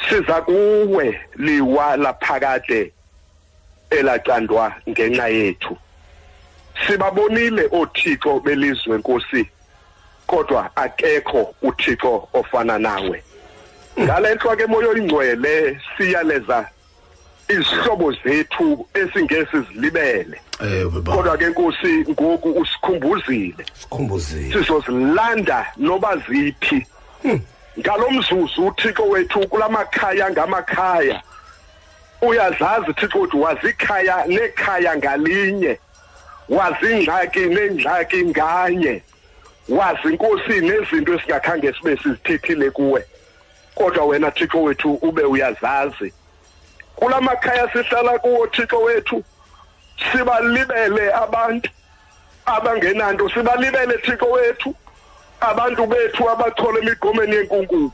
[0.09, 2.92] Siza kuwe liwa laphakade
[3.99, 5.77] elacandwa ngenxa yethu.
[6.87, 9.49] Sibabonile othixo belizwe nkosi
[10.27, 13.23] kodwa akekho uthixo ofana nawe.
[13.99, 16.69] Ngale nto ke moyo ingcwele siyaleza
[17.49, 18.87] izihlobo zethu
[20.61, 21.11] ewe ba.
[21.15, 23.65] Kodwa ke nkosi ngoku usikhumbuzile.
[23.73, 24.53] Sikhumbuzile.
[24.53, 26.87] Sizozilanda noba ziphi.
[27.79, 31.21] Ngalomzuzu uthixo wethu kulamakhaya ngamakhaya.
[32.27, 35.79] Uyazazi thixo wethu wazikhaya nekhaya ngalinye
[36.49, 39.03] wazi ingxaki nengxaki nganye
[39.69, 43.05] wazi inkosi nezinto esingakhange sibe sizithethile kuwe.
[43.75, 46.13] Kodwa wena thixo wethu ube uyazazi.
[46.95, 49.23] Kulamakhaya sihlala kuwo thixo wethu
[50.11, 51.69] sibalibele abantu
[52.45, 54.75] abangenanto sibalibele thixo wethu
[55.41, 57.91] abantu bethu abachola emigqomeni yenkunkuma.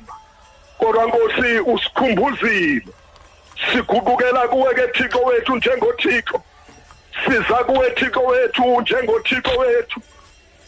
[0.77, 2.87] Kodwa nkosi usikhumbuzile.
[3.71, 6.41] Siguqukela kuwe ke thixo wethu njengothixo.
[7.25, 10.01] Siza kuwe thixo wethu njengothixo wethu.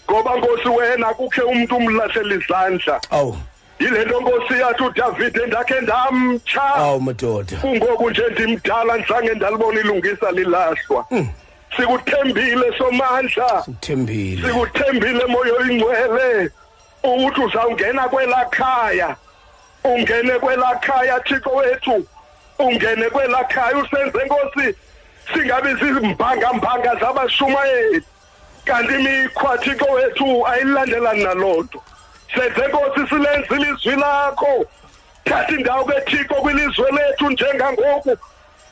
[0.10, 3.02] Ngoba nkosi wena kukhe umuntu umlahlela izandla.
[3.10, 3.38] Awu.
[3.80, 6.64] Yile nto nkosi yathi udavide ndakhe ndamtsha.
[6.64, 7.58] Awu madoda.
[7.58, 11.06] Kungoku nje ndimdala ndizange ndalibona ilungisa lilahlwa.
[11.78, 13.66] Sikuthembile somandla.
[13.80, 16.50] Thembile sikuthembile moyo ingcwele.
[17.04, 19.16] Ukuthi uzawungena kwelaa khaya.
[19.84, 22.06] Ungene kwelaa khaya thixo wethu.
[22.66, 24.76] Ungene kwelaa khaya usenze nkosi
[25.34, 28.04] singabi zimbangambanga zabashumayeli.
[28.66, 31.84] Kanti imikhwa thixo wethu ayilandelani naloo nto
[32.36, 34.66] senze nkosi silenzile izwi lakho.
[35.26, 38.18] Thatha indawo ke thixo kwilizwe lethu njengangoku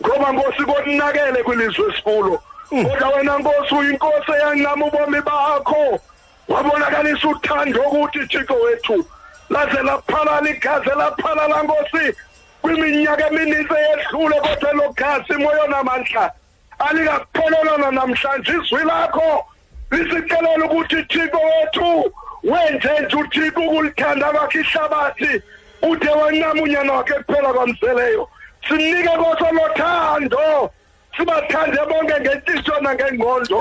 [0.01, 5.99] ngoba nkosi konakele kwilizwe esikulo kodwa wena nkosi uyinkosi eyancama ubomi bakho.
[6.47, 9.05] Wabonakalisa uthando ukuthi thixo wethu
[9.49, 12.15] laze laphalala igazi laphalala nkosi.
[12.61, 16.31] Kwiminyaka emininzi eyedlule kodwa lo gazi moyo namandla
[16.79, 19.45] alikaphelelana namhlanje izwi lakho.
[19.91, 22.13] Lisixelela ukuthi thixo wethu
[22.43, 25.41] wenze nje uthixo ukulithanda kwakhe ihlabathi
[25.81, 28.29] ude wancama unyana wakhe kuphela kwamzeleyo
[28.67, 30.71] sinike koso lothando
[31.17, 33.59] sibathande bonke ngenhliziyo nangengqondo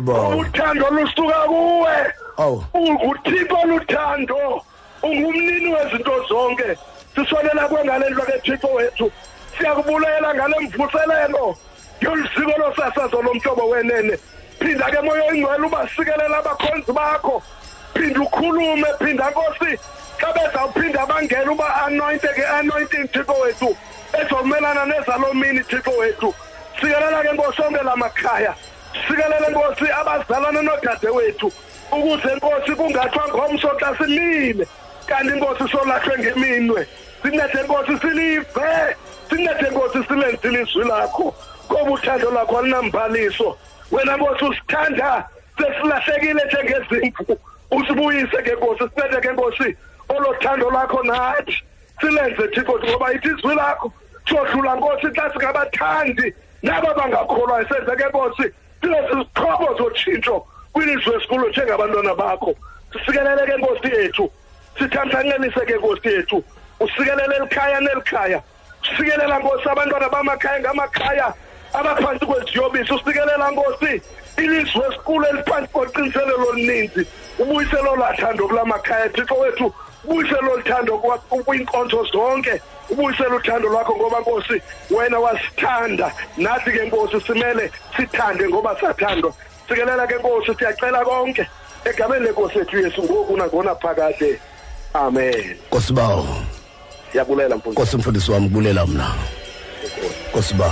[0.00, 1.96] ba uthando lusuka kuwe.
[2.74, 4.62] Unguthixo luthando
[5.02, 6.76] ungumnini wezinto zonke.
[7.18, 9.12] Sisonela kwengale ndlu kethixo wethu.
[9.58, 11.56] Siyakubulela ngale mvuselelo.
[12.00, 14.18] Yolisiko losasazo lomhlobo wenene.
[14.58, 17.42] Phinda ke moya oyingcwele ubasikelela abakhonzi bakho.
[17.94, 19.78] Phinda ukhulume phinda nkosi
[20.20, 23.76] xa bezawuphinda bangena uba anointe ke anointing thixo wethu
[24.20, 26.34] ezokumelana nezalo mini thixo wethu.
[26.80, 28.54] Sikelela ke nkosi onke la makhaya.
[29.08, 31.52] Sikelele nkosi abazalana nodade wethu
[31.92, 34.66] ukuze nkosi kungathiwa ngomso xa simile.
[35.06, 36.86] Kanti inkosi solahlwe ngeminwe.
[37.22, 38.96] Sincede nkosi silive.
[39.28, 41.34] Sincede nkosi silenzile izwi lakho.
[41.70, 43.56] Ngoba uthando lakho alinambhaliso.
[43.90, 45.28] Wena nkosi usithanda.
[45.58, 47.38] Sesilahlekile njengezimvu.
[47.70, 49.76] Usibuyise ke nkosi sincede ke nkosi
[50.08, 51.62] olothando lakho nathi.
[52.00, 53.92] Silenze thixo ngoba ithi izwi lakho
[54.28, 56.34] sodlula nkosi xa singabathandi.
[56.62, 58.44] Nabo bangakholwayo senze ke nkosi
[58.80, 62.54] silezizixhobo zotshintsho kwilizwe esikulo njengabantwana bakho.
[62.92, 64.30] Sikelele ke nkosi yethu.
[64.78, 66.44] Sithamsancelise ke nkosi yethu.
[66.80, 68.42] Usikelele elikhaya nelikhaya.
[68.82, 71.34] Usikelela nkosi abantwana bamakhaya ngamakhaya.
[71.72, 74.02] Abaphantsi kweziyobisi usikelela nkosi.
[74.36, 77.06] Ilizwe esikulo eliphantsi koqiniselelo oluninzi.
[77.38, 79.74] Ubuyiselo lathando kula makhaya thixo wethu.
[80.04, 80.98] Ubuyiselo luthando
[81.44, 82.60] kwiinkonzo zonke.
[82.90, 86.12] Ubuyiselo uthando lwakho ngoba nkosi wena wasithanda.
[86.36, 89.32] Nathi ke nkosi simele sithande ngoba sathandwa.
[89.68, 91.46] Sikelela ke nkosi siyacela konke.
[91.84, 94.40] Egameni lenkosi ethu yesu ngoku nangona phakade.
[94.94, 95.56] Amen.
[95.66, 96.26] Nkosibawo
[97.12, 99.14] siyabulela mfundisi kosi mfundisi wami kulela mna
[100.32, 100.70] kosi ba.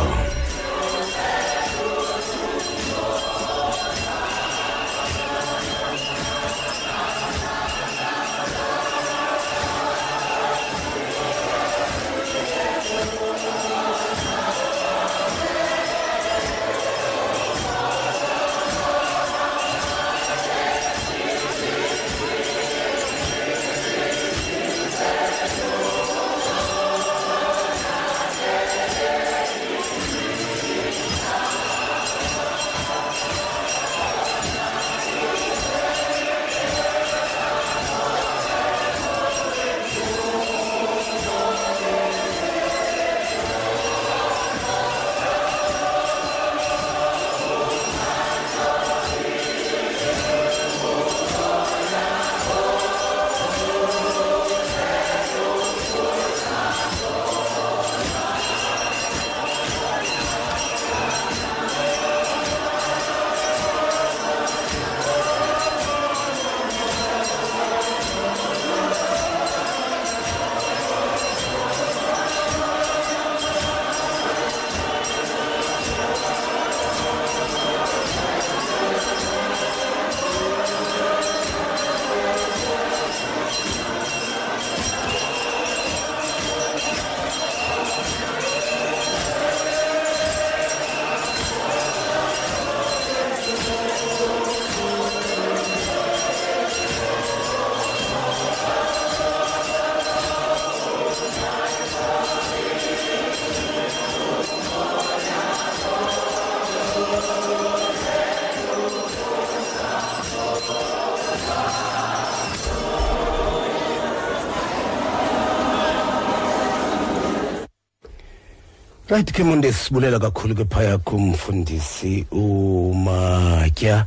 [119.16, 124.04] Right ke monde sibulela kakhulu ke phaya kumfundisi umatya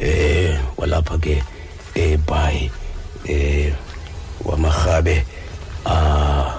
[0.00, 1.44] eh walapha ke
[1.92, 2.70] eBay
[3.28, 3.68] eh
[4.44, 5.26] wamahabe
[5.84, 6.56] ah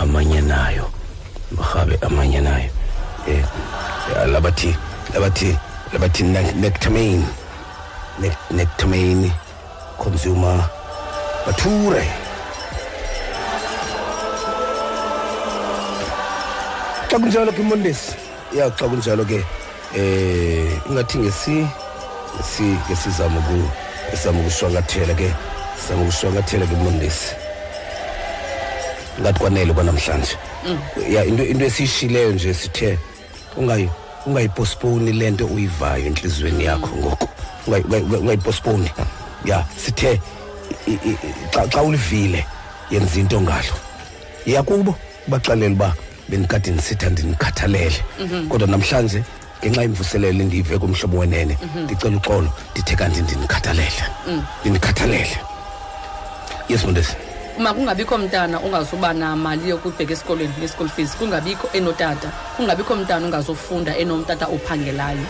[0.00, 0.88] amanyenayo
[1.52, 2.72] mahabe amanyenayo
[3.28, 3.44] eh
[4.08, 4.72] ya, labathi
[5.14, 5.52] labathi
[5.92, 6.22] labathi
[6.56, 7.24] nectamine
[8.50, 9.28] nectamine
[10.00, 10.56] consumer
[11.44, 12.23] bature
[17.14, 18.12] xa kunjalo ke mondesi
[18.52, 19.38] ya xa kunjalo ke
[19.94, 21.66] eh ingathi ngesi
[22.34, 23.54] ngesi ngesizama ku
[24.12, 25.30] esizama ukushwangathela ke
[25.78, 27.30] sizama ukushwangathela ke mondesi
[29.20, 30.36] ngathi kwanele kwanamhlanje.
[31.08, 32.98] Ya into into esiyishileyo nje sithe
[33.56, 33.88] ungayi
[34.26, 37.28] ungayipostpone lento uyivayo enhlizweni yakho ngoku
[38.20, 38.90] ungayipostpone.
[39.44, 40.20] Ya sithe
[40.86, 41.18] i- i-
[41.54, 42.46] xa xa ulivile
[42.90, 43.74] yenza into ngalo.
[44.46, 44.94] Yakubo
[45.28, 45.94] baxelela uba
[46.34, 48.48] bendikade ndisitha ndinikhathalele Mhm.
[48.48, 49.22] kodwa namhlanje
[49.62, 51.84] ngenxa yemvuselelo endiyive kumhlobo wenene Mhm.
[51.84, 54.42] ndicela uxolo ndithe kanti ndinikhathalele Mm.
[54.60, 55.36] ndinikhathalele
[56.68, 57.14] yes mondesi
[57.58, 64.46] uma kungabikho mntana ungazuba namali yokubheka esikolweni nge-school fees kungabikho enotata kungabikho mntana ungazofunda enomtata
[64.46, 65.22] ophangelayo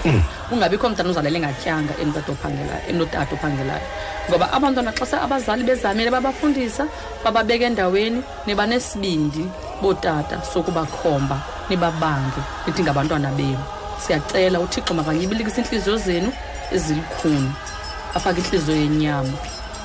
[0.49, 3.87] kungabikho mntana uzalele ngatyanga enotata ophangelayo enotata ophangelayo
[4.31, 6.87] ngoba abantwana xa se abazali bezamile babafundisa
[7.25, 9.45] bababeka endaweni niba nesibindi
[9.83, 11.37] bootata sokubakhomba
[11.69, 13.59] nibabange nithi ngabantwana benu.
[14.07, 16.33] Siyacela uthixo makanyibilikise iintliziyo zenu
[16.73, 17.53] ezilikhuni
[18.15, 19.33] afake intliziyo yenyama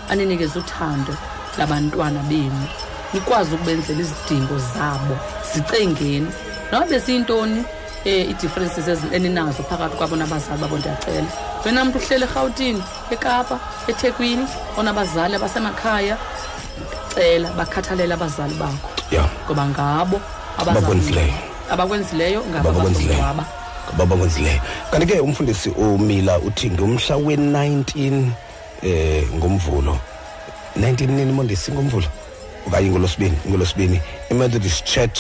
[0.10, 1.14] aninikeze uthando
[1.58, 2.68] labantwana benu.
[3.14, 5.16] Nikwazi ukubenzela izidingo zabo
[5.54, 6.32] zicengeni
[6.72, 7.66] noba besiyintoni um
[8.06, 11.28] ii-differences ezi- eninazo phakathi kwabo nabazali babo ndiyacela.
[11.66, 14.48] Wena mntu uhlele erhawutini ekapa ethekwini
[14.78, 16.18] onabazali abasemakhaya
[17.20, 18.90] cela bakhathalele abazali bakho.
[19.12, 19.28] Ya.
[19.46, 20.22] Ngoba ngabo
[20.58, 21.34] Abakwenzileyo.
[21.70, 23.20] abakwenzileyo ngabo Abakwenzileyo.
[23.20, 23.46] abazongcwaba
[23.90, 24.62] ngababa kwenzileyo.
[24.92, 28.24] Kanti ke umfundisi umila uthi ngomhla we-19
[28.84, 30.00] eh ngomvulo.
[30.80, 32.08] 19 nini mondisi ngomvulo.
[32.68, 34.02] Okanye ngolosibini ngolosibini
[34.32, 35.20] i-methodist church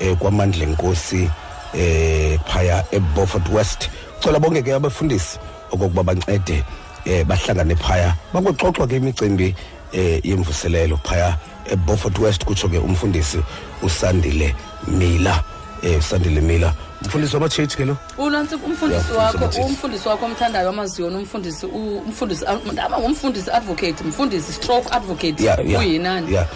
[0.00, 1.30] eh kwamandla enkosi
[1.74, 3.90] eh phaya eBeaufort West.
[4.20, 5.38] Cela bonke ke abafundisi
[5.72, 6.62] okokuba bancede
[7.04, 8.14] eh bahlangane phaya.
[8.32, 9.54] Bakoxoxwa ke imicimbi
[9.92, 11.36] eh yemvuselelo phaya
[11.70, 13.38] eBeaufort West kutsho ke umfundisi
[13.82, 14.54] usandile
[14.88, 15.42] Mila
[15.82, 16.74] eh usandile Mila.
[17.04, 17.96] Umfundisi wama-church ke lo?
[18.18, 19.60] Unantsi umfundisi Yeah, wakho umfundisi.
[19.60, 25.80] umfundisi wakho omthandayo amaziyoni umfundisi u- umfundisi ama ngumfundisi advocate mfundisi stroke advocate yeah yeah
[25.80, 26.32] uyinani?
[26.32, 26.46] yeah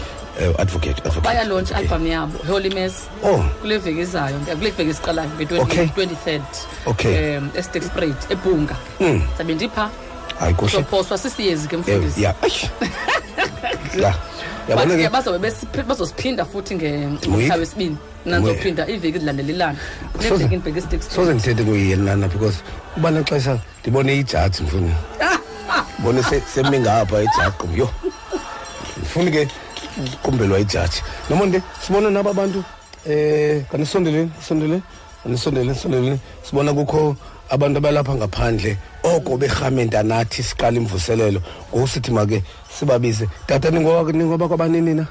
[0.40, 1.20] eh, advocate advocate.
[1.24, 2.94] Bayalontsha album yabo holy mess.
[3.24, 3.44] Oh.
[3.60, 5.30] kule veki izayo kule veki esiqalayo
[5.62, 5.84] Okay.
[5.86, 6.42] nge-23rd
[6.86, 7.36] Okay.
[7.38, 8.76] um estakespruit ebhunga.
[9.00, 9.22] Mm.
[9.38, 9.90] zabe ndipha?
[10.40, 10.70] Hayi kuhle.
[10.72, 12.22] Sophoswa sisiyezi ke Eh, mfundisi.
[12.22, 12.34] ya.
[13.62, 14.02] eish.
[14.02, 14.14] ya
[14.68, 15.02] yabona Bathi ke?
[15.02, 17.28] ke bazobe besi- bazosiphinda futhi Week.
[17.28, 17.96] ngomhla wesibini
[18.26, 19.78] nanizophinda iveki zilandelelana?
[20.12, 22.56] Kule Soze- veki ndibheke soze estakespruit ngithethe kuyena because
[22.96, 24.94] uba naxesha ndibone ijaji mfuni
[26.02, 27.88] bone se- semi ngapha ejaqo yo
[28.98, 29.48] ndifuni ke
[29.98, 31.02] ukuqumbelwa ijaji.
[31.30, 32.64] Nomonde sibona naba bantu
[33.08, 34.82] eh kanisondeleni sondeleni
[35.22, 37.16] kanisondeleni sondeleni sibona kukho
[37.50, 38.76] abantu abalapha ngaphandle
[39.06, 42.42] oko berhamenta nathi siqala imvuselelo ngokusithi make
[42.78, 43.28] sibabize.
[43.46, 45.06] Tata ningoba kwabanini na?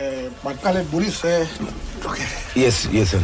[0.00, 1.46] Eh baqale ndibulise
[2.56, 3.14] yes yes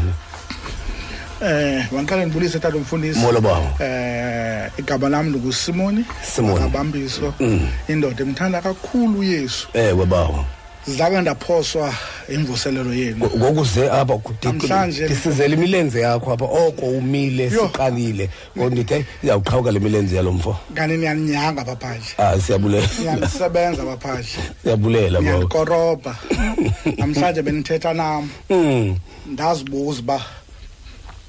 [1.42, 3.18] eh baqale ndibulise tata umfundisi.
[3.18, 3.66] Molo bawo.
[3.80, 6.64] eh igama lami ngusimoni Simoni.
[6.64, 7.68] abambiso Mm.
[7.88, 9.68] indoda emthanda kakhulu uyesu.
[9.74, 10.44] Ewe bawo
[10.86, 11.94] zake ndaphoswa
[12.28, 13.26] imvuselelo yenu.
[13.36, 17.66] Ngokuze apha Namhlanje- ndisizela imilenze yakho apha oko umile Yho.
[17.66, 18.30] siqalile.
[18.56, 20.56] Ndithi "Hey, izawuqhawuka le milenze yalo mfo.
[20.74, 22.88] Kanti niyaninyanga baphandle ah siyabulela.
[23.00, 24.24] Niyanisebenza baphandle
[24.62, 26.16] siyabulela bawo niyanikoroba
[26.98, 28.28] namhlanje benithetha nam.
[28.50, 28.96] Mm.
[29.26, 30.20] ndazibuza uba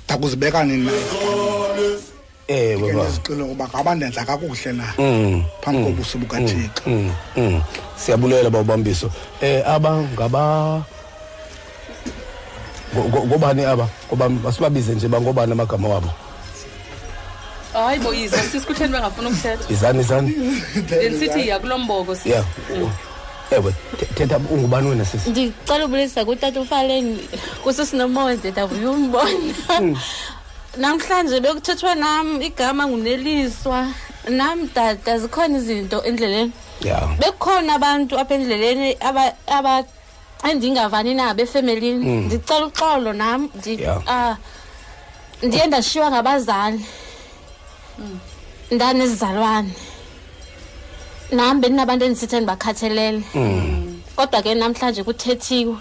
[0.06, 2.00] ndakuzibeka nini nayo
[2.48, 7.12] ewe ke bawo ndizixile ukuba ngaba ndenza kakuhle na Mm, phambi mm, kobuso bukathixo Mm,
[7.38, 7.62] mm.
[7.98, 9.10] siyabulela bawubambiso
[9.42, 10.84] eh aba ngaba
[12.96, 13.88] ngo- ngo- ngobani aba?
[14.08, 16.10] Ngoba masibabize nje bangobani amagama wabo?
[17.74, 19.64] Hayi bo iza sisi kutheni bengafuni ukuthetha.
[19.74, 20.32] Izani izani?
[20.90, 22.26] Bendisithi ya kulo mbogo sis.
[22.26, 22.44] ya
[23.52, 27.20] ewe the- thetha ungubani wena sisi ndicela ubulisa kutata ufaleni.
[27.64, 29.96] Kusisinomonde ndavuya umbona
[30.78, 33.88] namhlanje bekuthethwa nam igama nguneliswa.
[34.30, 36.52] Nam tata zikhona izinto endleleni.
[36.82, 37.00] Ya.
[37.20, 39.86] Bekhona abantu apha endleleni aba-
[40.50, 42.06] endingavani nabo efemelini.
[42.06, 42.26] Mm.
[42.26, 44.02] ndicela uxolo nam ndi- Yeah.
[44.08, 44.38] ah,
[45.44, 46.86] ndiye ndashiywa ngabazali.
[48.72, 49.70] Ndanezizalwane
[51.32, 54.02] nam bendinabantu endisithe ndibakhathelele Mm.
[54.16, 55.76] kodwa ke namhlanje kuthethiwe.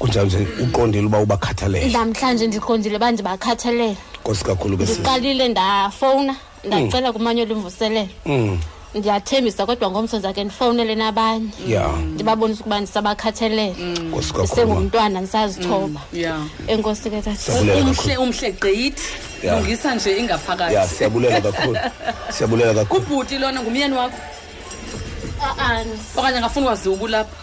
[0.00, 1.92] Kunjalo nje uqondile uba ubakhathalele.
[1.92, 8.08] Namhlanje ndiqondile uba ndibakhathelele nkosi kakhulu ke sisi ndiqalile ndafowuna ndacela kumanyolo imvuselelo.
[8.26, 8.58] Mm.
[8.94, 11.48] ndiyathembisa kodwa ngomso ndizake ndifowunele nabanye.
[11.68, 11.88] Ya.
[12.14, 13.74] Ndibabonisa ukuba ndisabakhathelele
[14.08, 16.00] nkosi kakhulu ndisengumntwana ndisazithoba.
[16.12, 16.40] Ya.
[16.66, 19.02] Enkosi ke tata Siyabulela umhle umhle gqithi.
[19.42, 19.54] Ya.
[19.54, 20.74] lungisa nje ingaphakathi.
[20.74, 21.78] Ya siyabulela kakhulu.
[22.34, 23.02] Siyabulela kakhulu.
[23.02, 24.18] Ubhuti lona ngumyeni wakho.
[26.16, 27.36] Okanye angafuni waziwa ubulapha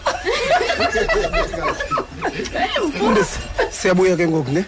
[2.88, 3.38] mfundisi
[3.70, 4.64] siyabuya ke ngoku ne?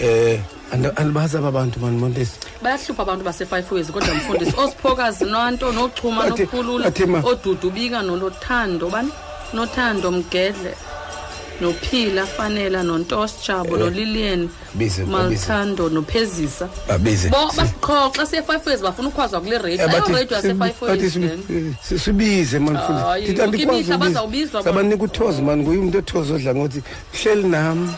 [0.00, 0.40] Eh
[0.72, 2.32] andi- andibazi aba bantu mani mondisi
[2.62, 8.88] bayahlupha abantu base-five ways kodwa mfundisi osiphokazi nonto nochuma Bathe- nokhulula bathe ma- odudubika nolothando
[8.90, 9.10] bani?
[9.52, 10.74] Nothando mgedle.
[11.60, 16.68] Nophila fanela nontosjabo nolilian bize malthando nophezisa.
[16.88, 17.50] Babize bo
[17.80, 21.74] qho xa siye-five ways bafuna ukhwazwa kule rate ayoredio yase-five ways then.
[21.98, 24.64] sibize mani Hayi, mfundisi yonke imihla bazawubizwa bona.
[24.64, 26.82] sabanika uthozo mani nguye umntu othozo odla ngokuthi
[27.22, 27.94] hleli nam.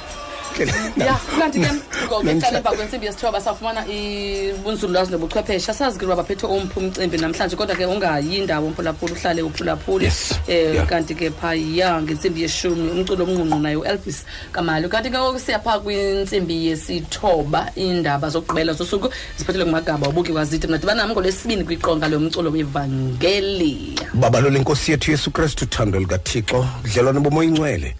[0.96, 1.70] Ya kanti ke
[2.06, 5.70] ngokuqala emva kwentsimbi yesithoba safumana ibunzululwazi nobuchwepheshe.
[5.70, 10.32] Asazi ke uba baphethe omphi umcimbi namhlanje kodwa ke ungayi indawo mphulaphula uhlale uphulaphule Yes.
[10.48, 10.86] um Yeah.
[10.86, 14.88] kanti ke phaya ngentsimbi yeshumi umculo omnqunqu naye uelvis kamali.
[14.88, 19.08] Kanti ke ngoku siya phaa kwintsimbi yesithoba iindaba zokugqibela zosuku
[19.38, 25.30] ziphethelwe ngumagaba ubuki wazide mna dibana nam ngolwesibini kwiqonga lomculo wevangeliya baba lenkosi yethu yesu
[25.30, 27.94] kristu uthando likathixo dlelwane bomoya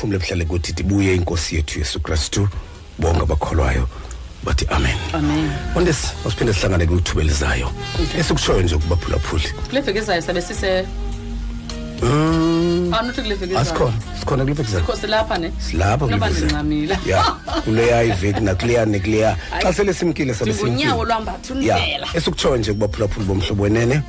[0.00, 2.48] ingcwele phumle buhlale kuthi ibuye inkosi yethu yesu kristu.
[2.98, 3.88] Bonke abakholwayo
[4.44, 4.96] bathi amen.
[5.12, 5.50] Amen.
[5.76, 7.70] Ondesi masiphinde sihlangane kwithuba elizayo.
[8.18, 10.86] Esikutshoyo nje kubaphulaphuli kule veki ezayo sabe sise
[12.02, 15.52] um anothi kule veki asikhona sikhona kule veki sikho silapha ne?
[15.58, 16.44] Silapha kule veki zayo.
[16.46, 17.22] ndincamile ya
[17.64, 19.36] kuleya iveki nakuleya nekuleya.
[19.62, 20.92] Xa sele simkile sabe simkile.
[21.04, 22.06] lwambatha ya undlela.
[22.14, 24.02] Esikutshoyo nje kubaphulaphuli bomhlobo wenene.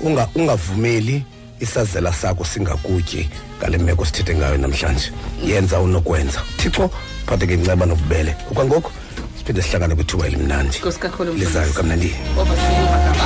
[0.00, 1.24] Unga- ungavumeli
[1.60, 3.28] isazela sakho singakutyi
[3.58, 5.12] ngale meko sithethe ngayo namhlanje.
[5.44, 6.42] Yenza unokwenza.
[6.56, 6.90] Thixo
[7.26, 8.36] phathe ke inceba nobubele.
[8.50, 8.90] Okwangoku
[9.38, 10.78] siphinde sihlangane kwithuba elimnandi.
[10.78, 12.14] Nkosi kakhulu lizayo kamnandi.
[12.38, 13.17] Over to you